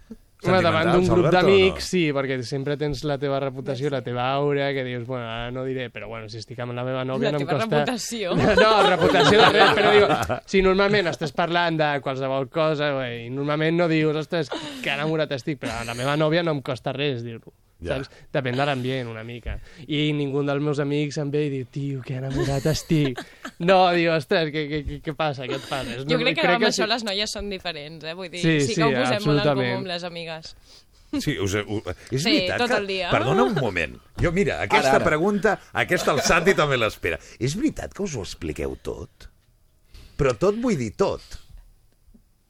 Home, 0.45 0.61
davant 0.65 0.91
d'un 0.93 1.07
grup 1.09 1.29
d'amics, 1.33 1.89
sí, 1.95 2.03
perquè 2.15 2.37
sempre 2.47 2.77
tens 2.81 3.03
la 3.09 3.17
teva 3.21 3.41
reputació, 3.43 3.91
la 3.93 4.03
teva 4.05 4.27
aura, 4.37 4.71
que 4.77 4.85
dius, 4.87 5.07
bueno, 5.09 5.25
ara 5.25 5.51
no 5.55 5.65
diré, 5.65 5.89
però 5.95 6.09
bueno, 6.11 6.29
si 6.29 6.39
estic 6.43 6.61
amb 6.61 6.77
la 6.77 6.85
meva 6.87 7.05
nòvia 7.09 7.33
La 7.33 7.39
no 7.39 7.43
em 7.43 7.47
teva 7.47 7.59
costa... 7.61 7.81
reputació. 7.83 8.37
No, 8.65 8.71
reputació 8.89 9.41
de 9.41 9.51
res, 9.57 9.75
però 9.79 9.93
diu, 9.97 10.09
si 10.53 10.63
normalment 10.65 11.11
estàs 11.11 11.35
parlant 11.37 11.81
de 11.81 11.91
qualsevol 12.05 12.49
cosa, 12.53 12.93
bé, 13.01 13.11
i 13.25 13.29
normalment 13.33 13.81
no 13.83 13.91
dius, 13.91 14.17
ostres, 14.25 14.53
que 14.85 14.93
enamorat 14.93 15.33
estic, 15.37 15.61
però 15.65 15.83
la 15.89 15.97
meva 15.99 16.17
nòvia 16.21 16.45
no 16.45 16.57
em 16.59 16.65
costa 16.65 16.93
res 16.97 17.25
dir-ho. 17.25 17.53
Ja. 17.85 17.99
Saps? 18.01 18.11
Depèn 18.33 18.57
de 18.59 18.67
l'ambient, 18.67 19.11
una 19.13 19.25
mica. 19.27 19.59
I 19.87 20.07
ningú 20.17 20.43
dels 20.47 20.63
meus 20.65 20.81
amics 20.83 21.19
em 21.21 21.31
ve 21.35 21.45
i 21.47 21.51
diu, 21.53 21.67
tio, 21.71 22.03
que 22.05 22.17
enamorat 22.21 22.67
estic. 22.73 23.21
No, 23.65 23.77
diu, 23.95 24.11
ostres, 24.11 24.49
què, 24.51 24.65
què, 24.71 24.79
què, 24.89 24.97
què 25.05 25.13
passa? 25.15 25.45
Què 25.47 25.55
et 25.61 25.69
passa? 25.71 26.01
Jo 26.09 26.17
crec 26.19 26.41
que 26.41 26.49
amb 26.51 26.65
sí. 26.65 26.71
això 26.73 26.89
les 26.91 27.05
noies 27.07 27.31
són 27.31 27.53
diferents, 27.53 28.03
eh? 28.03 28.15
Vull 28.19 28.33
dir, 28.33 28.41
Sí, 28.43 28.57
sí, 28.61 28.73
sí, 28.73 28.81
que 28.81 28.89
ho 28.89 28.91
posem 28.97 29.29
molt 29.29 29.45
en 29.45 29.53
comú 29.53 29.69
amb 29.77 29.93
les 29.93 30.07
amigues. 30.09 30.55
Sí, 31.15 31.37
us, 31.39 31.55
uh, 31.55 31.95
és 32.11 32.25
Sí, 32.25 32.33
veritat 32.33 32.65
tot 32.65 32.73
que... 32.73 32.81
el 32.81 32.89
dia. 32.91 33.11
Perdona 33.15 33.45
un 33.47 33.55
moment. 33.55 33.95
Jo, 34.19 34.33
mira, 34.35 34.59
aquesta 34.65 34.97
Ara, 34.97 34.99
ara. 34.99 35.07
pregunta, 35.07 35.55
aquesta 35.85 36.11
el 36.17 36.25
Santi 36.27 36.57
també 36.59 36.81
l'espera. 36.81 37.21
És 37.39 37.55
veritat 37.55 37.95
que 37.95 38.03
us 38.03 38.17
ho 38.19 38.25
expliqueu 38.27 38.75
tot? 38.83 39.29
Però 40.19 40.35
tot 40.39 40.59
vull 40.63 40.77
dir 40.79 40.91
tot. 40.99 41.23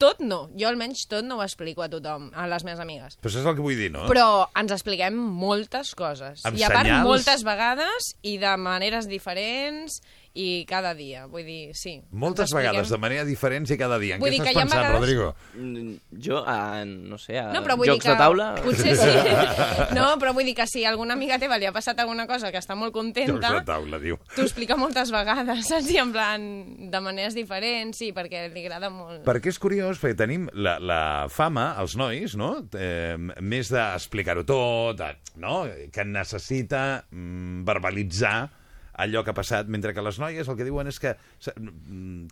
Tot 0.05 0.21
no, 0.21 0.41
jo 0.61 0.69
almenys 0.69 1.07
tot 1.09 1.25
no 1.25 1.39
ho 1.39 1.45
explico 1.45 1.85
a 1.85 1.89
tothom, 1.89 2.27
a 2.37 2.45
les 2.51 2.65
meves 2.67 2.83
amigues. 2.83 3.17
Però 3.23 3.31
això 3.33 3.41
és 3.41 3.49
el 3.49 3.57
que 3.57 3.65
vull 3.65 3.79
dir, 3.79 3.89
no? 3.95 4.05
Però 4.11 4.27
ens 4.61 4.75
expliquem 4.77 5.17
moltes 5.17 5.95
coses. 5.97 6.45
Amb 6.45 6.61
I 6.61 6.67
a 6.67 6.69
part, 6.69 6.91
senyals? 6.91 7.09
moltes 7.09 7.47
vegades 7.47 8.11
i 8.21 8.37
de 8.43 8.53
maneres 8.61 9.09
diferents 9.09 10.03
i 10.35 10.65
cada 10.67 10.95
dia. 10.99 11.27
Vull 11.31 11.45
dir, 11.47 11.75
sí. 11.79 12.01
Moltes 12.11 12.51
vegades, 12.55 12.91
de 12.91 12.99
manera 12.99 13.23
diferent 13.25 13.69
i 13.71 13.77
cada 13.79 14.01
dia. 14.03 14.17
En 14.17 14.21
Vull 14.21 14.33
què 14.33 14.41
dir 14.41 14.43
estàs 14.43 14.57
pensant, 14.59 14.81
vegades- 14.83 14.99
Rodrigo? 14.99 15.29
Mm, 15.55 15.93
Jo, 16.27 16.41
a, 16.47 16.85
no 16.85 17.19
sé, 17.23 17.39
a 17.39 17.53
No, 17.55 17.63
però 17.63 17.77
vull 17.79 17.87
jocs 17.93 18.03
dir 18.03 18.09
que... 18.09 18.17
de 18.17 18.19
taula... 18.19 18.49
Potser 18.65 18.97
sí. 18.99 19.13
No, 19.99 20.09
però 20.19 20.33
vull 20.35 20.45
dir 20.49 20.57
que 20.59 20.67
si 20.67 20.83
alguna 20.85 21.15
amiga 21.15 21.39
teva 21.39 21.57
li 21.59 21.69
ha 21.69 21.73
passat 21.73 21.99
alguna 22.03 22.27
cosa 22.27 22.51
que 22.51 22.59
està 22.59 22.75
molt 22.75 22.91
Jocs 22.95 22.99
contenta, 22.99 23.53
de 23.61 23.63
taula, 23.69 24.01
diu. 24.03 24.19
t'ho 24.35 24.43
explica 24.43 24.77
moltes 24.77 25.13
vegades, 25.15 25.69
saps? 25.69 25.91
I 25.95 26.01
en 26.03 26.11
plan, 26.13 26.49
de 26.91 27.01
maneres 27.05 27.35
diferents, 27.39 27.97
sí, 27.97 28.11
perquè 28.17 28.49
li 28.53 28.65
agrada 28.67 28.91
molt. 28.91 29.23
Perquè 29.27 29.53
és 29.55 29.59
curiós, 29.63 30.01
perquè 30.03 30.19
tenim 30.25 30.49
la, 30.55 30.77
la 30.83 31.01
fama, 31.31 31.71
els 31.79 31.95
nois, 32.01 32.35
no? 32.35 32.57
Eh, 32.75 33.15
més 33.41 33.71
d'explicar-ho 33.71 34.43
tot, 34.45 35.01
no? 35.39 35.65
que 35.95 36.05
necessita 36.05 37.05
mm, 37.11 37.63
verbalitzar 37.69 38.49
allò 38.99 39.25
que 39.25 39.31
ha 39.31 39.35
passat, 39.37 39.67
mentre 39.69 39.95
que 39.95 40.03
les 40.03 40.19
noies 40.23 40.49
el 40.49 40.57
que 40.57 40.65
diuen 40.65 40.87
és 40.91 40.99
que, 41.03 41.15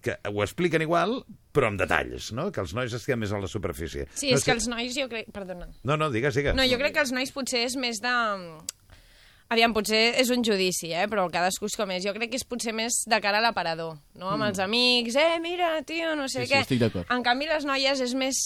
que 0.02 0.16
ho 0.30 0.42
expliquen 0.44 0.82
igual, 0.84 1.24
però 1.52 1.68
amb 1.72 1.80
detalls, 1.80 2.30
no? 2.36 2.50
que 2.52 2.60
els 2.62 2.74
nois 2.74 2.92
es 2.94 3.04
queden 3.06 3.20
més 3.24 3.32
a 3.32 3.40
la 3.42 3.48
superfície. 3.50 4.06
Sí, 4.14 4.30
no, 4.30 4.38
és 4.38 4.44
que 4.46 4.54
els 4.54 4.68
nois, 4.70 4.94
jo 4.96 5.08
crec... 5.10 5.30
Perdona. 5.34 5.68
No, 5.84 5.96
no, 5.96 6.10
digues, 6.14 6.34
digues. 6.38 6.54
No, 6.54 6.64
jo 6.68 6.78
crec 6.80 6.94
que 6.94 7.02
els 7.04 7.12
nois 7.12 7.32
potser 7.34 7.64
és 7.66 7.76
més 7.80 8.00
de... 8.02 8.12
Aviam, 9.52 9.74
potser 9.76 10.14
és 10.16 10.30
un 10.32 10.40
judici, 10.46 10.94
eh? 10.96 11.04
però 11.12 11.26
cadascú 11.28 11.68
és 11.68 11.74
com 11.76 11.90
és. 11.92 12.00
Jo 12.06 12.14
crec 12.16 12.30
que 12.32 12.38
és 12.40 12.46
potser 12.48 12.72
més 12.72 13.02
de 13.04 13.18
cara 13.20 13.36
a 13.42 13.44
l'aparador, 13.44 13.98
no? 14.16 14.30
Amb 14.32 14.40
Mm. 14.46 14.48
els 14.48 14.58
amics, 14.64 15.16
eh, 15.20 15.38
mira, 15.44 15.74
tio, 15.84 16.14
no 16.16 16.24
sé 16.28 16.40
Sí, 16.40 16.46
sí, 16.46 16.54
què. 16.54 16.60
estic 16.64 16.80
d'acord. 16.80 17.10
En 17.12 17.22
canvi, 17.22 17.50
les 17.50 17.66
noies 17.68 18.00
és 18.00 18.14
més 18.16 18.38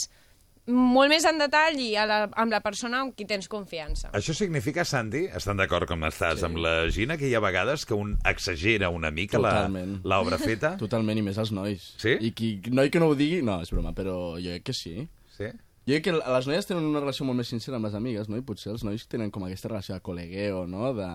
molt 0.66 1.12
més 1.12 1.24
en 1.28 1.38
detall 1.38 1.78
i 1.78 1.92
a 1.96 2.06
la, 2.08 2.16
amb 2.34 2.50
la 2.50 2.60
persona 2.64 3.00
amb 3.04 3.14
qui 3.16 3.26
tens 3.28 3.46
confiança. 3.48 4.10
Això 4.18 4.34
significa, 4.34 4.84
Santi, 4.84 5.26
estan 5.30 5.60
d'acord 5.60 5.86
com 5.88 6.02
estàs 6.08 6.40
sí. 6.40 6.46
amb 6.48 6.58
la 6.62 6.88
Gina, 6.90 7.16
que 7.20 7.28
hi 7.28 7.34
ha 7.38 7.42
vegades 7.44 7.84
que 7.86 7.94
un 7.94 8.16
exagera 8.26 8.90
una 8.90 9.10
mica 9.14 9.38
la- 9.38 9.68
l'obra 9.68 10.38
feta? 10.38 10.74
Totalment, 10.82 11.18
i 11.18 11.22
més 11.22 11.38
els 11.38 11.52
nois. 11.54 11.92
Sí? 12.02 12.16
I 12.20 12.32
qui, 12.34 12.50
noi 12.74 12.90
que 12.90 12.98
no 13.02 13.12
ho 13.12 13.14
digui, 13.18 13.42
no, 13.46 13.60
és 13.62 13.70
broma, 13.70 13.94
però 13.94 14.34
jo 14.42 14.50
crec 14.56 14.66
que 14.70 14.74
sí. 14.76 15.06
Sí? 15.36 15.52
Jo 15.86 15.94
crec 16.00 16.08
que 16.08 16.16
les 16.18 16.46
noies 16.50 16.66
tenen 16.66 16.84
una 16.88 16.98
relació 17.04 17.24
molt 17.28 17.38
més 17.38 17.48
sincera 17.52 17.78
amb 17.78 17.86
les 17.86 17.94
amigues, 17.94 18.26
no? 18.28 18.36
I 18.40 18.42
potser 18.42 18.72
els 18.74 18.82
nois 18.82 19.06
tenen 19.06 19.30
com 19.30 19.44
aquesta 19.46 19.70
relació 19.70 19.94
de 19.94 20.02
col·legueo, 20.02 20.64
no? 20.66 20.90
De, 20.98 21.10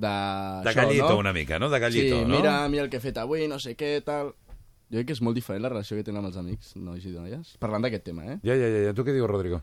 de, 0.00 0.12
De 0.64 0.72
gallito 0.72 1.16
una 1.18 1.34
mica, 1.36 1.58
no? 1.58 1.68
De 1.68 1.78
gallito, 1.78 2.22
sí, 2.22 2.24
no? 2.24 2.36
mira, 2.38 2.54
mira 2.72 2.84
el 2.86 2.88
que 2.88 2.96
he 3.02 3.04
fet 3.04 3.18
avui, 3.20 3.44
no 3.52 3.58
sé 3.60 3.76
què, 3.76 3.98
tal... 4.06 4.32
Jo 4.88 4.96
crec 4.96 5.10
que 5.10 5.16
és 5.18 5.20
molt 5.24 5.36
diferent 5.36 5.64
la 5.64 5.72
relació 5.74 5.98
que 5.98 6.04
tenen 6.06 6.22
amb 6.22 6.30
els 6.30 6.38
amics, 6.40 6.72
nois 6.80 7.04
i 7.04 7.12
noies, 7.12 7.56
parlant 7.60 7.84
d'aquest 7.84 8.06
tema, 8.08 8.24
eh? 8.24 8.38
Ja, 8.46 8.56
ja, 8.56 8.70
ja, 8.72 8.86
ja. 8.86 8.94
Tu 8.96 9.04
què 9.04 9.12
dius, 9.12 9.28
Rodrigo? 9.28 9.60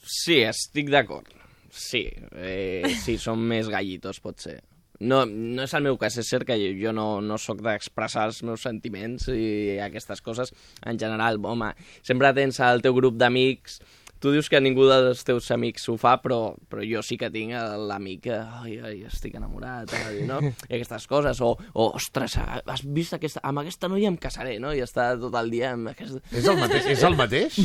Sí, 0.00 0.40
estic 0.48 0.88
d'acord. 0.94 1.28
Sí, 1.68 2.06
eh, 2.32 2.88
sí, 3.04 3.18
són 3.20 3.42
més 3.44 3.68
gallitos, 3.68 4.22
potser. 4.24 4.56
No, 4.98 5.20
no 5.28 5.62
és 5.62 5.74
el 5.76 5.84
meu 5.84 5.98
cas, 6.00 6.16
és 6.18 6.26
cert 6.32 6.48
que 6.48 6.56
jo, 6.58 6.72
jo 6.80 6.94
no, 6.96 7.20
no 7.22 7.36
sóc 7.38 7.60
d'expressar 7.62 8.24
els 8.30 8.40
meus 8.46 8.64
sentiments 8.66 9.28
i 9.30 9.76
aquestes 9.84 10.24
coses. 10.24 10.50
En 10.88 10.98
general, 10.98 11.38
home, 11.46 11.70
sempre 12.02 12.32
tens 12.34 12.58
el 12.66 12.82
teu 12.82 12.96
grup 12.96 13.20
d'amics 13.20 13.78
tu 14.20 14.32
dius 14.34 14.48
que 14.50 14.60
ningú 14.60 14.86
dels 14.88 15.22
teus 15.26 15.50
amics 15.54 15.88
ho 15.88 15.96
fa, 16.00 16.16
però, 16.22 16.54
però 16.70 16.82
jo 16.86 17.02
sí 17.06 17.16
que 17.20 17.30
tinc 17.30 17.52
l'amic 17.88 18.22
que, 18.28 18.36
ai, 18.38 18.76
ai, 18.82 18.96
estic 19.08 19.36
enamorat, 19.38 19.92
ai, 20.06 20.22
no? 20.28 20.40
I 20.70 20.76
aquestes 20.78 21.06
coses, 21.10 21.40
o, 21.44 21.52
o 21.72 21.88
ostres, 21.98 22.36
has 22.38 22.82
vist 22.84 23.14
aquesta, 23.16 23.40
amb 23.46 23.62
aquesta 23.62 23.88
noia 23.90 24.08
em 24.10 24.16
casaré, 24.20 24.58
no? 24.62 24.72
I 24.74 24.82
està 24.84 25.10
tot 25.20 25.34
el 25.40 25.50
dia 25.52 25.72
amb 25.76 25.92
aquesta... 25.92 26.20
És 26.34 26.46
el 26.50 26.58
mateix? 26.60 26.86
És 26.94 27.04
el 27.06 27.16
mateix? 27.18 27.58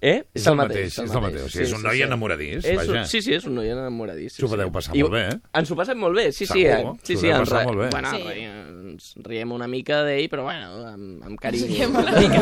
Eh? 0.00 0.18
És 0.34 0.46
el 0.46 0.58
mateix, 0.58 0.98
és 1.02 1.10
el 1.14 1.22
mateix. 1.24 1.44
O 1.44 1.50
sigui, 1.52 1.66
és 1.66 1.74
un 1.74 1.82
noi 1.86 2.02
enamoradís, 2.06 2.62
és, 2.64 2.78
vaja. 2.78 3.04
Sí, 3.10 3.22
sí, 3.24 3.34
és 3.34 3.46
un 3.50 3.56
noi 3.58 3.70
enamoradís. 3.74 4.36
Sí, 4.36 4.42
S'ho 4.44 4.50
podeu 4.52 4.70
sí. 4.70 4.74
passar 4.78 4.96
I 4.96 5.02
molt 5.04 5.16
bé, 5.16 5.24
eh? 5.32 5.38
Ens 5.58 5.72
ho 5.74 5.78
passem 5.78 5.98
molt 5.98 6.16
bé, 6.18 6.28
sí, 6.32 6.46
sí. 6.46 6.62
Segur, 6.62 6.94
eh? 6.94 7.00
sí, 7.02 7.16
sí, 7.18 7.32
ens 7.34 7.50
re- 7.50 7.64
molt 7.66 7.82
bé. 7.84 7.90
Bueno, 7.94 8.14
Sí. 8.14 8.22
sí. 8.22 8.46
ens 8.88 9.08
riem 9.26 9.52
una 9.54 9.66
mica 9.70 10.00
d'ell, 10.06 10.28
però 10.30 10.44
bueno, 10.46 10.70
amb, 10.88 11.24
amb 11.26 11.38
carinyo. 11.42 11.68
Riem 11.70 11.98
una 11.98 12.14
mica. 12.18 12.40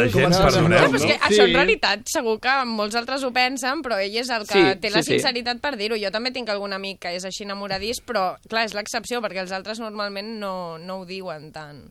La 0.00 0.06
gent, 0.08 0.30
No, 0.30 0.40
perdoneu, 0.44 0.88
però 0.90 0.98
és 1.00 1.06
que 1.08 1.16
això 1.28 1.44
en 1.46 1.54
realitat 1.56 2.02
segur 2.10 2.36
que 2.42 2.52
molts 2.70 2.96
altres 2.98 3.24
ho 3.26 3.30
pensen, 3.34 3.82
però 3.84 3.98
ell 4.00 4.16
és 4.22 4.30
el 4.32 4.46
que 4.48 4.54
Sí, 4.58 4.80
té 4.80 4.90
la 4.90 5.02
sí, 5.02 5.12
sí. 5.12 5.18
sinceritat 5.18 5.60
per 5.60 5.76
dir-ho. 5.76 5.98
Jo 6.00 6.10
també 6.14 6.32
tinc 6.32 6.48
algun 6.48 6.72
amic 6.72 7.00
que 7.04 7.14
és 7.16 7.24
així 7.28 7.44
enamoradís, 7.44 8.00
però 8.00 8.36
clar, 8.48 8.64
és 8.68 8.74
l'excepció, 8.74 9.20
perquè 9.20 9.42
els 9.44 9.52
altres 9.52 9.80
normalment 9.82 10.38
no, 10.40 10.78
no 10.78 11.00
ho 11.00 11.04
diuen 11.08 11.50
tant. 11.52 11.88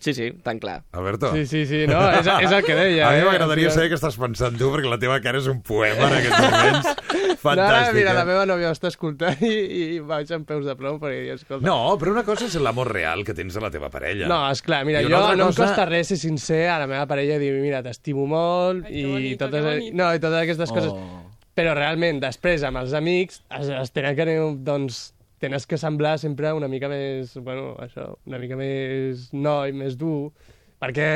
Sí, 0.00 0.14
sí, 0.14 0.30
tan 0.42 0.60
clar. 0.62 0.84
Alberto. 0.92 1.32
Sí, 1.34 1.44
sí, 1.46 1.64
sí, 1.66 1.80
no, 1.90 1.98
és, 2.14 2.26
és 2.26 2.52
el 2.54 2.62
que 2.64 2.76
deia. 2.78 3.08
A 3.08 3.12
mi 3.16 3.22
eh? 3.22 3.26
m'agradaria 3.26 3.70
saber 3.74 3.88
què 3.90 3.98
estàs 3.98 4.18
pensant 4.20 4.54
tu, 4.58 4.70
perquè 4.74 4.90
la 4.90 4.98
teva 5.02 5.18
cara 5.24 5.40
és 5.40 5.48
un 5.50 5.58
poema 5.66 6.06
en 6.06 6.16
aquests 6.20 6.44
moments. 6.44 6.92
Fantàstic. 7.44 7.90
No, 7.90 7.96
mira, 7.98 8.14
la 8.14 8.22
eh? 8.22 8.28
meva 8.28 8.44
nòvia 8.50 8.70
està 8.74 8.90
escoltant 8.92 9.42
i, 9.46 9.52
i 9.74 9.98
vaig 10.04 10.30
amb 10.34 10.46
peus 10.48 10.66
de 10.66 10.74
plom 10.78 11.00
perquè 11.02 11.24
diu, 11.24 11.34
escolta... 11.38 11.66
No, 11.66 11.78
però 11.98 12.14
una 12.14 12.24
cosa 12.26 12.46
és 12.46 12.56
l'amor 12.62 12.92
real 12.94 13.24
que 13.26 13.34
tens 13.38 13.58
a 13.58 13.64
la 13.64 13.72
teva 13.74 13.90
parella. 13.90 14.30
No, 14.30 14.40
esclar, 14.54 14.84
mira, 14.88 15.02
I 15.02 15.08
jo 15.08 15.14
no 15.14 15.22
cosa- 15.24 15.36
em 15.38 15.58
costa 15.58 15.88
res 15.90 16.12
ser 16.12 16.20
sincer 16.22 16.64
a 16.70 16.78
la 16.82 16.88
meva 16.90 17.06
parella 17.10 17.38
i 17.38 17.42
dir, 17.42 17.52
mira, 17.62 17.82
t'estimo 17.86 18.26
molt 18.30 18.88
i, 18.90 19.04
bonito, 19.06 19.44
totes, 19.46 19.66
bonito. 19.66 19.98
no, 19.98 20.12
i 20.14 20.22
totes 20.22 20.42
aquestes 20.44 20.74
coses. 20.74 20.94
Oh. 20.94 21.24
Però 21.58 21.74
realment, 21.74 22.20
després, 22.22 22.62
amb 22.62 22.78
els 22.84 22.94
amics, 22.94 23.42
es, 23.58 23.70
es 23.74 23.94
tenen 23.94 24.14
que, 24.14 24.26
doncs, 24.62 25.08
tens 25.38 25.66
que 25.66 25.78
semblar 25.78 26.18
sempre 26.18 26.52
una 26.52 26.68
mica 26.68 26.88
més, 26.90 27.34
bueno, 27.38 27.74
això, 27.82 28.12
una 28.26 28.38
mica 28.38 28.56
més 28.58 29.28
noi, 29.32 29.72
més 29.72 29.96
dur, 29.98 30.30
perquè 30.78 31.06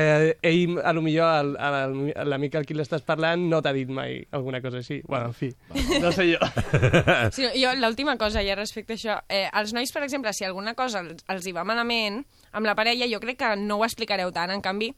ell, 0.43 0.79
a 0.83 0.91
lo 0.93 1.03
millor, 1.05 1.53
l'amic 2.27 2.57
al 2.59 2.65
qui 2.67 2.75
l'estàs 2.75 3.05
parlant 3.07 3.45
no 3.51 3.61
t'ha 3.63 3.71
dit 3.77 3.87
mai 3.95 4.17
alguna 4.35 4.59
cosa 4.61 4.81
així. 4.81 5.01
Bueno, 5.07 5.29
en 5.31 5.37
fi, 5.39 5.53
no 6.03 6.11
sé 6.11 6.27
jo. 6.33 6.41
Sí, 7.37 7.47
jo, 7.61 7.71
l'última 7.79 8.17
cosa, 8.19 8.43
ja 8.43 8.57
respecte 8.59 8.97
a 8.97 8.99
això, 8.99 9.21
eh, 9.31 9.47
els 9.61 9.73
nois, 9.77 9.93
per 9.95 10.03
exemple, 10.03 10.33
si 10.35 10.45
alguna 10.49 10.75
cosa 10.75 11.05
els, 11.07 11.23
els 11.31 11.47
hi 11.47 11.55
va 11.55 11.63
malament, 11.69 12.25
amb 12.53 12.67
la 12.67 12.75
parella 12.75 13.07
jo 13.11 13.21
crec 13.23 13.39
que 13.45 13.55
no 13.63 13.79
ho 13.79 13.87
explicareu 13.87 14.33
tant, 14.35 14.51
en 14.51 14.61
canvi, 14.65 14.91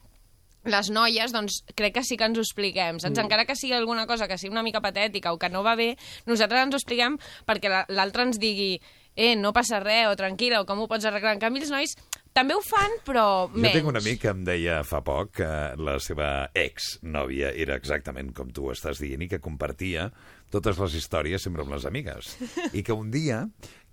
les 0.64 0.88
noies, 0.88 1.28
doncs, 1.34 1.58
crec 1.76 1.98
que 1.98 2.02
sí 2.08 2.16
que 2.16 2.24
ens 2.24 2.38
ho 2.40 2.42
expliquem, 2.46 2.96
saps? 2.96 3.18
Mm. 3.18 3.26
Encara 3.26 3.44
que 3.44 3.52
sigui 3.60 3.74
alguna 3.76 4.06
cosa 4.08 4.24
que 4.30 4.38
sigui 4.40 4.54
una 4.54 4.62
mica 4.64 4.80
patètica 4.80 5.34
o 5.34 5.36
que 5.38 5.50
no 5.52 5.60
va 5.62 5.74
bé, 5.76 5.90
nosaltres 6.24 6.64
ens 6.64 6.72
ho 6.72 6.80
expliquem 6.80 7.18
perquè 7.44 7.68
la- 7.68 7.84
l'altre 7.92 8.24
ens 8.24 8.40
digui 8.40 8.78
eh, 9.16 9.34
no 9.36 9.52
passa 9.52 9.80
res, 9.80 10.08
o 10.10 10.16
tranquil·la, 10.18 10.60
o 10.62 10.66
com 10.68 10.80
ho 10.82 10.88
pots 10.90 11.04
arreglar. 11.08 11.34
En 11.36 11.42
canvi, 11.42 11.62
els 11.64 11.70
nois 11.72 11.94
també 12.34 12.56
ho 12.56 12.60
fan, 12.66 12.96
però 13.06 13.46
Jo 13.46 13.60
menys. 13.62 13.76
tinc 13.76 13.86
un 13.92 13.96
amic 14.00 14.20
que 14.24 14.32
em 14.32 14.40
deia 14.44 14.80
fa 14.82 15.00
poc 15.06 15.36
que 15.38 15.48
la 15.78 15.98
seva 16.02 16.48
ex-nòvia 16.52 17.52
era 17.54 17.76
exactament 17.78 18.32
com 18.34 18.50
tu 18.50 18.70
estàs 18.72 18.98
dient 18.98 19.22
i 19.22 19.28
que 19.30 19.38
compartia 19.38 20.08
totes 20.50 20.78
les 20.82 20.96
històries 20.98 21.42
sempre 21.46 21.62
amb 21.62 21.72
les 21.76 21.86
amigues. 21.86 22.34
I 22.74 22.82
que 22.82 22.92
un 22.92 23.10
dia, 23.14 23.44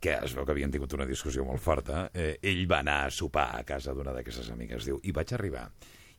que 0.01 0.17
es 0.26 0.34
veu 0.34 0.45
que 0.45 0.55
havien 0.55 0.74
tingut 0.74 0.93
una 0.97 1.05
discussió 1.05 1.45
molt 1.45 1.61
forta, 1.61 2.07
eh, 2.13 2.39
ell 2.41 2.65
va 2.69 2.80
anar 2.82 3.05
a 3.05 3.11
sopar 3.13 3.51
a 3.59 3.63
casa 3.63 3.93
d'una 3.93 4.13
d'aquestes 4.17 4.49
amigues, 4.49 4.86
diu, 4.89 4.99
i 5.03 5.13
vaig 5.13 5.34
arribar 5.38 5.67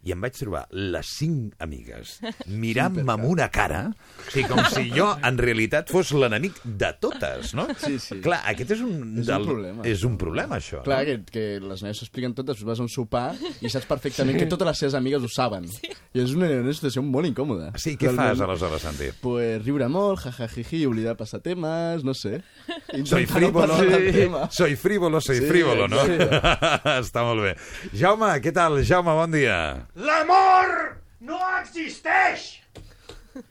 i 0.03 0.13
em 0.15 0.21
vaig 0.25 0.35
trobar 0.35 0.65
les 0.73 1.07
cinc 1.19 1.55
amigues 1.63 2.17
mirant-me 2.49 3.05
amb 3.13 3.27
una 3.29 3.49
cara, 3.55 3.85
o 3.93 4.31
sigui, 4.33 4.47
com 4.51 4.61
si 4.73 4.89
jo 4.97 5.09
en 5.23 5.39
realitat 5.39 5.91
fos 5.93 6.11
l'enemic 6.17 6.59
de 6.65 6.91
totes, 7.03 7.53
no? 7.59 7.69
Sí, 7.79 7.99
sí. 8.03 8.19
Clar, 8.25 8.41
aquest 8.53 8.75
és 8.77 8.83
un, 8.85 9.19
És 9.23 9.29
un 9.31 9.47
problema. 9.47 9.85
És 9.89 10.03
un 10.09 10.17
problema, 10.19 10.59
això. 10.59 10.83
Clar, 10.87 11.03
no? 11.07 11.19
que, 11.29 11.33
que 11.35 11.45
les 11.63 11.83
noies 11.85 11.99
s'ho 12.01 12.07
expliquen 12.09 12.35
tot, 12.35 12.47
després 12.51 12.69
vas 12.73 12.81
a 12.83 12.87
un 12.87 12.91
sopar 12.93 13.29
i 13.63 13.71
saps 13.73 13.87
perfectament 13.91 14.39
que 14.41 14.49
totes 14.51 14.67
les 14.73 14.83
seves 14.85 14.97
amigues 14.99 15.23
ho 15.23 15.31
saben. 15.33 15.67
I 16.13 16.23
és 16.25 16.35
una, 16.37 16.49
una 16.63 16.75
situació 16.75 17.03
molt 17.07 17.29
incòmoda. 17.31 17.71
Sí, 17.81 17.95
què 17.97 18.11
Realment. 18.11 18.35
fas, 18.37 18.43
aleshores, 18.47 18.83
Santi? 18.85 19.11
Pues 19.23 19.63
riure 19.65 19.87
molt, 19.93 20.21
jajajiji, 20.27 20.83
oblidar 20.89 21.15
passar 21.19 21.41
temes, 21.45 22.03
no 22.05 22.15
sé. 22.19 22.41
Soy 22.67 23.01
Intentar 23.01 23.23
no 23.23 23.37
frívolo, 23.39 23.79
del 23.87 24.09
tema. 24.13 24.43
soy 24.53 24.77
frívolo, 24.77 25.21
soy 25.21 25.39
Sí, 25.39 25.47
frívolo, 25.49 25.87
no? 25.89 26.03
sí. 26.05 26.19
Està 27.03 27.23
molt 27.27 27.47
bé. 27.47 27.55
Jaume, 27.97 28.29
què 28.45 28.53
tal? 28.55 28.81
Jaume, 28.85 29.15
bon 29.17 29.33
dia. 29.35 29.57
L'amor 29.95 30.97
no 31.21 31.39
existeix! 31.59 32.63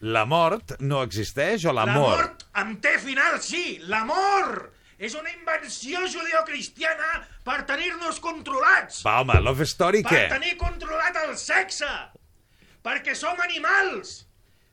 La 0.01 0.23
mort 0.25 0.75
no 0.81 1.01
existeix 1.05 1.65
o 1.69 1.73
La 1.73 1.85
l'amor? 1.85 2.17
mort 2.17 2.45
amb 2.57 2.79
té 2.81 2.95
final, 3.01 3.37
sí! 3.41 3.77
L'amor 3.89 4.71
és 4.97 5.13
una 5.17 5.29
invenció 5.33 6.01
judeocristiana 6.09 7.21
per 7.45 7.59
tenir-nos 7.69 8.19
controlats! 8.21 9.03
Va, 9.05 9.19
home, 9.21 9.37
Love 9.41 9.69
Story, 9.69 10.01
per 10.01 10.15
què? 10.15 10.23
tenir 10.33 10.55
controlat 10.57 11.21
el 11.27 11.37
sexe! 11.37 11.89
Perquè 12.81 13.13
som 13.17 13.37
animals! 13.45 14.23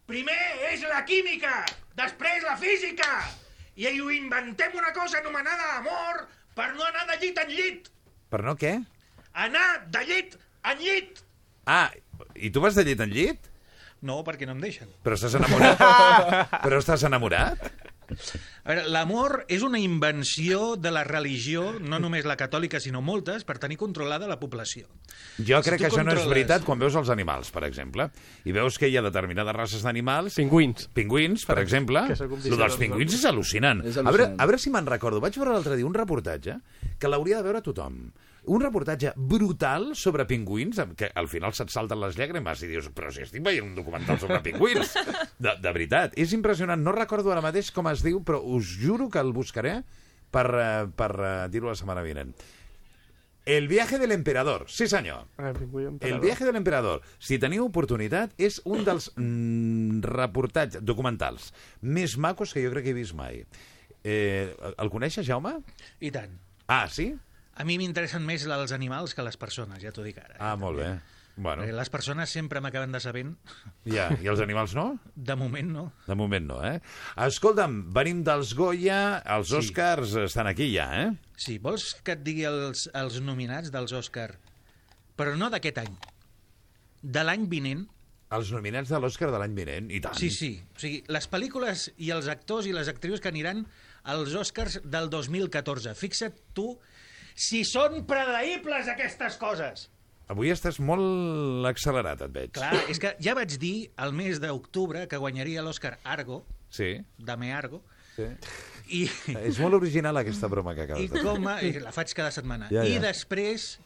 Primer 0.09 0.41
és 0.73 0.85
la 0.89 1.05
química, 1.05 1.67
després 1.97 2.49
la 2.49 2.57
física! 2.57 3.13
I 3.77 3.93
ho 4.01 4.09
inventem 4.11 4.73
una 4.75 4.93
cosa 4.97 5.21
anomenada 5.21 5.77
amor 5.77 6.25
per 6.57 6.73
no 6.75 6.89
anar 6.89 7.05
de 7.13 7.21
llit 7.21 7.45
en 7.45 7.53
llit! 7.53 7.93
Per 8.33 8.41
no 8.45 8.57
què? 8.57 8.79
Anar 9.37 9.69
de 9.93 10.05
llit 10.09 10.41
en 10.65 10.81
llit! 10.81 11.28
Ah, 11.69 11.91
i 12.35 12.49
tu 12.55 12.63
vas 12.65 12.75
de 12.79 12.87
llit 12.89 13.01
en 13.05 13.13
llit? 13.13 13.51
No, 14.01 14.21
perquè 14.25 14.47
no 14.47 14.55
em 14.55 14.61
deixen. 14.63 14.89
Però 15.05 15.17
estàs 15.19 15.35
enamorat? 15.37 15.81
Però 16.65 16.79
estàs 16.81 17.03
enamorat? 17.09 17.65
A 18.09 18.71
veure, 18.71 18.85
l'amor 18.89 19.33
és 19.53 19.61
una 19.67 19.77
invenció 19.83 20.77
de 20.81 20.89
la 20.95 21.03
religió, 21.05 21.75
no 21.83 21.99
només 22.01 22.25
la 22.25 22.39
catòlica, 22.41 22.79
sinó 22.81 23.03
moltes, 23.05 23.43
per 23.45 23.59
tenir 23.61 23.77
controlada 23.77 24.25
la 24.31 24.39
població. 24.41 24.87
Jo 25.37 25.59
Si 25.61 25.69
crec 25.69 25.83
tu 25.83 25.83
que 25.83 25.91
això 25.91 26.01
no 26.07 26.15
és 26.15 26.23
controles- 26.23 26.31
veritat 26.31 26.65
quan 26.65 26.81
veus 26.81 26.97
els 26.97 27.11
animals, 27.13 27.51
per 27.53 27.67
exemple. 27.69 28.07
I 28.49 28.55
veus 28.57 28.79
que 28.81 28.89
hi 28.89 28.97
ha 28.97 29.03
determinades 29.05 29.53
races 29.59 29.85
d'animals... 29.85 30.39
Pingüins. 30.41 30.89
Pingüins, 30.97 31.45
per 31.51 31.59
exemple. 31.61 32.07
sóc 32.17 32.33
un 32.39 32.47
Lo 32.55 32.57
dels 32.63 32.79
pingüins 32.81 33.19
és 33.19 33.27
al·lucinant. 33.29 33.85
És 33.85 33.99
A 34.01 34.07
veure, 34.09 34.31
al·lucinant. 34.31 34.41
a 34.41 34.49
veure 34.49 34.63
si 34.65 34.73
me'n 34.73 34.89
recordo. 34.89 35.21
Vaig 35.21 35.37
veure 35.37 35.53
l'altre 35.59 35.77
dia 35.77 35.85
un 35.91 35.99
reportatge 36.01 36.57
que 36.99 37.13
l'hauria 37.13 37.43
de 37.43 37.49
veure 37.51 37.61
tothom. 37.67 38.07
Un 38.49 38.63
reportatge 38.65 39.13
brutal 39.17 39.91
sobre 39.99 40.25
pingüins, 40.29 40.81
que 40.97 41.11
al 41.15 41.29
final 41.29 41.53
se't 41.57 41.73
salten 41.73 42.01
les 42.01 42.17
llàgrimes 42.17 42.63
i 42.65 42.71
dius, 42.71 42.89
però 42.97 43.13
si 43.13 43.25
estic 43.27 43.45
veient 43.45 43.67
un 43.67 43.75
documental 43.77 44.21
sobre 44.23 44.41
pingüins. 44.45 44.95
De, 45.39 45.53
de 45.63 45.71
veritat, 45.71 46.17
és 46.19 46.33
impressionant. 46.35 46.81
No 46.83 46.91
recordo 46.97 47.31
ara 47.31 47.45
mateix 47.45 47.69
com 47.71 47.87
es 47.93 48.01
diu, 48.03 48.23
però 48.27 48.41
us 48.43 48.73
juro 48.81 49.07
que 49.13 49.21
el 49.23 49.31
buscaré 49.37 49.83
per, 50.35 50.47
eh, 50.59 50.87
per 50.97 51.13
eh, 51.15 51.35
dir-ho 51.53 51.69
la 51.71 51.77
setmana 51.79 52.03
vinent. 52.03 52.33
El 53.49 53.69
viaje 53.69 53.97
del 53.99 54.13
emperador, 54.13 54.67
sí 54.69 54.89
senyor. 54.89 55.29
El 55.39 55.55
emperador. 55.87 56.21
viaje 56.21 56.45
de 56.45 56.53
l'emperador. 56.53 57.07
Si 57.17 57.39
teniu 57.41 57.65
oportunitat, 57.65 58.35
és 58.37 58.59
un 58.69 58.83
dels 58.85 59.07
mm, 59.15 60.03
reportatges 60.05 60.85
documentals 60.85 61.53
més 61.81 62.19
macos 62.21 62.53
que 62.53 62.61
jo 62.67 62.75
crec 62.75 62.91
que 62.91 62.93
he 62.93 62.99
vist 62.99 63.17
mai. 63.17 63.41
Eh, 64.05 64.53
el 64.77 64.93
coneixes, 64.93 65.25
Jaume? 65.25 65.55
I 66.05 66.13
tant. 66.13 66.35
Ah, 66.67 66.85
sí? 66.93 67.15
A 67.59 67.65
mi 67.67 67.77
m'interessen 67.81 68.23
més 68.27 68.45
els 68.47 68.73
animals 68.73 69.15
que 69.19 69.25
les 69.27 69.37
persones, 69.37 69.81
ja 69.83 69.91
t'ho 69.95 70.05
dic 70.07 70.19
ara. 70.23 70.37
Ah, 70.39 70.55
molt 70.57 70.79
bé. 70.79 70.93
Bueno, 71.39 71.63
Perquè 71.63 71.75
les 71.75 71.91
persones 71.91 72.31
sempre 72.35 72.59
m'acaben 72.63 72.91
decebent. 72.95 73.37
ja. 73.87 74.09
I 74.23 74.27
els 74.31 74.41
animals 74.47 74.75
no? 74.75 74.99
De 75.15 75.37
moment 75.39 75.69
no. 75.71 75.85
De 76.07 76.17
moment 76.19 76.47
no, 76.49 76.57
eh? 76.67 76.81
Escolta'm, 77.27 77.77
venim 77.95 78.25
dels 78.27 78.55
Goya, 78.59 79.23
els 79.37 79.49
Sí. 79.53 79.57
Oscars 79.61 80.15
estan 80.25 80.49
aquí 80.51 80.73
ja, 80.75 80.89
eh? 81.05 81.13
Sí, 81.37 81.59
vols 81.63 81.93
que 82.03 82.17
et 82.19 82.25
digui 82.27 82.43
els, 82.49 82.89
els 82.95 83.21
nominats 83.23 83.71
dels 83.75 83.95
Òscar? 83.95 84.33
Però 85.19 85.37
no 85.39 85.51
d'aquest 85.51 85.79
any. 85.85 85.95
De 87.03 87.23
l'any 87.23 87.47
vinent. 87.51 87.87
Els 88.35 88.51
nominats 88.53 88.91
de 88.93 88.99
l'Oscar 89.01 89.31
de 89.33 89.39
l'any 89.41 89.55
vinent, 89.57 89.87
i 89.95 90.03
tant. 90.05 90.15
Sí, 90.19 90.29
sí. 90.35 90.51
O 90.75 90.79
sigui, 90.83 90.99
les 91.09 91.31
pel·lícules 91.31 91.87
i 91.97 92.11
els 92.13 92.27
actors 92.29 92.67
i 92.69 92.75
les 92.77 92.91
actrius 92.91 93.23
que 93.25 93.31
aniran 93.31 93.63
als 94.11 94.35
Oscars 94.37 94.81
del 94.85 95.09
2014. 95.09 95.95
Fixa't 95.97 96.35
tu 96.53 96.67
si 97.39 97.63
són 97.69 98.03
predeïbles 98.09 98.91
aquestes 98.91 99.39
coses. 99.41 99.87
Avui 100.29 100.51
estàs 100.53 100.77
molt 100.85 101.65
accelerat, 101.71 102.21
et 102.27 102.33
veig. 102.35 102.51
Clar, 102.59 102.75
és 102.93 102.99
que 103.01 103.15
ja 103.25 103.33
vaig 103.39 103.55
dir 103.63 103.89
el 104.05 104.13
mes 104.13 104.41
d'octubre 104.43 105.07
que 105.09 105.17
guanyaria 105.23 105.63
l'Oscar 105.65 105.95
Argo, 106.05 106.43
Sí, 106.69 106.99
Dame 107.17 107.49
Argo, 107.57 107.79
sí. 108.13 108.27
i, 108.93 109.07
És 109.47 109.57
molt 109.63 109.79
original 109.79 110.19
aquesta 110.21 110.51
broma 110.53 110.75
que 110.77 110.83
acabes 110.85 111.07
i 111.07 111.09
de 111.09 111.17
fer. 111.17 111.23
com 111.25 111.47
a... 111.49 111.55
i 111.65 111.71
La 111.81 111.95
faig 111.97 112.13
cada 112.13 112.29
setmana. 112.35 112.69
Ja, 112.69 112.83
I 112.85 112.99
ja. 112.99 113.01
després, 113.07 113.79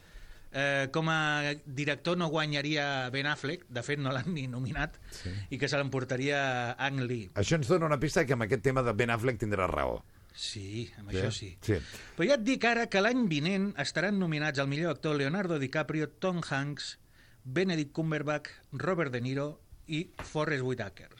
eh, 0.51 0.89
com 0.91 1.07
a 1.07 1.53
director 1.63 2.17
no 2.19 2.27
guanyaria 2.33 3.07
Ben 3.15 3.29
Affleck, 3.31 3.63
de 3.71 3.83
fet 3.87 4.03
no 4.03 4.11
l'han 4.11 4.27
ni 4.35 4.49
nominat, 4.51 4.97
Sí. 5.15 5.31
i 5.55 5.61
que 5.61 5.69
se 5.71 5.79
l'emportaria 5.79 6.73
Ang 6.75 7.05
Lee. 7.07 7.29
Això 7.39 7.55
ens 7.55 7.71
dona 7.71 7.87
una 7.87 8.01
pista 8.03 8.25
que 8.27 8.35
amb 8.35 8.43
aquest 8.49 8.65
tema 8.67 8.83
de 8.83 8.91
Ben 8.91 9.15
Affleck 9.15 9.39
tindrà 9.39 9.69
raó. 9.71 10.01
Sí, 10.33 10.89
amb 10.97 11.11
això 11.13 11.29
sí. 11.31 11.51
sí. 11.61 11.75
Però 12.17 12.25
ja 12.27 12.35
et 12.39 12.43
dic 12.45 12.63
ara 12.65 12.87
que 12.89 13.01
l'any 13.05 13.27
vinent 13.29 13.71
estaran 13.81 14.17
nominats 14.19 14.59
el 14.59 14.67
millor 14.71 14.95
actor 14.95 15.15
Leonardo 15.19 15.59
DiCaprio, 15.61 16.09
Tom 16.09 16.41
Hanks, 16.49 16.97
Benedict 17.43 17.91
Cumberbatch, 17.93 18.49
Robert 18.73 19.13
De 19.13 19.21
Niro 19.21 19.47
i 19.87 20.07
Forrest 20.25 20.63
Whitaker. 20.65 21.11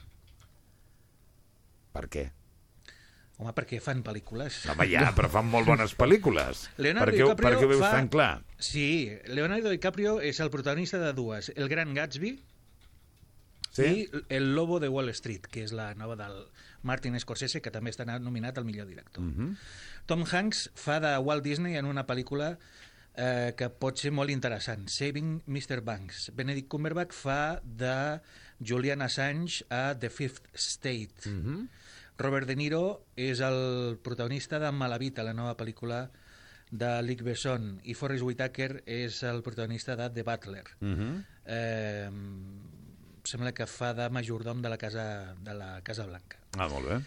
Per 1.94 2.08
què? 2.10 2.24
Home, 3.38 3.50
perquè 3.54 3.80
fan 3.82 4.02
pel·lícules. 4.06 4.60
Home, 4.70 4.86
ja, 4.90 5.08
però 5.14 5.28
fan 5.30 5.46
molt 5.50 5.66
bones 5.66 5.94
pel·lícules. 5.98 6.68
Leonardo 6.78 7.10
per 7.10 7.14
què, 7.14 7.22
ho- 7.24 7.30
DiCaprio 7.32 7.48
per 7.50 7.58
què 7.58 7.66
ho 7.66 7.70
veus 7.72 7.82
fa... 7.82 7.90
tan 7.96 8.08
clar? 8.10 8.32
Sí, 8.62 8.86
Leonardo 9.30 9.70
DiCaprio 9.74 10.16
és 10.22 10.38
el 10.42 10.50
protagonista 10.54 11.00
de 11.02 11.12
dues. 11.18 11.50
El 11.54 11.70
Gran 11.70 11.94
Gatsby 11.96 12.36
Sí? 13.74 14.06
i 14.06 14.24
El 14.28 14.54
Lobo 14.54 14.78
de 14.80 14.88
Wall 14.88 15.10
Street, 15.10 15.48
que 15.50 15.64
és 15.66 15.72
la 15.74 15.92
nova 15.98 16.14
del 16.16 16.46
Martin 16.82 17.18
Scorsese, 17.18 17.60
que 17.60 17.72
també 17.74 17.90
està 17.90 18.06
nominat 18.06 18.58
al 18.58 18.64
millor 18.64 18.86
director. 18.86 19.24
Mhm. 19.24 19.56
Tom 20.06 20.24
Hanks 20.30 20.70
fa 20.74 21.00
de 21.00 21.16
Walt 21.18 21.42
Disney 21.44 21.76
en 21.76 21.86
una 21.86 22.06
pel·lícula 22.06 22.58
eh, 23.16 23.54
que 23.56 23.68
pot 23.70 23.98
ser 23.98 24.10
molt 24.10 24.30
interessant, 24.30 24.88
Saving 24.90 25.42
Mr. 25.46 25.80
Banks. 25.86 26.32
Benedict 26.34 26.68
Cumberbatch 26.68 27.14
fa 27.14 27.60
de 27.62 28.20
Julian 28.58 29.02
Assange 29.02 29.64
a 29.70 29.94
The 29.98 30.10
Fifth 30.10 30.48
State. 30.54 31.30
Mhm. 31.30 31.68
Robert 32.18 32.46
De 32.46 32.54
Niro 32.56 33.06
és 33.16 33.40
el 33.40 33.98
protagonista 34.02 34.58
de 34.58 34.70
Malavita, 34.70 35.24
la 35.26 35.34
nova 35.34 35.56
pel·lícula 35.56 36.10
de 36.70 37.02
Luc 37.02 37.22
Besson, 37.22 37.80
i 37.84 37.94
Forrest 37.94 38.22
Whitaker 38.22 38.82
és 38.86 39.22
el 39.22 39.42
protagonista 39.42 39.96
de 39.96 40.10
The 40.10 40.22
Butler. 40.22 40.64
Mhm. 40.80 41.24
eh, 41.46 42.10
sembla 43.24 43.54
que 43.56 43.66
fa 43.70 43.92
de 43.96 44.08
majordom 44.12 44.62
de 44.62 44.72
la 44.72 44.78
Casa, 44.78 45.34
de 45.44 45.54
la 45.56 45.78
casa 45.82 46.06
Blanca. 46.06 46.40
Ah, 46.58 46.68
molt 46.68 46.88
bé. 46.88 47.00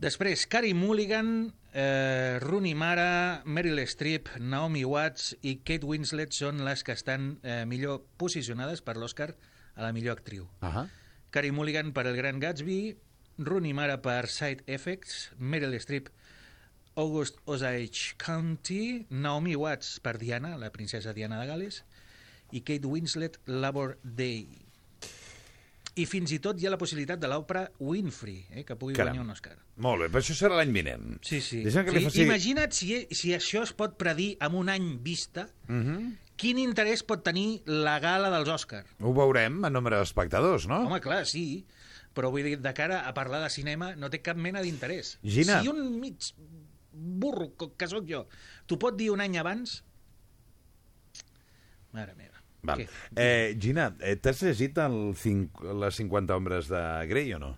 Després, 0.00 0.46
Carey 0.48 0.72
Mulligan, 0.72 1.52
eh, 1.74 2.38
Rooney 2.40 2.74
Mara, 2.74 3.42
Meryl 3.44 3.82
Streep, 3.84 4.30
Naomi 4.40 4.84
Watts 4.84 5.34
i 5.42 5.58
Kate 5.60 5.84
Winslet 5.84 6.32
són 6.32 6.64
les 6.64 6.84
que 6.86 6.96
estan 6.96 7.34
eh, 7.42 7.66
millor 7.68 8.00
posicionades 8.16 8.80
per 8.80 8.96
l'Oscar 8.96 9.34
a 9.76 9.84
la 9.84 9.92
millor 9.92 10.18
actriu. 10.18 10.48
Ah 10.64 10.86
Carey 11.30 11.52
Mulligan 11.54 11.92
per 11.94 12.08
El 12.10 12.16
Gran 12.16 12.40
Gatsby, 12.42 12.96
Rooney 13.38 13.72
Mara 13.72 14.00
per 14.02 14.26
Side 14.26 14.64
Effects, 14.66 15.30
Meryl 15.38 15.76
Streep, 15.78 16.08
August 16.98 17.38
Osage 17.44 18.16
County, 18.18 19.06
Naomi 19.10 19.54
Watts 19.54 20.00
per 20.02 20.16
Diana, 20.18 20.56
la 20.58 20.72
princesa 20.74 21.14
Diana 21.14 21.38
de 21.38 21.46
Gales, 21.46 21.84
i 22.50 22.64
Kate 22.66 22.88
Winslet, 22.88 23.38
Labor 23.46 23.98
Day. 24.02 24.48
I 26.00 26.06
fins 26.08 26.32
i 26.32 26.38
tot 26.40 26.58
hi 26.60 26.66
ha 26.68 26.70
la 26.72 26.78
possibilitat 26.80 27.20
de 27.20 27.28
l'òpera 27.28 27.66
Winfrey, 27.82 28.46
eh, 28.50 28.64
que 28.64 28.76
pugui 28.80 28.94
Caram. 28.96 29.12
guanyar 29.12 29.24
un 29.26 29.34
Oscar. 29.34 29.56
Molt 29.84 30.04
bé, 30.04 30.08
però 30.08 30.22
això 30.22 30.36
serà 30.38 30.56
l'any 30.60 30.72
vinent. 30.72 31.18
Sí, 31.26 31.40
sí. 31.44 31.60
Que 31.64 31.92
li 31.92 32.00
sí 32.00 32.06
faci... 32.08 32.22
Imagina't 32.24 32.72
si, 32.76 32.90
si 33.10 33.34
això 33.36 33.62
es 33.66 33.72
pot 33.76 33.98
predir 34.00 34.32
amb 34.40 34.56
un 34.62 34.68
any 34.72 34.94
vista, 35.04 35.48
Mhm. 35.68 36.14
quin 36.40 36.58
interès 36.62 37.02
pot 37.04 37.22
tenir 37.26 37.62
la 37.66 37.98
gala 38.00 38.30
dels 38.32 38.48
Òscars? 38.48 38.88
Ho 39.00 39.12
veurem 39.12 39.58
en 39.64 39.72
nombre 39.76 39.98
d'espectadors, 40.00 40.66
no? 40.70 40.86
Home, 40.86 41.00
clar, 41.04 41.26
sí, 41.28 41.66
però 42.16 42.30
vull 42.32 42.42
dir, 42.48 42.56
de 42.60 42.72
cara 42.74 43.02
a 43.06 43.12
parlar 43.14 43.42
de 43.44 43.50
cinema 43.52 43.94
no 43.96 44.08
té 44.10 44.22
cap 44.22 44.36
mena 44.40 44.62
d'interès. 44.64 45.18
Gina. 45.22 45.60
Si 45.62 45.68
un 45.68 46.00
mig 46.00 46.32
burro 46.92 47.52
que 47.76 47.86
sóc 47.88 48.08
jo 48.08 48.24
t'ho 48.66 48.78
pot 48.78 48.96
dir 48.96 49.10
un 49.12 49.20
any 49.20 49.36
abans... 49.38 49.82
Mare 51.92 52.14
meva. 52.14 52.29
Val. 52.62 52.78
Què? 52.78 52.88
Eh, 53.16 53.56
Gina, 53.58 53.94
eh, 54.00 54.16
t'has 54.16 54.42
llegit 54.42 54.76
el 54.78 55.14
cinc, 55.16 55.60
les 55.62 55.94
50 55.96 56.36
ombres 56.36 56.68
de 56.68 57.06
Grey 57.08 57.32
o 57.34 57.38
no? 57.38 57.56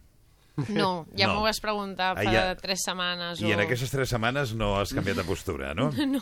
No, 0.69 1.07
ja 1.17 1.27
No. 1.27 1.35
m'ho 1.39 1.43
vas 1.47 1.59
preguntar 1.65 2.11
Ah, 2.13 2.23
fa 2.23 2.31
ja. 2.31 2.55
tres 2.61 2.83
setmanes. 2.85 3.41
I 3.41 3.47
o... 3.47 3.49
en 3.55 3.61
aquestes 3.65 3.91
tres 3.91 4.11
setmanes 4.13 4.53
no 4.55 4.75
has 4.79 4.93
canviat 4.93 5.17
de 5.17 5.25
postura, 5.25 5.73
no? 5.75 5.89
No. 6.07 6.21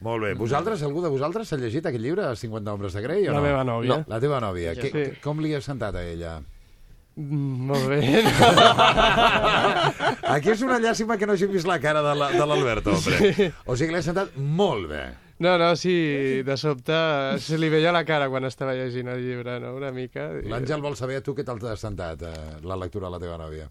Molt 0.00 0.22
bé. 0.22 0.34
Vosaltres, 0.38 0.82
algú 0.86 1.02
de 1.02 1.08
vosaltres 1.10 1.48
s'ha 1.50 1.56
llegit 1.58 1.84
aquest 1.90 2.02
llibre, 2.04 2.22
Els 2.30 2.38
50 2.46 2.72
homes 2.72 2.92
de 2.94 3.02
Grey, 3.02 3.26
o 3.26 3.32
La 3.32 3.38
no? 3.40 3.44
meva 3.44 3.64
nòvia. 3.66 3.88
No. 3.88 4.04
La 4.06 4.20
teva 4.22 4.38
nòvia. 4.40 4.76
Jo 4.78 4.80
Que, 4.80 4.88
sí. 4.88 4.92
que, 4.92 5.20
com 5.20 5.40
li 5.42 5.50
has 5.58 5.64
sentat 5.66 5.94
a 5.98 6.04
ella? 6.06 6.38
Mm, 7.16 7.66
molt 7.68 7.88
bé. 7.90 8.00
Aquí 10.32 10.48
és 10.54 10.62
una 10.64 10.78
llàstima 10.80 11.18
que 11.18 11.26
no 11.26 11.34
hagi 11.34 11.46
vist 11.50 11.66
la 11.68 11.80
cara 11.82 12.00
de 12.06 12.14
la- 12.16 12.30
de 12.32 12.46
l'Alberto, 12.46 12.94
hombre. 12.94 13.32
Sí. 13.34 13.50
O 13.66 13.74
sigui 13.76 13.90
que 13.90 13.96
l'he 13.98 14.02
sentat 14.06 14.36
molt 14.36 14.88
bé. 14.88 15.02
No, 15.42 15.56
no, 15.58 15.72
sí, 15.74 15.92
de 16.46 16.54
sobte 16.60 16.94
se 17.42 17.56
li 17.58 17.68
veia 17.72 17.90
la 17.94 18.04
cara 18.06 18.28
quan 18.30 18.44
estava 18.46 18.74
llegint 18.78 19.08
el 19.10 19.22
llibre, 19.24 19.56
no?, 19.62 19.72
una 19.74 19.90
mica. 19.94 20.28
L'Àngel 20.46 20.82
vol 20.84 20.94
saber 20.98 21.18
tu 21.26 21.34
què 21.34 21.42
tal 21.48 21.58
t'ha 21.62 21.74
sentat 21.80 22.22
eh, 22.28 22.34
la 22.62 22.76
lectura 22.78 23.08
de 23.08 23.16
la 23.16 23.20
teva 23.24 23.38
nòvia. 23.40 23.66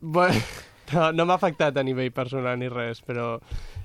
Bueno, 0.00 0.40
no, 0.94 1.10
no 1.12 1.26
m'ha 1.28 1.36
afectat 1.36 1.76
a 1.76 1.84
nivell 1.84 2.12
personal 2.16 2.56
ni 2.58 2.70
res, 2.72 3.02
però... 3.04 3.34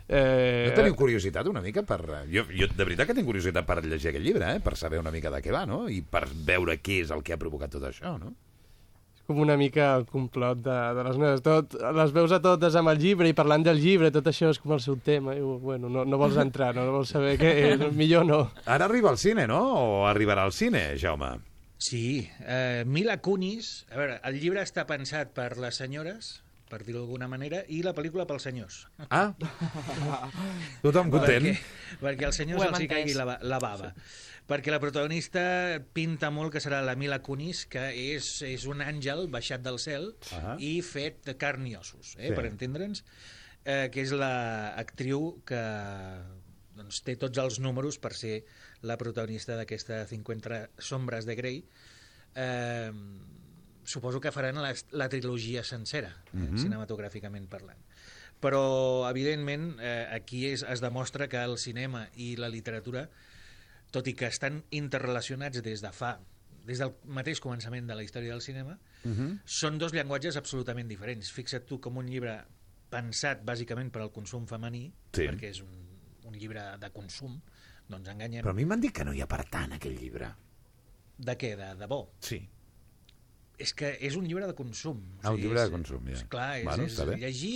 Eh, 0.08 0.70
No 0.70 0.76
teniu 0.78 0.96
curiositat 0.96 1.50
una 1.52 1.60
mica 1.66 1.84
per... 1.84 2.00
eh, 2.22 2.24
Jo, 2.32 2.46
jo 2.48 2.70
de 2.72 2.84
veritat 2.88 3.10
que 3.10 3.18
tinc 3.18 3.28
curiositat 3.28 3.68
per 3.68 3.82
llegir 3.84 4.14
aquest 4.14 4.24
llibre, 4.24 4.54
eh? 4.56 4.62
per 4.64 4.78
saber 4.80 5.02
una 5.04 5.12
mica 5.12 5.34
de 5.34 5.42
què 5.44 5.52
va, 5.52 5.66
no? 5.68 5.84
I 5.92 6.00
per 6.02 6.24
veure 6.32 6.78
què 6.80 7.02
és 7.04 7.12
el 7.12 7.26
que 7.28 7.36
ha 7.36 7.42
provocat 7.42 7.76
tot 7.76 7.84
això, 7.92 8.16
no? 8.22 8.32
Com 9.28 9.42
una 9.44 9.58
mica 9.60 9.90
el 9.98 10.06
complot 10.08 10.62
de, 10.64 10.78
de 10.98 11.04
les 11.08 11.20
nenes. 11.20 11.44
Tot, 11.46 11.76
les 11.98 12.14
veus 12.16 12.32
a 12.32 12.40
totes 12.44 12.78
amb 12.80 12.94
el 12.94 13.02
llibre 13.02 13.28
i 13.30 13.36
parlant 13.38 13.66
del 13.66 13.82
llibre, 13.84 14.12
tot 14.16 14.30
això 14.32 14.54
és 14.54 14.62
com 14.64 14.74
el 14.78 14.82
seu 14.84 14.96
tema. 15.04 15.36
I, 15.36 15.44
bueno, 15.44 15.92
no, 15.92 16.06
no 16.08 16.22
vols 16.22 16.40
entrar, 16.42 16.74
no, 16.78 16.88
no 16.88 16.96
vols 16.96 17.12
saber 17.16 17.36
què 17.42 17.54
és, 17.74 17.86
millor 18.00 18.26
no. 18.28 18.42
Ara 18.66 18.88
arriba 18.88 19.12
al 19.12 19.20
cine, 19.22 19.46
no? 19.52 19.62
O 19.76 20.02
arribarà 20.08 20.48
al 20.48 20.56
cine, 20.56 20.90
Jaume? 20.98 21.36
Sí, 21.78 22.28
eh, 22.42 22.84
Mila 22.88 23.20
Kunis, 23.22 23.86
a 23.92 24.00
veure, 24.00 24.20
el 24.26 24.40
llibre 24.42 24.64
està 24.66 24.88
pensat 24.90 25.36
per 25.38 25.52
les 25.62 25.78
senyores, 25.78 26.38
per 26.72 26.82
dir-ho 26.82 27.04
d'alguna 27.04 27.28
manera, 27.30 27.62
i 27.70 27.84
la 27.86 27.94
pel·lícula 27.96 28.26
pels 28.28 28.48
senyors. 28.48 28.80
Ah, 29.08 29.30
tothom 30.82 31.12
content. 31.14 31.46
Perquè, 31.52 32.00
perquè 32.02 32.28
als 32.28 32.40
Ho 32.40 32.44
senyors 32.44 32.66
els 32.72 32.82
hi 32.82 32.90
caigui 32.92 33.14
la, 33.16 33.38
la 33.44 33.60
bava. 33.62 33.94
Perquè 34.48 34.72
la 34.72 34.80
protagonista 34.80 35.42
pinta 35.92 36.30
molt 36.32 36.54
que 36.54 36.62
serà 36.64 36.80
la 36.86 36.96
Mila 36.96 37.20
Kunis, 37.22 37.66
que 37.68 37.90
és, 38.16 38.30
és 38.48 38.64
un 38.66 38.80
àngel 38.80 39.26
baixat 39.28 39.62
del 39.66 39.76
cel 39.84 40.14
Ahà. 40.32 40.54
i 40.64 40.78
fet 40.82 41.20
de 41.28 41.36
carn 41.36 41.66
i 41.68 41.76
ossos, 41.76 42.16
eh, 42.18 42.30
Sí. 42.30 42.34
per 42.36 42.46
entendre'ns, 42.48 43.04
eh, 43.66 43.90
que 43.92 44.02
és 44.02 44.12
l'actriu 44.16 45.42
que 45.46 45.60
doncs, 46.78 47.02
té 47.04 47.16
tots 47.18 47.38
els 47.42 47.60
números 47.60 47.98
per 48.00 48.14
ser 48.14 48.46
la 48.86 48.96
protagonista 48.98 49.56
d'aquesta 49.58 50.06
50 50.08 50.70
sombres 50.78 51.26
de 51.26 51.36
Grey. 51.36 51.66
Eh, 52.36 52.92
suposo 53.84 54.20
que 54.22 54.32
faran 54.32 54.62
la, 54.62 54.74
la 54.92 55.10
trilogia 55.10 55.64
sencera, 55.64 56.24
eh, 56.34 56.38
Mhm. 56.38 56.58
cinematogràficament 56.58 57.48
parlant. 57.50 57.80
Però, 58.40 59.10
evidentment, 59.10 59.80
eh, 59.82 60.08
aquí 60.12 60.46
és, 60.52 60.62
es 60.64 60.80
demostra 60.80 61.28
que 61.28 61.38
el 61.42 61.58
cinema 61.58 62.08
i 62.16 62.36
la 62.38 62.48
literatura, 62.50 63.10
tot 63.92 64.08
i 64.08 64.14
que 64.14 64.28
estan 64.28 64.64
interrelacionats 64.72 65.62
des 65.64 65.82
de 65.82 65.92
fa 65.92 66.20
des 66.68 66.80
del 66.80 66.92
mateix 67.06 67.40
començament 67.40 67.88
de 67.88 67.96
la 67.96 68.04
història 68.04 68.34
del 68.34 68.42
cinema, 68.42 68.78
Mhm. 69.06 69.40
són 69.46 69.78
dos 69.80 69.94
llenguatges 69.94 70.36
absolutament 70.36 70.90
diferents. 70.90 71.32
Fixa't 71.32 71.66
tu 71.66 71.80
com 71.80 71.96
un 71.98 72.08
llibre 72.08 72.44
pensat 72.90 73.42
bàsicament 73.46 73.90
per 73.92 74.02
al 74.02 74.12
consum 74.12 74.46
femení, 74.48 74.92
Sí. 75.14 75.22
perquè 75.28 75.50
és 75.50 75.62
un, 75.62 75.72
un 76.26 76.34
llibre 76.34 76.78
de 76.78 76.90
consum, 76.92 77.42
doncs 77.88 78.10
enganyem. 78.10 78.44
Però 78.44 78.50
a 78.52 78.54
mi 78.54 78.66
m'han 78.66 78.82
dit 78.82 78.92
que 78.94 79.06
no 79.06 79.14
hi 79.14 79.22
ha 79.22 79.28
per 79.28 79.46
tant, 79.50 79.72
aquell 79.74 79.96
llibre. 79.98 80.34
De 81.18 81.38
què? 81.38 81.56
De, 81.56 81.76
de 81.80 81.88
bo? 81.88 82.12
Sí. 82.20 82.50
És 83.58 83.72
que 83.74 83.88
és 84.06 84.14
un 84.14 84.28
llibre 84.30 84.46
de 84.46 84.54
consum. 84.54 85.00
Ah, 85.24 85.32
un 85.34 85.40
llibre 85.42 85.64
de 85.64 85.72
consum, 85.74 86.04
ja. 86.06 86.14
És, 86.14 86.24
clar, 86.30 86.60
és, 86.60 86.66
Bueno, 86.68 86.84
és 86.86 86.98
llegir 87.24 87.54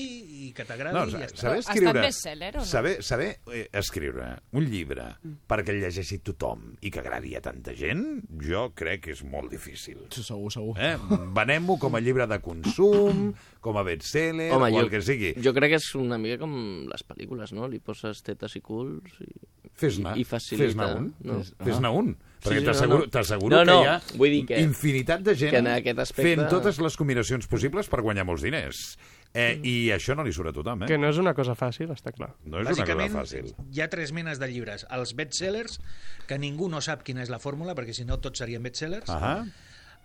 i 0.48 0.48
que 0.58 0.64
t'agradi 0.66 0.96
No, 0.98 1.04
i 1.06 1.12
ja 1.14 1.28
està. 1.28 1.38
saber 1.44 1.60
escriure... 1.62 2.02
o 2.02 2.58
no? 2.58 2.64
Saber, 2.66 2.94
saber 3.06 3.28
eh, 3.54 3.68
escriure 3.78 4.30
un 4.58 4.66
llibre 4.66 5.06
perquè 5.52 5.76
el 5.76 5.82
llegeixi 5.84 6.18
tothom 6.26 6.72
i 6.82 6.90
que 6.90 7.04
agradi 7.04 7.36
a 7.38 7.42
tanta 7.46 7.76
gent, 7.78 8.02
jo 8.42 8.64
crec 8.74 9.04
que 9.06 9.14
és 9.14 9.22
molt 9.24 9.54
difícil. 9.54 10.00
Sí, 10.10 10.24
segur, 10.26 10.50
segur. 10.52 10.74
Eh? 10.82 10.96
Venem-ho 11.38 11.78
com 11.78 11.94
a 11.94 12.02
llibre 12.02 12.26
de 12.26 12.40
consum, 12.42 13.28
com 13.62 13.78
a 13.78 13.86
bestseller, 13.86 14.50
Home, 14.58 14.72
o 14.72 14.80
jo, 14.80 14.84
el 14.88 14.90
que 14.90 15.04
sigui. 15.06 15.36
jo 15.38 15.54
crec 15.54 15.76
que 15.76 15.82
és 15.84 15.92
una 16.02 16.18
mica 16.18 16.40
com 16.42 16.58
les 16.90 17.06
pel·lícules, 17.06 17.54
no? 17.54 17.70
Li 17.70 17.78
poses 17.78 18.24
tetes 18.26 18.58
i 18.58 18.64
culs 18.66 19.22
i, 19.22 19.30
Fes-ne, 19.78 20.18
i 20.18 20.26
facilita. 20.26 20.66
fes-ne 20.74 20.92
un. 20.98 21.14
No? 21.30 21.40
Fes-ne 21.62 21.94
un. 22.02 22.16
Perquè 22.42 22.60
sí, 22.60 22.66
t'asseguro 22.66 22.98
no, 23.00 23.06
no. 23.06 23.12
t'asseguro 23.14 23.56
No, 23.56 23.64
no, 23.66 23.74
que 23.82 23.86
hi 23.86 23.90
ha 23.92 24.18
vull 24.18 24.32
dir 24.34 24.46
que- 24.50 24.60
infinitat 24.62 25.22
de 25.22 25.36
gent 25.38 25.54
que 25.84 25.92
aspecte- 25.94 26.24
fent 26.36 26.48
totes 26.50 26.80
les 26.82 26.96
combinacions 26.98 27.46
possibles 27.48 27.88
per 27.88 28.02
guanyar 28.02 28.26
molts 28.26 28.42
diners. 28.42 28.98
Eh, 29.34 29.60
I 29.64 29.76
això 29.96 30.16
no 30.18 30.24
li 30.28 30.34
surt 30.34 30.50
a 30.50 30.52
tothom, 30.52 30.84
eh? 30.84 30.88
Que 30.88 30.98
no 30.98 31.08
és 31.08 31.18
una 31.22 31.34
cosa 31.34 31.54
fàcil, 31.56 31.88
està 31.94 32.12
clar. 32.12 32.34
No 32.44 32.60
és 32.60 32.66
una 32.68 32.76
cosa 32.76 32.84
Bàsicament, 32.84 33.14
fàcil. 33.16 33.54
hi 33.72 33.80
ha 33.80 33.88
tres 33.90 34.12
menes 34.12 34.40
de 34.40 34.48
llibres. 34.50 34.86
Els 34.92 35.14
bestsellers, 35.16 35.80
que 36.28 36.38
ningú 36.38 36.68
no 36.68 36.82
sap 36.82 37.04
quina 37.04 37.22
és 37.24 37.30
la 37.30 37.40
fórmula, 37.40 37.74
perquè 37.76 37.94
si 37.94 38.04
no 38.04 38.18
tots 38.20 38.40
serien 38.40 38.62
bestsellers. 38.64 39.08
Ahà. 39.08 39.46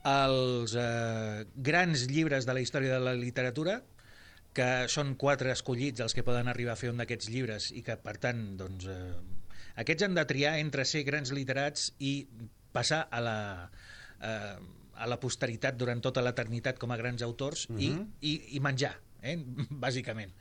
Els 0.04 0.76
eh, 0.78 1.44
grans 1.56 2.06
llibres 2.06 2.46
de 2.46 2.54
la 2.54 2.60
història 2.60 2.92
de 2.94 3.00
la 3.00 3.14
literatura, 3.18 3.80
que 4.54 4.86
són 4.88 5.16
quatre 5.16 5.50
escollits 5.52 6.00
els 6.00 6.14
que 6.14 6.22
poden 6.22 6.46
arribar 6.48 6.72
a 6.76 6.76
fer 6.80 6.90
un 6.92 6.96
d'aquests 7.02 7.28
llibres 7.28 7.72
i 7.72 7.82
que, 7.82 7.96
per 7.96 8.16
tant, 8.22 8.56
doncs, 8.56 8.86
eh, 8.86 9.12
aquests 9.76 10.06
han 10.06 10.14
de 10.16 10.24
triar 10.28 10.56
entre 10.60 10.84
ser 10.88 11.04
grans 11.04 11.32
literats 11.36 11.90
i 11.98 12.26
passar 12.72 13.06
a 13.10 13.20
la, 13.24 13.36
eh, 14.20 14.56
a 14.96 15.06
la 15.08 15.18
posteritat 15.20 15.76
durant 15.76 16.00
tota 16.04 16.22
l'eternitat 16.24 16.78
com 16.80 16.90
a 16.92 16.96
grans 17.00 17.22
autors 17.22 17.66
i, 17.76 17.90
Mhm. 17.90 18.06
i, 18.20 18.34
i 18.56 18.60
menjar, 18.60 18.94
eh? 19.22 19.36
bàsicament. 19.86 20.32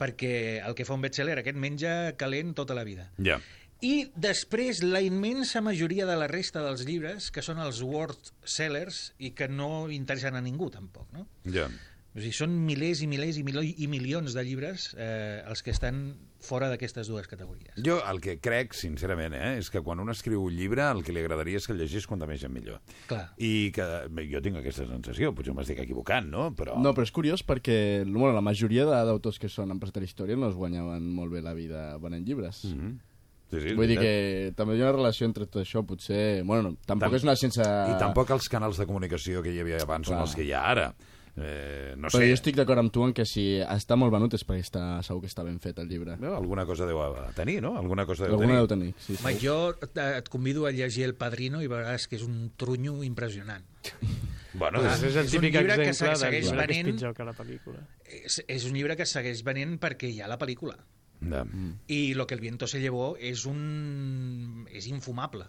Perquè 0.00 0.62
el 0.64 0.74
que 0.74 0.86
fa 0.88 0.94
un 0.96 1.02
bestseller, 1.04 1.38
aquest 1.40 1.56
menja 1.60 2.14
calent 2.16 2.54
tota 2.56 2.74
la 2.74 2.84
vida. 2.84 3.10
Ja. 3.20 3.40
I 3.84 4.10
després 4.14 4.82
la 4.84 5.00
immensa 5.00 5.60
majoria 5.64 6.04
de 6.08 6.16
la 6.16 6.26
resta 6.28 6.60
dels 6.64 6.82
llibres, 6.84 7.30
que 7.32 7.40
són 7.44 7.58
els 7.60 7.80
world 7.80 8.32
sellers 8.44 9.14
i 9.18 9.30
que 9.36 9.48
no 9.48 9.88
interessen 9.92 10.36
a 10.36 10.42
ningú 10.44 10.68
tampoc, 10.72 11.08
no? 11.16 11.26
Ja. 11.48 11.68
O 12.10 12.18
sigui, 12.18 12.32
són 12.34 12.56
milers 12.66 13.04
i 13.04 13.06
milers 13.06 13.36
i, 13.38 13.44
milo 13.46 13.62
i 13.62 13.86
milions 13.86 14.34
de 14.34 14.42
llibres 14.42 14.88
eh, 14.98 15.44
els 15.46 15.62
que 15.62 15.70
estan 15.70 16.00
fora 16.42 16.66
d'aquestes 16.72 17.06
dues 17.06 17.28
categories. 17.30 17.76
Jo 17.86 18.00
el 18.10 18.18
que 18.24 18.38
crec, 18.42 18.72
sincerament, 18.74 19.36
eh, 19.36 19.52
és 19.60 19.68
que 19.70 19.82
quan 19.84 20.00
un 20.02 20.10
escriu 20.10 20.42
un 20.42 20.56
llibre 20.56 20.82
el 20.90 21.04
que 21.06 21.14
li 21.14 21.22
agradaria 21.22 21.60
és 21.60 21.68
que 21.68 21.76
el 21.76 21.78
llegís 21.78 22.08
quanta 22.10 22.26
més 22.26 22.40
gent 22.42 22.50
millor. 22.54 22.80
Clar. 23.06 23.28
I 23.38 23.70
que 23.76 23.86
bé, 24.10 24.24
jo 24.32 24.40
tinc 24.42 24.58
aquesta 24.58 24.88
sensació, 24.88 25.30
potser 25.36 25.54
m'estic 25.54 25.84
equivocant, 25.84 26.26
no? 26.32 26.48
Però... 26.56 26.80
No, 26.82 26.94
però 26.96 27.06
és 27.06 27.14
curiós 27.14 27.44
perquè 27.46 28.02
bueno, 28.08 28.32
la 28.34 28.42
majoria 28.42 28.88
de- 28.88 29.04
d'autors 29.10 29.38
que 29.38 29.52
són 29.52 29.70
empresaris 29.70 30.10
d'història 30.10 30.40
no 30.40 30.50
es 30.50 30.58
guanyaven 30.58 31.06
molt 31.14 31.30
bé 31.30 31.44
la 31.46 31.54
vida 31.54 31.94
venent 32.02 32.26
llibres. 32.26 32.64
Mm 32.64 32.80
-hmm. 32.80 32.98
Sí, 33.50 33.60
sí, 33.60 33.74
Vull 33.74 33.88
dir 33.90 33.98
que 33.98 34.52
també 34.56 34.76
hi 34.76 34.80
ha 34.82 34.90
una 34.90 34.92
relació 34.98 35.26
entre 35.26 35.46
tot 35.46 35.62
això, 35.62 35.84
potser... 35.84 36.42
Bueno, 36.44 36.70
no, 36.70 36.76
tampoc 36.86 37.08
Tam- 37.10 37.16
és 37.16 37.22
una 37.24 37.34
ciència... 37.34 37.64
I 37.90 37.98
tampoc 37.98 38.30
els 38.30 38.48
canals 38.48 38.78
de 38.78 38.86
comunicació 38.86 39.42
que 39.42 39.50
hi 39.52 39.58
havia 39.58 39.82
abans 39.82 40.06
són 40.06 40.16
Clar. 40.16 40.26
els 40.26 40.34
que 40.36 40.44
hi 40.44 40.52
ha 40.52 40.62
ara. 40.70 40.94
Eh, 41.42 41.94
no 41.96 42.08
Però 42.10 42.18
sé, 42.20 42.26
jo 42.28 42.34
estic 42.36 42.56
d'acord 42.58 42.82
amb 42.82 42.92
tu 42.92 43.02
en 43.06 43.14
que 43.16 43.24
si 43.24 43.44
està 43.64 43.96
molt 43.96 44.12
venut 44.12 44.34
és 44.36 44.42
perquè 44.44 44.60
està, 44.60 44.82
segur 45.06 45.22
que 45.24 45.30
està 45.30 45.44
ben 45.46 45.56
fet 45.62 45.78
el 45.80 45.88
llibre. 45.88 46.18
no, 46.20 46.34
alguna 46.36 46.66
cosa 46.68 46.84
deu 46.86 47.00
tenir, 47.34 47.62
no? 47.64 47.76
Alguna 47.78 48.04
cosa 48.04 48.26
deu 48.26 48.34
Alguna 48.34 48.58
tenir. 48.58 48.58
deu 48.60 48.68
tenir, 48.68 48.94
sí, 48.98 49.16
sí. 49.16 49.38
jo 49.46 49.70
et, 49.80 49.96
et 49.96 50.28
convido 50.28 50.66
a 50.66 50.70
llegir 50.72 51.04
El 51.08 51.14
Padrino 51.14 51.62
i 51.62 51.66
veuràs 51.70 52.06
que 52.10 52.16
és 52.20 52.22
un 52.26 52.52
trunyo 52.60 53.02
impressionant. 53.02 53.64
Bueno, 54.52 54.80
Clar, 54.82 54.96
és 54.98 55.16
el 55.16 55.24
és 55.24 55.34
un 55.38 55.44
llibre 55.46 55.76
que 55.78 55.94
segueix 55.94 56.20
que 56.26 56.38
és 56.42 56.50
venent- 56.52 56.90
pitjor 56.92 57.14
que 57.14 57.24
la 57.24 57.32
pel·lícula. 57.38 57.84
És, 58.04 58.42
és 58.46 58.64
un 58.66 58.74
llibre 58.74 58.96
que 58.98 59.06
segueix 59.06 59.44
venent 59.46 59.78
perquè 59.80 60.10
hi 60.10 60.20
ha 60.20 60.28
la 60.28 60.38
pel·lícula. 60.38 60.76
Ja. 61.22 61.44
I 61.88 62.14
Lo 62.14 62.26
que 62.26 62.34
el 62.34 62.40
viento 62.40 62.66
se 62.66 62.80
llevó 62.80 63.14
és 63.18 63.46
un... 63.46 64.66
és 64.72 64.86
infumable. 64.88 65.44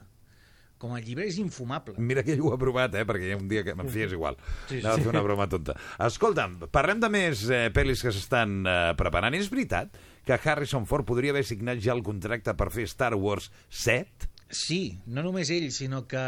Com 0.82 0.96
a 0.98 1.00
llibre 1.04 1.28
és 1.30 1.38
infumable. 1.38 1.94
Mira 2.02 2.24
que 2.26 2.34
ell 2.34 2.42
ho 2.42 2.50
ha 2.56 2.58
provat, 2.58 2.96
eh? 2.98 3.04
Perquè 3.06 3.28
hi 3.30 3.36
ha 3.36 3.38
un 3.38 3.48
dia 3.52 3.62
que 3.68 3.76
me'n 3.78 3.90
fies 3.94 4.16
igual. 4.16 4.38
Sí, 4.66 4.80
sí. 4.80 4.82
Anava 4.82 4.96
a 4.98 5.04
fer 5.06 5.12
una 5.14 5.22
broma 5.28 5.46
tonta. 5.52 5.76
Escolta'm, 6.08 6.56
parlem 6.74 7.00
de 7.04 7.10
més 7.14 7.44
eh, 7.54 7.68
pel·lis 7.76 8.02
que 8.02 8.10
s'estan 8.16 8.62
eh, 8.66 8.78
preparant. 8.98 9.38
És 9.38 9.52
veritat 9.54 9.94
que 10.26 10.40
Harrison 10.42 10.88
Ford 10.90 11.06
podria 11.06 11.36
haver 11.36 11.46
signat 11.46 11.78
ja 11.86 11.94
el 11.94 12.02
contracte 12.06 12.56
per 12.58 12.72
fer 12.74 12.88
Star 12.90 13.14
Wars 13.14 13.52
7? 13.70 14.28
Sí, 14.52 14.98
no 15.06 15.22
només 15.24 15.50
ell, 15.54 15.70
sinó 15.72 16.04
que 16.10 16.20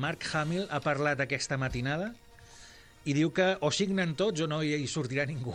Mark 0.00 0.22
Hamill 0.32 0.68
ha 0.70 0.78
parlat 0.80 1.20
aquesta 1.26 1.58
matinada 1.60 2.12
i 3.06 3.12
diu 3.14 3.28
que 3.30 3.52
o 3.62 3.68
signen 3.70 4.16
tots 4.18 4.40
o 4.42 4.46
no 4.50 4.62
hi 4.66 4.86
sortirà 4.90 5.26
ningú. 5.28 5.52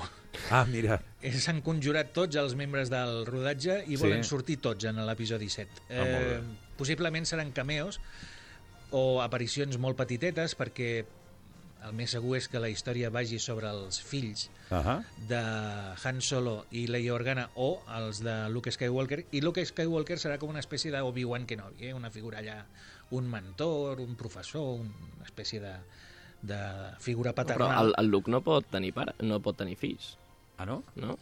Ah, 0.55 0.61
mira. 0.69 1.01
Eh, 1.19 1.33
S'han 1.35 1.59
conjurat 1.65 2.13
tots 2.15 2.37
els 2.39 2.53
membres 2.55 2.87
del 2.93 3.25
rodatge 3.27 3.81
i 3.87 3.97
Sí. 3.97 4.03
volen 4.05 4.23
sortir 4.23 4.59
tots 4.63 4.85
en 4.87 5.01
l'episodi 5.05 5.49
7. 5.51 5.81
Ah, 5.89 6.05
bé. 6.05 6.37
possiblement 6.81 7.25
seran 7.27 7.51
cameos 7.51 7.99
o 8.91 9.21
aparicions 9.23 9.77
molt 9.79 9.97
petitetes 9.99 10.55
perquè 10.59 10.91
el 11.81 11.95
més 11.97 12.11
segur 12.13 12.35
és 12.37 12.45
que 12.51 12.59
la 12.61 12.69
història 12.69 13.09
vagi 13.09 13.39
sobre 13.41 13.69
els 13.73 13.97
fills 14.05 14.43
Ahà. 14.69 14.99
de 15.29 15.39
Han 16.03 16.19
Solo 16.21 16.65
i 16.77 16.83
Leia 16.87 17.13
Organa 17.15 17.47
o 17.55 17.71
els 17.97 18.19
de 18.21 18.35
Luke 18.53 18.69
Skywalker 18.71 19.23
i 19.31 19.41
Luke 19.41 19.63
Skywalker 19.65 20.19
serà 20.21 20.37
com 20.37 20.53
una 20.53 20.61
espècie 20.61 20.91
d'Obi-Wan 20.93 21.47
Kenobi, 21.49 21.87
eh? 21.89 21.93
una 21.97 22.11
figura 22.13 22.37
allà, 22.43 22.59
un 23.17 23.27
mentor, 23.31 23.99
un 24.03 24.13
professor, 24.15 24.77
una 24.83 25.25
espècie 25.25 25.59
de, 25.63 25.73
de 26.45 26.61
figura 27.01 27.33
Però 27.33 27.41
paternal. 27.47 27.87
el, 27.87 27.95
el 27.97 28.11
Luke 28.13 28.29
no 28.31 28.43
pot 28.45 28.69
tenir 28.69 28.93
pare, 28.93 29.17
no 29.25 29.41
pot 29.41 29.57
tenir 29.57 29.75
fills. 29.81 30.13
Ah, 30.61 30.67
no? 30.69 30.83
No? 30.95 31.17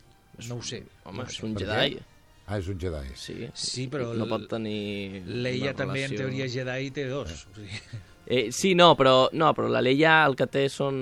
No 0.49 0.55
ho 0.59 0.61
sé. 0.63 0.83
Home, 1.05 1.21
no 1.21 1.23
ho 1.23 1.31
és 1.31 1.39
sé. 1.39 1.45
un 1.47 1.55
Per 1.55 1.63
Jedi. 1.63 1.95
què? 1.95 2.03
Ah, 2.49 2.57
és 2.57 2.67
un 2.71 2.79
Jedi. 2.81 3.11
Sí, 3.13 3.35
Sí, 3.53 3.83
però 3.93 4.07
no 4.17 4.25
pot 4.25 4.47
tenir 4.49 5.21
Leia 5.27 5.73
també, 5.77 6.01
en 6.07 6.15
relació. 6.15 6.23
teoria, 6.25 6.45
és 6.49 6.55
Jedi 6.57 6.89
té 6.95 7.05
dos. 7.09 7.43
O 7.45 7.59
sigui... 7.59 7.81
Eh, 8.29 8.51
sí, 8.53 8.75
no, 8.77 8.91
però, 8.97 9.29
no, 9.33 9.51
però 9.57 9.69
la 9.73 9.81
Leia 9.81 10.23
el 10.25 10.35
que 10.37 10.45
té 10.49 10.67
són... 10.69 10.97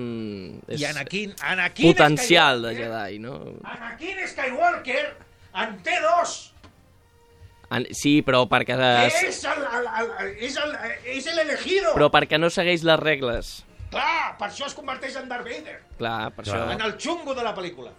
És 0.68 0.80
I 0.80 0.86
Anakin, 0.92 1.34
Anakin 1.44 1.90
potencial 1.90 2.62
de 2.64 2.74
Jedi, 2.78 3.20
no? 3.20 3.34
Anakin 3.68 4.22
Skywalker 4.28 5.02
en 5.64 5.74
té 5.84 5.98
dos! 6.04 6.38
An 7.76 7.84
sí, 7.92 8.22
però 8.24 8.46
perquè... 8.48 8.78
Que 8.80 9.28
és 9.28 9.42
el, 9.44 9.64
el, 9.80 9.88
el, 10.00 10.30
és 10.48 10.56
el, 10.64 10.76
és 11.18 11.28
el 11.34 11.42
elegido! 11.44 11.92
Però 11.98 12.08
perquè 12.14 12.40
no 12.40 12.48
segueix 12.54 12.86
les 12.88 13.00
regles. 13.02 13.54
Clar, 13.92 14.36
per 14.40 14.48
això 14.48 14.68
es 14.68 14.76
converteix 14.76 15.16
en 15.20 15.28
Darth 15.28 15.48
Vader. 15.48 15.80
Clar, 16.00 16.30
per 16.36 16.46
Clar. 16.48 16.62
En 16.76 16.84
el 16.88 16.96
xungo 17.00 17.36
de 17.36 17.44
la 17.44 17.52
pel·lícula. 17.56 17.92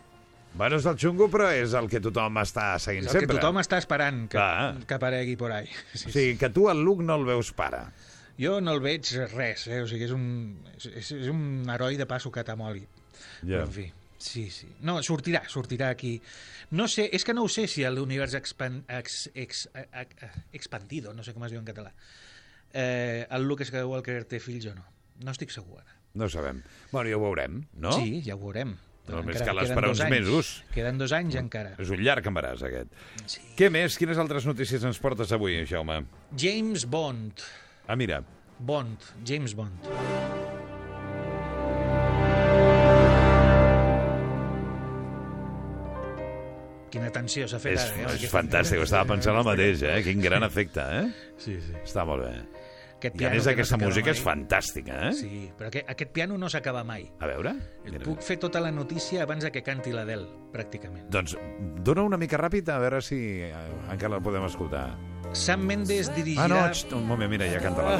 Bueno, 0.58 0.76
és 0.82 0.86
el 0.90 0.96
xungo, 0.98 1.28
però 1.30 1.52
és 1.54 1.72
el 1.78 1.86
que 1.90 2.00
tothom 2.02 2.40
està 2.42 2.72
seguint 2.82 3.06
És 3.06 3.12
el 3.12 3.20
sempre. 3.20 3.36
que 3.36 3.38
tothom 3.38 3.60
està 3.62 3.78
esperant 3.78 4.24
que, 4.26 4.34
Clar. 4.34 4.86
que 4.90 4.96
aparegui 4.96 5.36
por 5.38 5.52
ahí. 5.54 5.68
O 5.94 5.98
sigui, 6.02 6.32
que 6.40 6.50
tu 6.50 6.66
el 6.72 6.82
Luke 6.82 7.04
no 7.06 7.14
el 7.20 7.26
veus 7.28 7.52
pare. 7.54 7.84
Jo 8.38 8.56
no 8.62 8.74
el 8.74 8.80
veig 8.82 9.06
res, 9.36 9.68
eh? 9.70 9.80
o 9.82 9.86
sigui, 9.90 10.08
és 10.08 10.14
un, 10.14 10.24
és, 10.78 11.12
és 11.14 11.30
un 11.30 11.62
heroi 11.70 11.96
de 11.98 12.06
passo 12.10 12.32
catamoli. 12.34 12.82
Ja. 13.46 13.62
En 13.64 13.70
fi, 13.74 13.86
sí, 14.18 14.48
sí. 14.50 14.66
No, 14.82 14.96
sortirà, 15.06 15.44
sortirà 15.50 15.92
aquí. 15.94 16.16
No 16.74 16.88
sé, 16.90 17.06
és 17.14 17.22
que 17.26 17.34
no 17.34 17.46
ho 17.46 17.50
sé 17.50 17.68
si 17.70 17.86
l'univers 17.86 18.34
expan, 18.38 18.80
ex, 18.98 19.28
ex, 19.38 19.68
ex, 19.74 20.26
expandido, 20.58 21.14
no 21.14 21.22
sé 21.26 21.34
com 21.38 21.46
es 21.46 21.54
diu 21.54 21.62
en 21.62 21.70
català, 21.70 21.94
eh, 22.74 23.26
el 23.30 23.46
Luke 23.46 23.66
Skywalker 23.66 24.24
té 24.26 24.42
fills 24.42 24.66
o 24.70 24.74
no. 24.74 24.86
No 25.22 25.34
estic 25.34 25.54
segur 25.54 25.78
ara. 25.80 25.94
No 26.18 26.26
sabem. 26.30 26.64
Bueno, 26.90 27.10
ja 27.10 27.16
ho 27.18 27.22
veurem, 27.22 27.62
no? 27.78 27.94
Sí, 27.94 28.20
ja 28.26 28.34
ho 28.34 28.42
veurem. 28.42 28.74
Només 29.08 29.38
cal 29.42 29.56
queden 29.56 29.70
esperar 29.70 29.88
dos 29.88 29.98
uns 29.98 30.04
anys. 30.06 30.10
mesos. 30.14 30.50
Queden 30.74 30.98
dos 31.00 31.12
anys 31.16 31.34
encara. 31.40 31.74
És 31.80 31.90
un 31.94 32.02
llarg 32.04 32.26
embaràs, 32.28 32.62
aquest. 32.68 32.92
Sí. 33.26 33.40
Què 33.56 33.70
més? 33.72 33.96
Quines 33.98 34.18
altres 34.20 34.46
notícies 34.46 34.84
ens 34.84 34.98
portes 35.00 35.32
avui, 35.32 35.64
Jaume? 35.66 36.02
James 36.36 36.84
Bond. 36.86 37.40
Ah, 37.86 37.96
mira. 37.96 38.22
Bond, 38.58 38.98
James 39.24 39.54
Bond. 39.54 39.88
Quina 46.88 47.10
tensió 47.12 47.44
s'ha 47.50 47.58
fet 47.60 47.76
És, 47.76 47.82
ara. 47.84 48.04
eh, 48.08 48.14
és 48.16 48.30
fantàstic, 48.32 48.80
estava 48.80 49.10
pensant 49.10 49.36
el 49.36 49.44
mateix, 49.44 49.82
eh? 49.84 49.98
Quin 50.06 50.22
gran 50.24 50.44
efecte, 50.46 50.80
eh? 51.02 51.34
Sí, 51.36 51.58
sí. 51.60 51.74
Està 51.84 52.06
molt 52.08 52.24
bé. 52.24 52.32
Aquest 52.98 53.14
I 53.14 53.18
a 53.18 53.30
piano 53.30 53.36
més 53.36 53.44
que 53.44 53.52
no 53.52 53.54
aquesta 53.54 53.76
s'acaba 53.76 53.88
música 53.88 54.10
mai. 54.10 54.16
és 54.16 54.22
fantàstica, 54.24 54.94
eh? 55.06 55.12
Sí, 55.14 55.50
però 55.56 55.68
aquest, 55.70 55.90
aquest 55.94 56.10
piano 56.16 56.38
no 56.38 56.48
s'acaba 56.50 56.82
mai. 56.84 57.04
A 57.22 57.28
veure? 57.30 57.52
Et 57.84 57.92
Mira. 57.92 58.04
puc 58.04 58.24
fer 58.26 58.38
tota 58.42 58.58
la 58.60 58.72
notícia 58.74 59.22
abans 59.22 59.46
de 59.46 59.52
que 59.54 59.62
canti 59.62 59.94
l'Adele, 59.94 60.26
pràcticament. 60.52 61.06
Doncs 61.14 61.36
dona 61.86 62.02
una 62.02 62.18
mica 62.18 62.40
ràpid 62.42 62.68
a 62.74 62.80
veure 62.82 62.98
si 63.00 63.20
eh, 63.46 63.52
encara 63.86 64.16
la 64.16 64.20
podem 64.24 64.44
escoltar. 64.50 64.88
Sam 65.32 65.62
Mendes 65.68 66.10
dirigirà... 66.16 66.48
Ah, 66.48 66.48
no, 66.50 66.74
xt, 66.74 66.90
un 66.96 67.06
moment, 67.06 67.30
mira, 67.30 67.46
ja 67.46 67.62
canta 67.62 67.86
la 67.86 67.98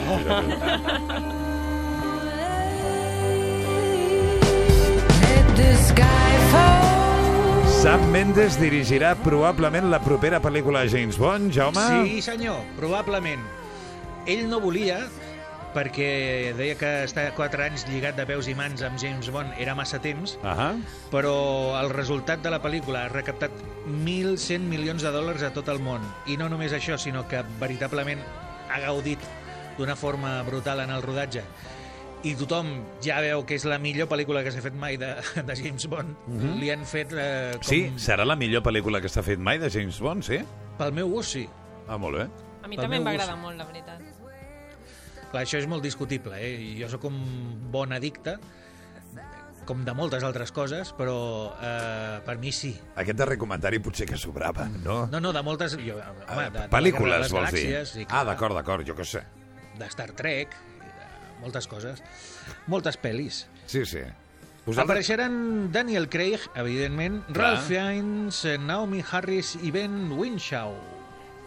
Sam 7.79 8.03
Mendes 8.11 8.57
dirigirà 8.59 9.13
probablement 9.23 9.87
la 9.93 10.01
propera 10.03 10.41
pel·lícula 10.43 10.83
de 10.83 10.91
James 10.91 11.17
Bond, 11.17 11.53
Jaume? 11.55 11.85
Sí, 12.09 12.19
senyor, 12.27 12.59
probablement. 12.77 13.58
Ell 14.29 14.45
no 14.51 14.59
volia, 14.61 14.99
perquè 15.75 16.53
deia 16.57 16.75
que 16.81 16.89
està 17.07 17.29
4 17.37 17.63
anys 17.65 17.87
lligat 17.89 18.17
de 18.19 18.25
peus 18.29 18.49
i 18.51 18.55
mans 18.57 18.83
amb 18.85 18.99
James 19.01 19.29
Bond 19.33 19.55
era 19.61 19.75
massa 19.79 20.01
temps, 20.05 20.37
Ahà. 20.43 20.71
però 21.13 21.35
el 21.81 21.91
resultat 21.95 22.43
de 22.45 22.51
la 22.53 22.61
pel·lícula 22.65 23.07
ha 23.07 23.13
recaptat 23.13 23.53
1.100 23.87 24.65
milions 24.69 25.05
de 25.05 25.13
dòlars 25.15 25.45
a 25.47 25.53
tot 25.57 25.69
el 25.73 25.81
món. 25.85 26.05
I 26.27 26.37
no 26.41 26.49
només 26.53 26.73
això, 26.77 26.99
sinó 27.01 27.25
que 27.29 27.43
veritablement 27.61 28.21
ha 28.69 28.81
gaudit 28.85 29.23
d'una 29.79 29.97
forma 29.97 30.43
brutal 30.43 30.81
en 30.85 30.91
el 30.91 31.03
rodatge. 31.05 31.45
I 32.27 32.33
tothom 32.35 32.73
ja 33.05 33.21
veu 33.23 33.45
que 33.47 33.55
és 33.55 33.65
la 33.69 33.79
millor 33.79 34.09
pel·lícula 34.11 34.43
que 34.43 34.51
s'ha 34.51 34.61
fet 34.65 34.75
mai 34.75 34.97
de, 34.99 35.13
de 35.47 35.55
James 35.57 35.87
Bond. 35.87 36.17
Mhm. 36.27 36.57
Li 36.59 36.73
han 36.75 36.83
fet 36.85 37.15
eh, 37.15 37.55
com... 37.55 37.69
Sí, 37.69 37.85
serà 37.97 38.27
la 38.27 38.35
millor 38.37 38.65
pel·lícula 38.67 39.01
que 39.01 39.09
s'ha 39.13 39.23
fet 39.23 39.39
mai 39.39 39.61
de 39.63 39.71
James 39.71 40.01
Bond, 40.03 40.27
sí? 40.27 40.41
Pel 40.81 40.93
meu 40.97 41.09
gust, 41.13 41.37
sí. 41.39 41.47
Ah, 41.87 41.97
molt 41.97 42.19
bé. 42.19 42.27
A 42.65 42.67
mi 42.69 42.75
Pel 42.77 42.89
també 42.89 42.99
em 42.99 43.07
va 43.07 43.13
gust. 43.15 43.23
agradar 43.23 43.39
molt, 43.41 43.57
la 43.63 43.69
veritat. 43.71 44.03
Clar, 45.29 45.43
això 45.45 45.61
és 45.61 45.67
molt 45.69 45.85
discutible, 45.85 46.39
eh? 46.41 46.77
Jo 46.79 46.89
sóc 46.89 47.05
un 47.11 47.19
bon 47.73 47.93
addicte, 47.93 48.39
com 49.69 49.83
de 49.85 49.93
moltes 49.93 50.25
altres 50.25 50.53
coses, 50.57 50.95
però 50.97 51.17
eh, 51.61 52.21
per 52.25 52.39
mi 52.41 52.53
sí. 52.57 52.71
Aquest 52.97 53.19
darrer 53.19 53.37
comentari 53.41 53.81
potser 53.85 54.07
que 54.09 54.17
sobrava, 54.17 54.65
no? 54.81 55.03
No, 55.13 55.21
no, 55.21 55.33
de 55.37 55.43
moltes... 55.45 55.77
Jo, 55.77 55.99
home, 56.01 56.47
de, 56.47 56.55
de 56.55 56.63
de 56.63 56.71
Pel·lícules, 56.73 57.27
les 57.27 57.35
vols 57.37 57.53
dir? 57.53 57.67
Sí, 57.91 58.07
ah, 58.09 58.25
d'acord, 58.25 58.57
d'acord, 58.57 58.87
jo 58.89 58.97
què 58.97 59.05
sé. 59.05 59.27
De 59.77 59.91
Star 59.93 60.09
Trek, 60.17 60.57
de 60.81 61.43
moltes 61.43 61.69
coses. 61.69 62.01
Moltes 62.73 62.97
pel·lis. 62.97 63.45
Sí, 63.69 63.85
sí. 63.85 64.07
Vosaltres... 64.65 64.87
Apareixeran 64.89 65.69
Daniel 65.73 66.09
Craig, 66.13 66.49
evidentment, 66.57 67.21
Clar. 67.29 67.37
Ralph 67.53 67.69
Fiennes, 67.69 68.41
Naomi 68.65 69.05
Harris 69.05 69.55
i 69.61 69.73
Ben 69.73 70.09
Winshaw. 70.17 70.73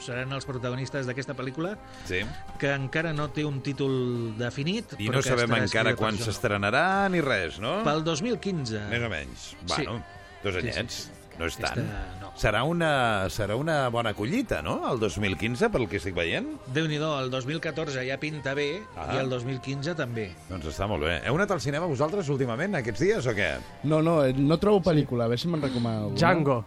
Seran 0.01 0.33
els 0.33 0.45
protagonistes 0.49 1.05
d'aquesta 1.05 1.35
pel·lícula, 1.37 1.75
Sí. 2.09 2.21
que 2.59 2.73
encara 2.73 3.13
no 3.13 3.29
té 3.29 3.45
un 3.45 3.61
títol 3.61 4.35
definit. 4.37 4.95
I 4.97 5.07
però 5.07 5.19
no 5.19 5.21
que 5.21 5.29
sabem 5.29 5.53
encara 5.61 5.95
quan 5.95 6.17
s'estrenarà 6.17 7.07
ni 7.09 7.21
res, 7.21 7.59
no? 7.59 7.83
Pel 7.85 8.03
2015. 8.03 8.87
Més 8.89 9.03
o 9.03 9.09
menys. 9.09 9.49
Sí. 9.51 9.55
Bueno, 9.85 10.03
dos 10.43 10.55
Sí, 10.55 10.61
sí, 10.61 10.67
anyets. 10.69 10.93
sí. 11.05 11.09
No 11.39 11.45
és 11.47 11.55
Aquesta, 11.55 11.75
tant. 11.75 11.87
no. 12.21 12.31
Serà, 12.35 12.63
una, 12.67 13.25
serà 13.29 13.55
una 13.55 13.87
bona 13.89 14.13
collita, 14.13 14.61
no?, 14.61 14.91
el 14.91 14.99
2015, 14.99 15.69
pel 15.71 15.87
que 15.89 15.97
estic 15.97 16.13
veient. 16.13 16.45
Déu-n'hi-do, 16.75 17.19
el 17.23 17.31
2014 17.31 18.03
ja 18.05 18.17
pinta 18.19 18.53
bé 18.53 18.81
Ah. 18.97 19.15
i 19.15 19.17
el 19.17 19.29
2015 19.29 19.95
també. 19.95 20.35
Doncs 20.49 20.65
està 20.67 20.87
molt 20.87 21.01
bé. 21.03 21.21
Heu 21.25 21.33
anat 21.39 21.49
al 21.51 21.61
cinema 21.61 21.87
vosaltres 21.87 22.27
últimament, 22.29 22.75
aquests 22.75 22.99
dies, 22.99 23.25
o 23.25 23.31
què? 23.33 23.57
No, 23.83 24.01
no, 24.03 24.23
eh, 24.25 24.33
no 24.33 24.57
trobo 24.59 24.81
pel·lícula, 24.83 25.23
a 25.23 25.27
veure 25.29 25.37
si 25.39 25.47
me'n 25.47 25.61
recomana 25.61 25.99
alguna. 26.01 26.17
Django. 26.19 26.65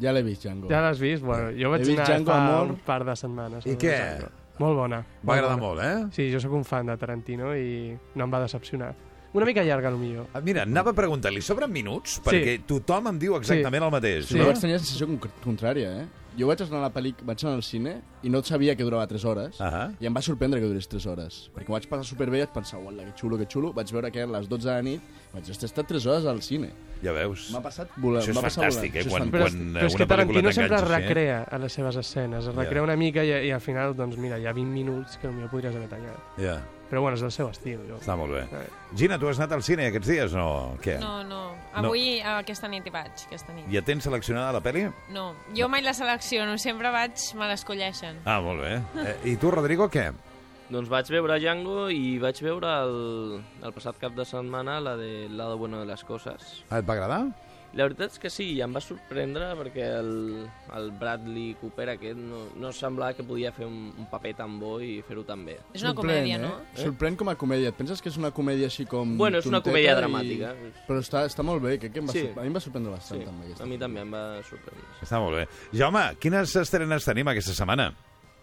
Ja 0.00 0.12
l'he 0.12 0.22
vist, 0.22 0.42
Django. 0.42 0.68
Ja 0.68 0.80
l'has 0.82 0.98
vist? 1.00 1.22
Bueno, 1.24 1.50
jo 1.54 1.68
He 1.68 1.78
vaig 1.78 1.88
anar 1.92 2.06
Django 2.06 2.30
fa 2.32 2.38
Amor. 2.46 2.70
un 2.70 2.76
par 2.86 3.04
de 3.04 3.14
setmanes. 3.16 3.66
I 3.66 3.76
què? 3.76 3.94
Django. 3.94 4.30
Molt 4.58 4.76
bona. 4.78 4.98
Va 4.98 5.24
molt 5.24 5.38
agradar 5.38 5.58
bona. 5.58 5.66
molt, 5.66 5.80
eh? 5.82 6.12
Sí, 6.14 6.28
jo 6.32 6.38
sóc 6.40 6.52
un 6.52 6.64
fan 6.64 6.86
de 6.86 6.96
Tarantino 6.96 7.54
i 7.56 7.96
no 8.14 8.24
em 8.24 8.30
va 8.32 8.40
decepcionar. 8.40 8.94
Una 9.34 9.44
mica 9.44 9.62
llarga, 9.66 9.90
millor. 9.90 10.28
Ah, 10.32 10.40
Mira, 10.40 10.62
anava 10.62 10.92
a 10.92 10.94
preguntar-li, 10.94 11.42
sobren 11.42 11.70
minuts? 11.74 12.20
Perquè 12.24 12.60
tothom 12.66 13.08
em 13.10 13.18
diu 13.18 13.34
exactament 13.36 13.82
el 13.82 13.90
mateix. 13.90 14.28
Sí, 14.30 14.36
no? 14.38 14.44
jo 14.44 14.52
vaig 14.52 14.60
tenir 14.62 14.76
la 14.78 14.82
sensació 14.84 15.08
con- 15.10 15.32
contrària, 15.42 15.90
eh? 16.02 16.06
Jo 16.38 16.48
vaig 16.50 16.60
anar 16.64 16.78
a 16.80 16.82
la 16.88 16.92
pel·lic, 16.94 17.20
vaig 17.22 17.42
anar 17.44 17.54
al 17.54 17.62
cine 17.62 17.92
i 18.26 18.30
no 18.30 18.40
sabia 18.42 18.74
que 18.74 18.82
durava 18.82 19.06
3 19.06 19.24
hores 19.24 19.60
uh 19.60 19.64
-huh. 19.66 19.94
i 20.00 20.06
em 20.06 20.14
va 20.16 20.20
sorprendre 20.20 20.58
que 20.60 20.66
durés 20.66 20.88
3 20.88 21.06
hores 21.06 21.48
perquè 21.54 21.68
ho 21.68 21.72
vaig 21.74 21.86
passar 21.86 22.04
superbé 22.04 22.38
i 22.38 22.40
vaig 22.40 22.52
pensar, 22.52 22.80
uala, 22.80 23.04
que 23.04 23.12
xulo, 23.20 23.38
que 23.38 23.46
xulo 23.46 23.72
vaig 23.72 23.92
veure 23.92 24.10
que 24.10 24.18
eren 24.18 24.32
les 24.32 24.48
12 24.48 24.68
de 24.68 24.74
la 24.74 24.82
nit 24.82 25.00
i 25.00 25.32
vaig 25.34 25.44
dir, 25.44 25.52
"Hosti, 25.52 25.64
he 25.64 25.66
estat 25.68 25.86
3 25.86 26.04
hores 26.06 26.26
al 26.26 26.42
cine 26.42 26.70
Ja 27.04 27.12
veus. 27.12 27.50
m'ha 27.52 27.60
passat 27.62 27.88
volant 27.96 28.22
Això 28.24 28.30
és 28.30 28.36
fantàstic, 28.36 28.90
volant. 28.92 28.94
eh, 28.96 28.98
és 28.98 29.06
quan- 29.06 29.22
fantàstic. 29.30 29.30
quan- 29.52 29.74
Però 29.74 29.86
és 29.86 29.94
que 29.94 30.06
Tarantino 30.06 30.52
sempre 30.52 30.78
sí, 30.78 30.84
eh? 30.84 30.88
recrea 30.98 31.42
a 31.44 31.58
les 31.58 31.72
seves 31.72 31.96
escenes, 31.96 32.44
es 32.46 32.54
recrea 32.54 32.80
Ja. 32.80 32.82
una 32.82 32.96
mica 32.96 33.24
i, 33.24 33.30
i 33.46 33.50
al 33.52 33.60
final, 33.60 33.94
doncs 33.94 34.16
mira, 34.16 34.36
hi 34.36 34.46
ha 34.46 34.52
20 34.52 34.72
minuts 34.72 35.16
que 35.18 35.28
potser 35.28 35.48
podries 35.50 35.74
haver 35.76 35.88
tallat. 35.88 36.18
Ja. 36.36 36.60
Però 36.90 37.00
bueno, 37.00 37.16
és 37.16 37.24
el 37.24 37.32
seu 37.32 37.48
estil. 37.48 37.80
Jo. 37.88 37.96
Està 37.98 38.16
molt 38.18 38.34
bé. 38.36 38.44
Eh. 38.44 38.66
Gina, 38.98 39.18
tu 39.18 39.28
has 39.30 39.40
anat 39.40 39.54
al 39.56 39.64
cine 39.66 39.88
aquests 39.88 40.10
dies 40.10 40.34
o 40.38 40.44
què? 40.84 40.98
No, 41.02 41.22
no. 41.26 41.40
Avui, 41.74 42.20
no. 42.20 42.36
aquesta 42.42 42.68
nit 42.70 42.86
hi 42.86 42.92
vaig, 42.94 43.24
aquesta 43.26 43.56
nit. 43.56 43.66
Ja 43.72 43.82
tens 43.82 44.06
seleccionada 44.06 44.52
la 44.54 44.60
pel·li? 44.62 44.84
No, 45.14 45.32
jo 45.56 45.66
mai 45.72 45.82
la 45.82 45.94
selecciono, 45.96 46.58
sempre 46.62 46.92
vaig, 46.94 47.16
me 47.40 47.48
l'escolleixen. 47.50 48.20
Ah, 48.28 48.38
molt 48.44 48.62
bé. 48.62 48.76
Eh, 49.02 49.16
I 49.32 49.36
tu, 49.40 49.50
Rodrigo, 49.50 49.88
què? 49.90 50.12
Doncs 50.72 50.88
vaig 50.88 51.10
veure 51.12 51.36
Django 51.42 51.88
i 51.92 52.16
vaig 52.22 52.38
veure 52.44 52.70
el, 52.86 52.94
el 53.62 53.74
passat 53.76 53.98
cap 54.00 54.14
de 54.16 54.24
setmana 54.24 54.78
la 54.80 54.94
de 54.96 55.28
Lado 55.28 55.58
Bueno 55.60 55.82
de 55.82 55.88
les 55.90 56.04
Coses. 56.08 56.64
Ah, 56.70 56.78
et 56.78 56.86
va 56.88 56.96
agradar? 56.96 57.24
La 57.74 57.84
veritat 57.88 58.12
és 58.12 58.20
que 58.22 58.30
sí, 58.30 58.44
em 58.62 58.72
va 58.74 58.80
sorprendre 58.80 59.48
perquè 59.58 59.86
el, 59.98 60.10
el 60.78 60.90
Bradley 61.00 61.56
Cooper 61.60 61.88
aquest 61.96 62.16
no, 62.20 62.44
no 62.62 62.70
semblava 62.72 63.16
que 63.18 63.24
podia 63.26 63.50
fer 63.52 63.66
un, 63.66 63.88
un 63.98 64.06
paper 64.12 64.34
tan 64.38 64.60
bo 64.60 64.76
i 64.80 65.00
fer-ho 65.08 65.24
tan 65.26 65.42
bé. 65.44 65.56
És 65.74 65.82
una 65.82 65.90
Sorprèn, 65.90 65.98
comèdia, 66.22 66.36
eh? 66.36 66.42
no? 66.44 66.52
Sorprèn 66.78 67.16
com 67.18 67.32
a 67.32 67.34
comèdia. 67.40 67.72
Et 67.74 67.78
penses 67.80 68.00
que 68.00 68.08
és 68.12 68.16
una 68.20 68.30
comèdia 68.30 68.70
així 68.70 68.86
com... 68.86 69.16
Bueno, 69.18 69.42
és 69.42 69.50
una 69.50 69.60
comèdia 69.64 69.96
i- 69.96 69.98
dramàtica. 69.98 70.54
Però 70.86 71.02
està, 71.02 71.24
està 71.26 71.42
molt 71.42 71.62
bé, 71.66 71.76
crec 71.82 71.92
que 71.96 72.02
em 72.04 72.06
va 72.08 72.14
Sí. 72.14 72.22
sor- 72.28 72.38
a 72.38 72.42
mi 72.46 72.52
em 72.52 72.54
va 72.54 72.60
sorprendre 72.62 72.94
bastant. 72.94 73.20
Sí, 73.20 73.26
també, 73.26 73.46
aquesta. 73.50 73.64
a 73.64 73.66
mi 73.74 73.78
també 73.82 74.00
em 74.06 74.14
va 74.14 74.24
sorprendre. 74.46 74.86
Està 75.02 75.20
molt 75.26 75.36
bé. 75.42 75.46
Jaume, 75.74 76.04
quines 76.22 76.56
estrenes 76.62 77.04
tenim 77.10 77.28
aquesta 77.34 77.52
setmana? 77.58 77.90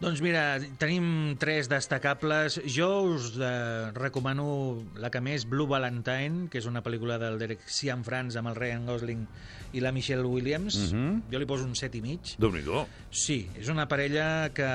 Doncs 0.01 0.17
mira, 0.25 0.57
tenim 0.81 1.35
tres 1.37 1.67
destacables. 1.69 2.55
Jo 2.65 3.03
us 3.05 3.35
eh, 3.37 3.91
recomano 3.93 4.81
la 4.97 5.11
que 5.13 5.21
més, 5.21 5.45
Blue 5.45 5.69
Valentine, 5.69 6.47
que 6.49 6.57
és 6.57 6.65
una 6.65 6.81
pel·lícula 6.81 7.19
del 7.21 7.37
Derek 7.37 7.61
Cianfrance 7.69 8.39
amb 8.41 8.49
el 8.49 8.57
Ryan 8.57 8.89
Gosling 8.89 9.27
i 9.77 9.83
la 9.85 9.91
Michelle 9.93 10.25
Williams. 10.25 10.79
Mhm. 10.89 11.29
Jo 11.29 11.37
li 11.37 11.45
poso 11.45 11.69
un 11.69 11.77
set 11.77 11.93
i 11.95 12.01
mig. 12.01 12.33
Déu-n'hi-do. 12.41 12.81
Sí, 13.13 13.43
és 13.61 13.69
una 13.69 13.85
parella 13.87 14.49
que 14.57 14.71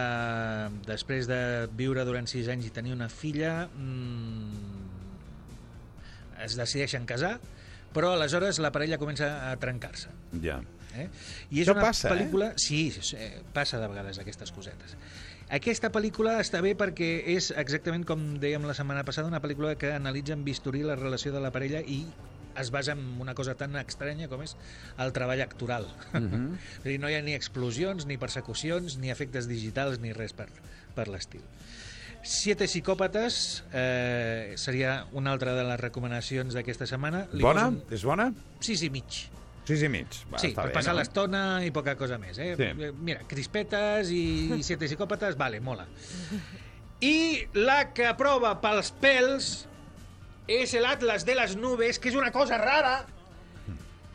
després 0.87 1.27
de 1.27 1.41
viure 1.75 2.07
durant 2.07 2.31
sis 2.31 2.47
anys 2.47 2.71
i 2.71 2.71
tenir 2.71 2.95
una 2.95 3.11
filla... 3.11 3.67
Mmm, 3.75 4.85
es 6.47 6.55
decideixen 6.55 7.07
casar, 7.09 7.39
però 7.97 8.13
aleshores 8.13 8.61
la 8.61 8.71
parella 8.71 8.99
comença 9.01 9.51
a 9.51 9.55
trencar-se. 9.59 10.13
Ja. 10.45 10.61
Eh? 10.97 11.09
I 11.51 11.63
és 11.63 11.67
Això 11.67 11.77
una 11.77 11.87
passa, 11.89 12.09
eh? 12.09 12.13
pel·lícula... 12.15 12.53
Sí, 12.61 12.83
sí, 12.95 13.17
eh, 13.19 13.43
passa 13.55 13.81
de 13.83 13.89
vegades 13.93 14.21
aquestes 14.23 14.53
cosetes. 14.55 14.97
Aquesta 15.47 15.93
pel·lícula 15.95 16.41
està 16.43 16.59
bé 16.65 16.73
perquè 16.79 17.11
és 17.37 17.53
exactament 17.55 18.07
com 18.07 18.33
dèiem 18.43 18.65
la 18.67 18.75
setmana 18.75 19.05
passada, 19.07 19.31
una 19.31 19.43
pel·lícula 19.45 19.77
que 19.79 19.93
analitza 19.95 20.35
amb 20.35 20.49
bisturí 20.49 20.83
la 20.83 20.97
relació 20.99 21.31
de 21.35 21.43
la 21.45 21.53
parella 21.55 21.85
i 21.87 22.01
es 22.59 22.71
basa 22.73 22.93
en 22.93 23.21
una 23.21 23.35
cosa 23.35 23.55
tan 23.55 23.77
estranya 23.77 24.31
com 24.33 24.43
és 24.43 24.57
el 25.03 25.13
treball 25.17 25.43
actoral. 25.45 25.87
Mhm. 26.13 26.57
És 26.81 26.85
a 26.85 26.89
dir, 26.89 26.99
no 27.03 27.11
hi 27.13 27.19
ha 27.19 27.23
ni 27.23 27.37
explosions, 27.37 28.09
ni 28.09 28.19
persecucions, 28.19 28.99
ni 28.99 29.13
efectes 29.13 29.49
digitals, 29.49 30.01
ni 30.01 30.15
res 30.17 30.35
per, 30.35 30.49
per 30.97 31.07
l'estil. 31.13 31.45
Siete 32.27 32.67
psicòpates 32.67 33.63
eh, 33.71 34.55
seria 34.59 35.05
una 35.15 35.31
altra 35.31 35.55
de 35.55 35.63
les 35.69 35.79
recomanacions 35.79 36.57
d'aquesta 36.59 36.89
setmana. 36.91 37.27
Li 37.31 37.45
Bona? 37.45 37.69
poso 37.71 37.95
És 37.95 38.07
bona? 38.09 38.33
Sis 38.67 38.83
i 38.83 38.91
mig. 38.91 39.27
Sis 39.67 39.83
i 39.83 39.91
mig. 39.91 40.21
Va, 40.31 40.39
sí, 40.39 40.53
per 40.55 40.69
bé, 40.69 40.75
passar 40.77 40.95
no? 40.95 41.01
l'estona 41.01 41.43
i 41.67 41.73
poca 41.75 41.97
cosa 41.99 42.21
més. 42.23 42.39
Eh? 42.39 42.53
Sí. 42.59 42.69
Eh, 42.71 42.93
Mira, 42.95 43.25
crispetes 43.29 44.13
i 44.15 44.25
siete 44.67 44.87
psicòpates, 44.87 45.39
vale, 45.41 45.61
mola. 45.61 45.89
I 47.03 47.47
la 47.59 47.81
que 47.97 48.13
prova 48.19 48.55
pels 48.63 48.93
pèls 49.03 49.51
és 50.47 50.77
l'Atlas 50.79 51.27
de 51.27 51.35
les 51.37 51.57
Nubes, 51.59 51.99
que 51.99 52.13
és 52.13 52.19
una 52.19 52.31
cosa 52.33 52.61
rara 52.63 53.01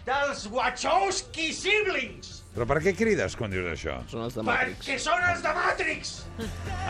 dels 0.07 0.47
Wachowski 0.49 1.51
siblings, 1.53 2.41
Però 2.51 2.65
per 2.67 2.81
què 2.83 2.91
crides 2.97 3.37
quan 3.39 3.51
dius 3.53 3.67
això? 3.71 3.93
Són 4.11 4.25
els 4.25 4.35
de 4.35 4.43
perquè 4.43 4.97
són 4.99 5.21
els 5.29 5.39
de 5.43 5.51
Matrix. 5.55 6.09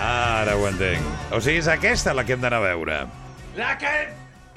Ara 0.02 0.56
ho 0.58 0.64
entenc. 0.66 1.12
O 1.38 1.42
sigui, 1.44 1.60
és 1.62 1.70
aquesta 1.70 2.16
la 2.18 2.24
que 2.26 2.34
hem 2.34 2.42
d'anar 2.42 2.64
a 2.64 2.66
veure. 2.66 2.98
La 3.60 3.76
que 3.78 3.92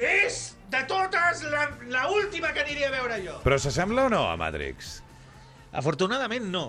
és, 0.01 0.55
de 0.75 0.83
totes, 0.91 1.43
la, 1.53 1.65
la 1.93 2.05
última 2.11 2.53
que 2.53 2.63
aniré 2.65 2.89
a 2.89 2.93
veure 2.95 3.21
jo. 3.25 3.39
Però 3.47 3.59
s'assembla 3.61 4.09
o 4.09 4.13
no 4.13 4.25
a 4.31 4.37
Matrix? 4.41 4.97
Afortunadament 5.75 6.47
no. 6.51 6.67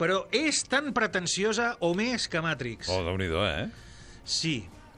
Però 0.00 0.24
és 0.34 0.62
tan 0.66 0.90
pretensiosa 0.96 1.76
o 1.84 1.92
més 1.94 2.26
que 2.32 2.40
Matrix. 2.42 2.88
Oh, 2.90 3.02
déu 3.06 3.18
nhi 3.20 3.28
eh? 3.46 3.68
Sí. 4.24 4.56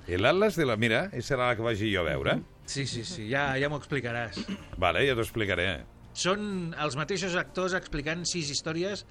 I 0.08 0.18
l'Atlas 0.20 0.56
de 0.56 0.66
la... 0.68 0.76
Mira, 0.76 1.06
serà 1.24 1.50
la 1.50 1.56
que 1.56 1.64
vagi 1.64 1.90
jo 1.92 2.02
a 2.02 2.08
veure. 2.08 2.38
Sí, 2.66 2.86
sí, 2.86 3.04
sí, 3.04 3.26
ja, 3.28 3.50
ja 3.60 3.68
m'ho 3.68 3.78
explicaràs. 3.80 4.38
Vale, 4.80 5.04
ja 5.06 5.14
t'ho 5.16 5.24
explicaré. 5.24 5.84
Són 6.16 6.74
els 6.80 6.96
mateixos 6.96 7.34
actors 7.36 7.74
explicant 7.76 8.24
sis 8.28 8.50
històries 8.52 9.04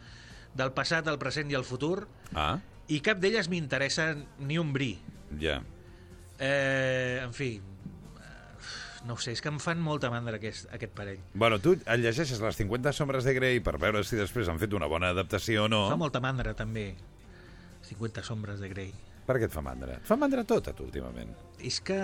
del 0.56 0.72
passat, 0.74 1.08
el 1.10 1.20
present 1.22 1.52
i 1.52 1.58
el 1.58 1.66
futur, 1.68 2.08
Ah, 2.34 2.58
i 2.90 3.00
cap 3.04 3.20
d'elles 3.22 3.48
m'interessa 3.50 4.14
ni 4.40 4.58
un 4.62 4.74
bri. 4.74 4.96
ja. 5.40 5.62
Eh, 6.40 7.22
en 7.24 7.32
fi, 7.34 7.62
no 9.06 9.18
sé, 9.20 9.34
és 9.36 9.42
que 9.44 9.50
em 9.52 9.58
fan 9.60 9.82
molta 9.84 10.10
mandra 10.14 10.38
aquest, 10.40 10.68
aquest 10.74 10.94
parell. 10.96 11.20
Bueno, 11.34 11.58
tu 11.60 11.74
et 11.76 12.00
llegeixes 12.00 12.40
les 12.40 12.56
50 12.62 12.94
sombres 12.96 13.26
de 13.28 13.34
Grey 13.36 13.60
per 13.60 13.78
veure 13.82 14.04
si 14.08 14.16
després 14.16 14.48
han 14.50 14.60
fet 14.62 14.74
una 14.74 14.88
bona 14.88 15.10
adaptació 15.12 15.66
o 15.66 15.72
no. 15.72 15.82
Fa 15.92 15.98
molta 16.00 16.22
mandra, 16.24 16.54
també, 16.56 16.94
50 17.90 18.24
sombres 18.24 18.60
de 18.64 18.70
Grey. 18.72 18.94
Per 19.28 19.38
què 19.40 19.48
et 19.48 19.54
fa 19.56 19.62
mandra? 19.64 19.98
Et 20.00 20.08
fa 20.08 20.16
mandra 20.20 20.44
tot, 20.48 20.68
a 20.68 20.74
tu, 20.76 20.84
últimament. 20.88 21.30
És 21.64 21.82
que 21.84 22.00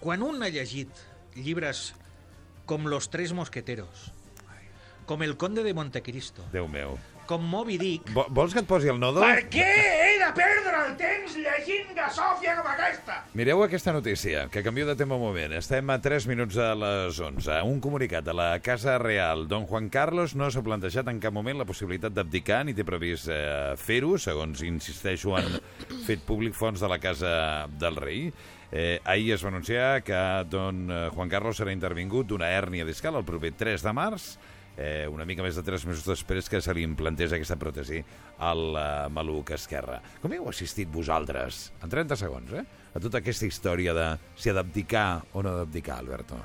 quan 0.00 0.22
un 0.22 0.42
ha 0.42 0.48
llegit 0.52 0.90
llibres 1.34 1.94
com 2.66 2.86
Los 2.90 3.10
Tres 3.10 3.32
Mosqueteros, 3.32 4.12
com 5.06 5.22
El 5.22 5.36
Conde 5.36 5.62
de 5.62 5.74
Montecristo, 5.74 6.44
Déu 6.52 6.68
meu. 6.68 6.98
com 7.26 7.42
Moby 7.44 7.78
Dick... 7.78 8.10
Vo- 8.14 8.26
Vols 8.30 8.54
que 8.54 8.60
et 8.64 8.68
posi 8.68 8.88
el 8.92 8.98
nodo? 9.00 9.20
Per 9.24 9.48
què 9.52 9.68
de 10.24 10.32
perdre 10.32 10.78
el 10.80 10.92
temps 10.96 11.34
llegint 11.36 11.90
gasòfia 11.96 12.54
com 12.56 12.68
aquesta? 12.70 13.16
Mireu 13.36 13.60
aquesta 13.60 13.92
notícia, 13.92 14.46
que 14.48 14.62
canvio 14.64 14.86
de 14.88 14.94
tema 14.96 15.18
un 15.18 15.24
moment. 15.26 15.52
Estem 15.58 15.90
a 15.92 15.98
3 16.00 16.28
minuts 16.30 16.56
de 16.56 16.68
les 16.80 17.18
11. 17.20 17.58
Un 17.68 17.82
comunicat 17.84 18.24
de 18.24 18.32
la 18.32 18.46
Casa 18.64 18.96
Real. 19.02 19.44
Don 19.50 19.66
Juan 19.68 19.90
Carlos 19.92 20.32
no 20.38 20.48
s'ha 20.48 20.64
plantejat 20.64 21.10
en 21.12 21.20
cap 21.20 21.34
moment 21.36 21.60
la 21.60 21.68
possibilitat 21.68 22.16
d'abdicar 22.16 22.62
ni 22.64 22.72
té 22.72 22.86
previst 22.88 23.28
eh, 23.28 23.74
fer-ho, 23.76 24.16
segons 24.16 24.64
insisteixo 24.64 25.36
han 25.36 25.58
fet 26.08 26.24
públic 26.24 26.56
fons 26.56 26.80
de 26.80 26.88
la 26.88 27.00
Casa 27.02 27.34
del 27.76 28.00
Rei. 28.00 28.30
Eh, 28.72 28.96
ahir 29.04 29.34
es 29.36 29.44
va 29.44 29.52
anunciar 29.52 30.00
que 30.06 30.24
don 30.48 30.86
eh, 30.88 31.04
Juan 31.12 31.36
Carlos 31.36 31.60
serà 31.60 31.74
intervingut 31.76 32.32
d'una 32.32 32.48
hèrnia 32.56 32.88
discal 32.88 33.20
el 33.20 33.28
proper 33.28 33.52
3 33.60 33.84
de 33.84 33.92
març, 33.92 34.32
eh, 34.76 35.06
una 35.10 35.24
mica 35.24 35.42
més 35.42 35.56
de 35.56 35.62
3 35.62 35.86
mesos 35.86 36.04
després 36.06 36.48
que 36.50 36.60
se 36.60 36.74
li 36.74 36.82
implantés 36.82 37.32
aquesta 37.32 37.56
pròtesi 37.60 38.02
al 38.38 38.64
eh, 38.76 38.86
maluc 39.10 39.50
esquerre. 39.56 40.00
Com 40.22 40.32
heu 40.32 40.48
assistit 40.50 40.88
vosaltres, 40.92 41.72
en 41.82 41.90
30 41.92 42.16
segons, 42.16 42.52
eh, 42.52 42.64
a 42.94 43.00
tota 43.02 43.18
aquesta 43.22 43.46
història 43.46 43.94
de 43.94 44.08
si 44.36 44.50
ha 44.50 44.56
d'abdicar 44.56 45.22
o 45.32 45.42
no 45.42 45.56
d'abdicar, 45.60 45.98
Alberto? 45.98 46.36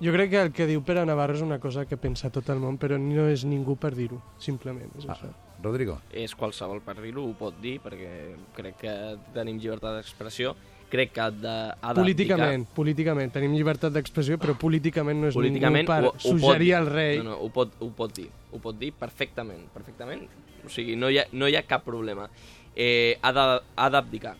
Jo 0.00 0.14
crec 0.14 0.30
que 0.32 0.40
el 0.40 0.50
que 0.56 0.64
diu 0.64 0.80
Pere 0.80 1.02
Navarro 1.04 1.34
és 1.36 1.42
una 1.44 1.58
cosa 1.60 1.84
que 1.84 1.98
pensa 2.00 2.30
tot 2.32 2.48
el 2.48 2.56
món, 2.62 2.78
però 2.80 2.96
no 2.96 3.26
és 3.28 3.42
ningú 3.44 3.74
per 3.76 3.90
dir-ho, 3.92 4.22
simplement. 4.40 4.88
És 4.96 5.04
Ah, 5.06 5.12
això. 5.12 5.28
Rodrigo? 5.62 5.98
És 6.10 6.32
qualsevol 6.34 6.80
per 6.80 6.94
dir-ho, 7.02 7.26
ho 7.28 7.34
pot 7.36 7.58
dir, 7.60 7.78
perquè 7.84 8.34
crec 8.56 8.78
que 8.80 8.94
tenim 9.34 9.58
llibertat 9.60 9.98
d'expressió. 9.98 10.54
Crec 10.90 11.12
que 11.14 11.20
ha 11.22 11.30
de, 11.30 11.54
ha. 11.80 11.92
Políticament, 11.94 12.64
políticament. 12.74 13.30
Tenim 13.30 13.52
llibertat 13.54 13.94
d'expressió, 13.94 14.38
però 14.42 14.56
políticament 14.58 15.20
no 15.22 15.28
és 15.30 15.36
políticament 15.38 15.84
ningú 15.86 15.92
per 15.92 16.08
ho, 16.08 16.12
ho 16.16 16.22
suggerir 16.24 16.72
al 16.80 16.90
rei. 16.90 17.20
No, 17.20 17.30
no, 17.30 17.36
ho 17.44 17.50
pot, 17.54 17.76
ho 17.78 17.92
pot 17.94 18.14
dir. 18.16 18.26
Ho 18.50 18.58
pot 18.62 18.78
dir 18.78 18.90
perfectament, 18.98 19.68
perfectament. 19.74 20.26
O 20.66 20.72
sigui, 20.72 20.96
no 20.98 21.08
hi 21.12 21.20
ha, 21.22 21.28
no 21.32 21.46
hi 21.46 21.54
ha 21.54 21.62
cap 21.68 21.86
problema. 21.86 22.26
Eh, 22.74 23.18
ha 23.22 23.88
d'abdicar. 23.90 24.34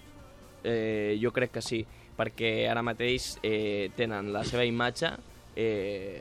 Eh, 0.65 1.17
jo 1.23 1.31
crec 1.33 1.55
que 1.55 1.63
sí, 1.65 1.85
perquè 2.19 2.67
ara 2.69 2.83
mateix 2.85 3.37
eh, 3.47 3.89
tenen 3.97 4.33
la 4.35 4.43
seva 4.45 4.67
imatge 4.69 5.15
eh, 5.57 6.21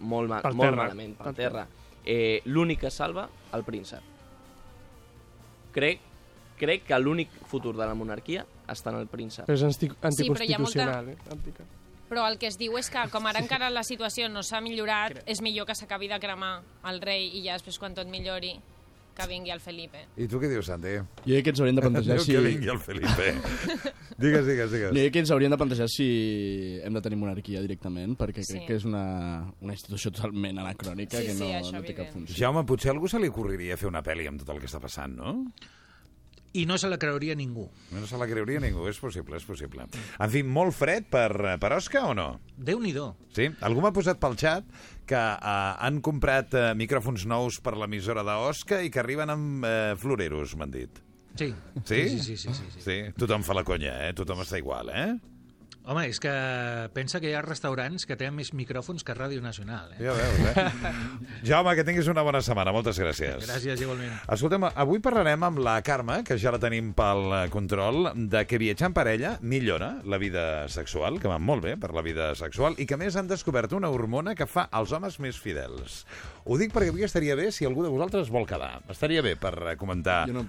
molt, 0.00 0.28
ma 0.28 0.40
Pel 0.42 0.56
molt 0.56 0.70
terra. 0.70 0.82
malament, 0.82 1.16
per 1.20 1.34
terra. 1.36 1.66
Eh, 2.04 2.40
L'únic 2.46 2.82
que 2.84 2.90
salva, 2.90 3.28
el 3.54 3.64
príncep. 3.64 4.02
Crec, 5.72 6.00
crec 6.58 6.84
que 6.88 6.98
l'únic 6.98 7.32
futur 7.46 7.76
de 7.76 7.86
la 7.86 7.94
monarquia 7.94 8.44
està 8.72 8.90
en 8.94 9.00
el 9.00 9.06
príncep. 9.08 9.46
Però 9.46 9.54
és 9.58 9.62
anti 9.62 9.86
Sí, 9.88 9.92
però 9.92 10.10
molta- 10.28 10.44
anticonstitucional. 10.46 11.08
eh? 11.08 11.16
Però 12.10 12.24
el 12.28 12.38
que 12.38 12.48
es 12.48 12.56
diu 12.58 12.74
és 12.78 12.88
que, 12.90 12.98
com 13.12 13.26
ara 13.30 13.38
encara 13.38 13.68
la 13.70 13.84
situació 13.86 14.28
no 14.28 14.42
s'ha 14.42 14.60
millorat, 14.60 15.22
és 15.30 15.40
millor 15.40 15.66
que 15.66 15.74
s'acabi 15.78 16.08
de 16.08 16.18
cremar 16.18 16.62
el 16.90 17.00
rei 17.00 17.28
i 17.38 17.44
ja 17.44 17.52
després, 17.54 17.78
quan 17.78 17.94
tot 17.94 18.08
millori, 18.10 18.56
que 19.14 19.26
vingui 19.28 19.50
el 19.52 19.60
Felipe. 19.60 20.06
I 20.16 20.26
tu 20.26 20.40
què 20.40 20.48
dius, 20.48 20.66
Santi? 20.66 20.96
Jo 20.96 21.34
crec 21.36 21.44
que 21.44 21.50
ens 21.50 21.60
haurien 21.60 21.76
de 21.76 21.82
plantejar 21.82 22.18
si... 22.20 22.32
que 22.32 22.40
vingui 22.40 22.68
el 22.72 22.78
Felipe. 22.80 23.34
digues, 24.18 24.46
digues, 24.46 24.70
digues. 24.72 24.90
Jo 24.90 24.94
crec 24.96 25.12
que 25.12 25.18
ens 25.22 25.30
haurien 25.30 25.50
de 25.54 25.58
plantejar 25.60 25.88
si 25.92 26.06
hem 26.82 26.94
de 26.94 27.02
tenir 27.04 27.18
monarquia 27.18 27.60
directament, 27.60 28.16
perquè 28.18 28.40
crec 28.42 28.62
Sí. 28.62 28.66
que 28.66 28.74
és 28.80 28.84
una, 28.88 29.52
una 29.60 29.72
institució 29.74 30.10
totalment 30.10 30.58
anacrònica 30.58 31.18
Sí, 31.20 31.26
que 31.26 31.34
no, 31.34 31.46
sí, 31.62 31.72
no 31.74 31.82
té 31.82 31.94
cap 31.94 32.06
evident. 32.06 32.12
funció. 32.14 32.36
Jaume, 32.42 32.64
potser 32.66 32.90
a 32.90 32.94
algú 32.94 33.08
se 33.08 33.20
li 33.20 33.28
ocorreria 33.28 33.76
fer 33.76 33.88
una 33.88 34.02
pel·li 34.02 34.26
amb 34.26 34.40
tot 34.42 34.48
el 34.54 34.58
que 34.62 34.66
està 34.66 34.80
passant, 34.80 35.14
no? 35.14 35.52
I 36.52 36.64
no 36.66 36.76
se 36.82 36.88
la 36.90 36.98
creuria 36.98 37.36
ningú. 37.38 37.68
No 37.94 38.06
se 38.10 38.18
la 38.18 38.26
creuria 38.26 38.58
ningú, 38.62 38.88
és 38.90 38.98
possible, 38.98 39.38
és 39.38 39.46
possible. 39.46 39.86
En 40.18 40.32
fi, 40.32 40.42
molt 40.42 40.74
fred 40.74 41.06
per, 41.10 41.30
per 41.62 41.70
Òscar 41.76 42.08
o 42.10 42.14
no? 42.18 42.28
Déu-n'hi-do. 42.58 43.12
Sí? 43.36 43.46
Algú 43.66 43.84
m'ha 43.84 43.92
posat 43.94 44.18
pel 44.22 44.34
xat 44.40 44.66
que 45.10 45.20
uh, 45.20 45.76
han 45.78 46.00
comprat 46.02 46.54
uh, 46.58 46.64
micròfons 46.78 47.28
nous 47.30 47.60
per 47.62 47.76
l'emissora 47.78 48.26
d'Òscar 48.26 48.82
i 48.86 48.90
que 48.90 49.02
arriben 49.02 49.30
amb 49.30 49.66
uh, 49.66 49.94
floreros, 50.00 50.56
m'han 50.58 50.74
dit. 50.74 50.98
Sí. 51.38 51.52
Sí? 51.84 52.02
Sí, 52.08 52.18
sí, 52.18 52.36
sí, 52.36 52.36
sí, 52.36 52.54
sí, 52.54 52.70
sí. 52.74 52.82
sí? 52.82 52.98
Tothom 53.18 53.46
fa 53.46 53.54
la 53.54 53.64
conya, 53.66 53.94
eh? 54.08 54.14
Tothom 54.18 54.42
està 54.42 54.58
igual, 54.58 54.90
eh? 54.90 55.12
Home, 55.90 56.04
és 56.06 56.20
que 56.22 56.30
pensa 56.94 57.18
que 57.18 57.32
hi 57.32 57.34
ha 57.34 57.40
restaurants 57.42 58.04
que 58.06 58.14
tenen 58.14 58.36
més 58.38 58.52
micròfons 58.54 59.02
que 59.02 59.10
Ràdio 59.16 59.40
Nacional. 59.42 59.88
Eh? 59.96 60.04
Ja 60.04 60.12
veus, 60.14 60.36
eh? 60.46 60.92
Jaume, 61.48 61.72
que 61.74 61.82
tinguis 61.88 62.06
una 62.12 62.22
bona 62.22 62.38
setmana. 62.46 62.70
Moltes 62.70 63.00
gràcies. 63.02 63.42
Gràcies, 63.48 63.82
igualment. 63.82 64.12
Escoltem, 64.30 64.68
avui 64.70 65.00
parlarem 65.02 65.42
amb 65.48 65.58
la 65.66 65.72
Carme, 65.82 66.20
que 66.22 66.36
ja 66.38 66.52
la 66.54 66.60
tenim 66.62 66.92
pel 66.94 67.26
control, 67.50 68.12
de 68.30 68.44
que 68.46 68.60
viatjar 68.62 68.92
en 68.92 68.94
parella 68.94 69.32
millora 69.42 69.96
la 70.06 70.20
vida 70.22 70.44
sexual, 70.70 71.18
que 71.18 71.26
va 71.32 71.40
molt 71.42 71.66
bé 71.66 71.74
per 71.82 71.90
la 71.96 72.04
vida 72.06 72.28
sexual, 72.38 72.78
i 72.78 72.86
que 72.86 72.94
a 72.94 73.00
més 73.02 73.18
han 73.18 73.26
descobert 73.26 73.74
una 73.74 73.90
hormona 73.90 74.36
que 74.38 74.46
fa 74.46 74.68
els 74.78 74.94
homes 74.94 75.18
més 75.18 75.42
fidels. 75.42 76.04
Ho 76.46 76.54
dic 76.60 76.70
perquè 76.70 76.94
avui 76.94 77.02
estaria 77.08 77.34
bé 77.34 77.48
si 77.50 77.66
algú 77.66 77.82
de 77.82 77.90
vosaltres 77.90 78.30
vol 78.30 78.46
quedar. 78.46 78.76
Estaria 78.94 79.26
bé 79.26 79.34
per 79.34 79.74
comentar... 79.82 80.22
Jo 80.30 80.38
no- 80.38 80.46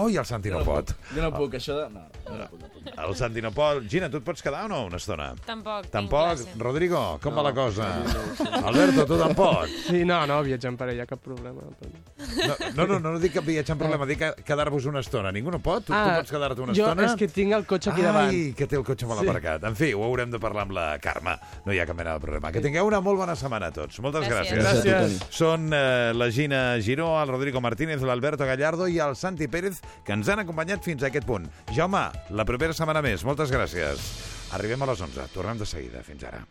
Oh, 0.00 0.08
i 0.08 0.16
el 0.16 0.24
Santi 0.24 0.48
no, 0.48 0.64
pot. 0.64 0.94
Jo 1.12 1.20
no 1.20 1.28
puc, 1.36 1.58
això 1.60 1.76
de... 1.76 1.86
No, 1.92 2.08
no, 2.24 2.40
no 2.40 2.72
puc. 2.72 2.88
El 2.94 3.14
Santi 3.20 3.44
no 3.44 3.52
pot. 3.52 3.84
Gina, 3.90 4.08
tu 4.08 4.16
et 4.22 4.24
pots 4.24 4.40
quedar 4.44 4.64
o 4.64 4.68
no 4.72 4.77
una 4.86 4.96
estona? 4.96 5.34
Tampoc, 5.46 5.86
Tampoc? 5.90 6.38
Rodrigo, 6.58 7.18
com 7.22 7.34
va 7.36 7.42
la 7.42 7.52
cosa? 7.54 7.88
Alberto, 8.68 9.04
tu 9.06 9.18
tampoc? 9.18 9.66
Sí, 9.88 10.04
no, 10.04 10.26
no, 10.26 10.42
viatjar 10.42 10.70
en 10.72 10.76
parella, 10.76 11.06
cap 11.06 11.20
problema. 11.22 11.62
No, 11.62 12.54
no, 12.74 12.86
no, 12.86 12.98
no, 12.98 13.12
no 13.12 13.18
dic 13.18 13.32
que 13.32 13.40
viatjar 13.40 13.74
en 13.76 13.78
problema, 13.82 14.06
dic 14.06 14.18
que 14.18 14.30
quedar-vos 14.44 14.86
una 14.86 15.00
estona. 15.00 15.32
Ningú 15.32 15.50
no 15.50 15.58
pot? 15.62 15.84
Tu, 15.84 15.92
tu 15.92 15.98
Ah, 15.98 16.18
pots 16.18 16.30
quedar-te 16.30 16.60
una 16.62 16.74
jo 16.74 16.86
estona? 16.86 17.04
és 17.06 17.14
que 17.16 17.28
tinc 17.28 17.52
el 17.52 17.66
cotxe 17.66 17.90
aquí 17.90 18.02
davant. 18.02 18.30
Ai, 18.30 18.52
que 18.56 18.66
té 18.66 18.76
el 18.76 18.84
cotxe 18.84 19.06
molt 19.06 19.20
Sí. 19.22 19.28
aparcat. 19.28 19.64
En 19.64 19.76
fi, 19.76 19.92
ho 19.94 20.02
haurem 20.04 20.30
de 20.30 20.38
parlar 20.38 20.62
amb 20.68 20.72
la 20.72 20.98
Carme. 20.98 21.36
No 21.64 21.72
hi 21.72 21.78
ha 21.80 21.86
cap 21.86 21.96
mena 21.96 22.14
de 22.14 22.20
problema. 22.20 22.52
Que 22.52 22.60
tingueu 22.60 22.86
una 22.86 23.00
molt 23.00 23.18
bona 23.18 23.34
setmana 23.36 23.66
a 23.68 23.72
tots. 23.72 23.98
Moltes 24.00 24.26
Gràcies. 24.28 24.58
gràcies. 24.58 24.64
Gràcies 24.64 24.82
tu, 24.84 25.18
Toni. 25.18 25.18
Són 25.30 25.70
eh, 25.72 26.12
la 26.14 26.30
Gina 26.30 26.62
Giró, 26.80 27.10
el 27.22 27.28
Rodrigo 27.28 27.60
Martínez, 27.60 28.02
l'Alberto 28.02 28.44
Gallardo 28.46 28.86
i 28.88 28.98
el 28.98 29.16
Santi 29.16 29.48
Pérez, 29.48 29.80
que 30.04 30.12
ens 30.12 30.28
han 30.28 30.38
acompanyat 30.40 30.82
fins 30.84 31.02
a 31.02 31.06
aquest 31.08 31.26
punt. 31.26 31.48
Jaume, 31.74 32.08
la 32.30 32.44
propera 32.44 32.72
setmana 32.72 33.02
més. 33.02 33.24
Moltes 33.24 33.50
gràcies. 33.50 34.37
Arribem 34.56 34.82
a 34.82 34.88
les 34.88 35.02
11. 35.04 35.28
Tornem 35.34 35.58
de 35.60 35.66
seguida. 35.68 36.02
Fins 36.06 36.24
ara. 36.24 36.40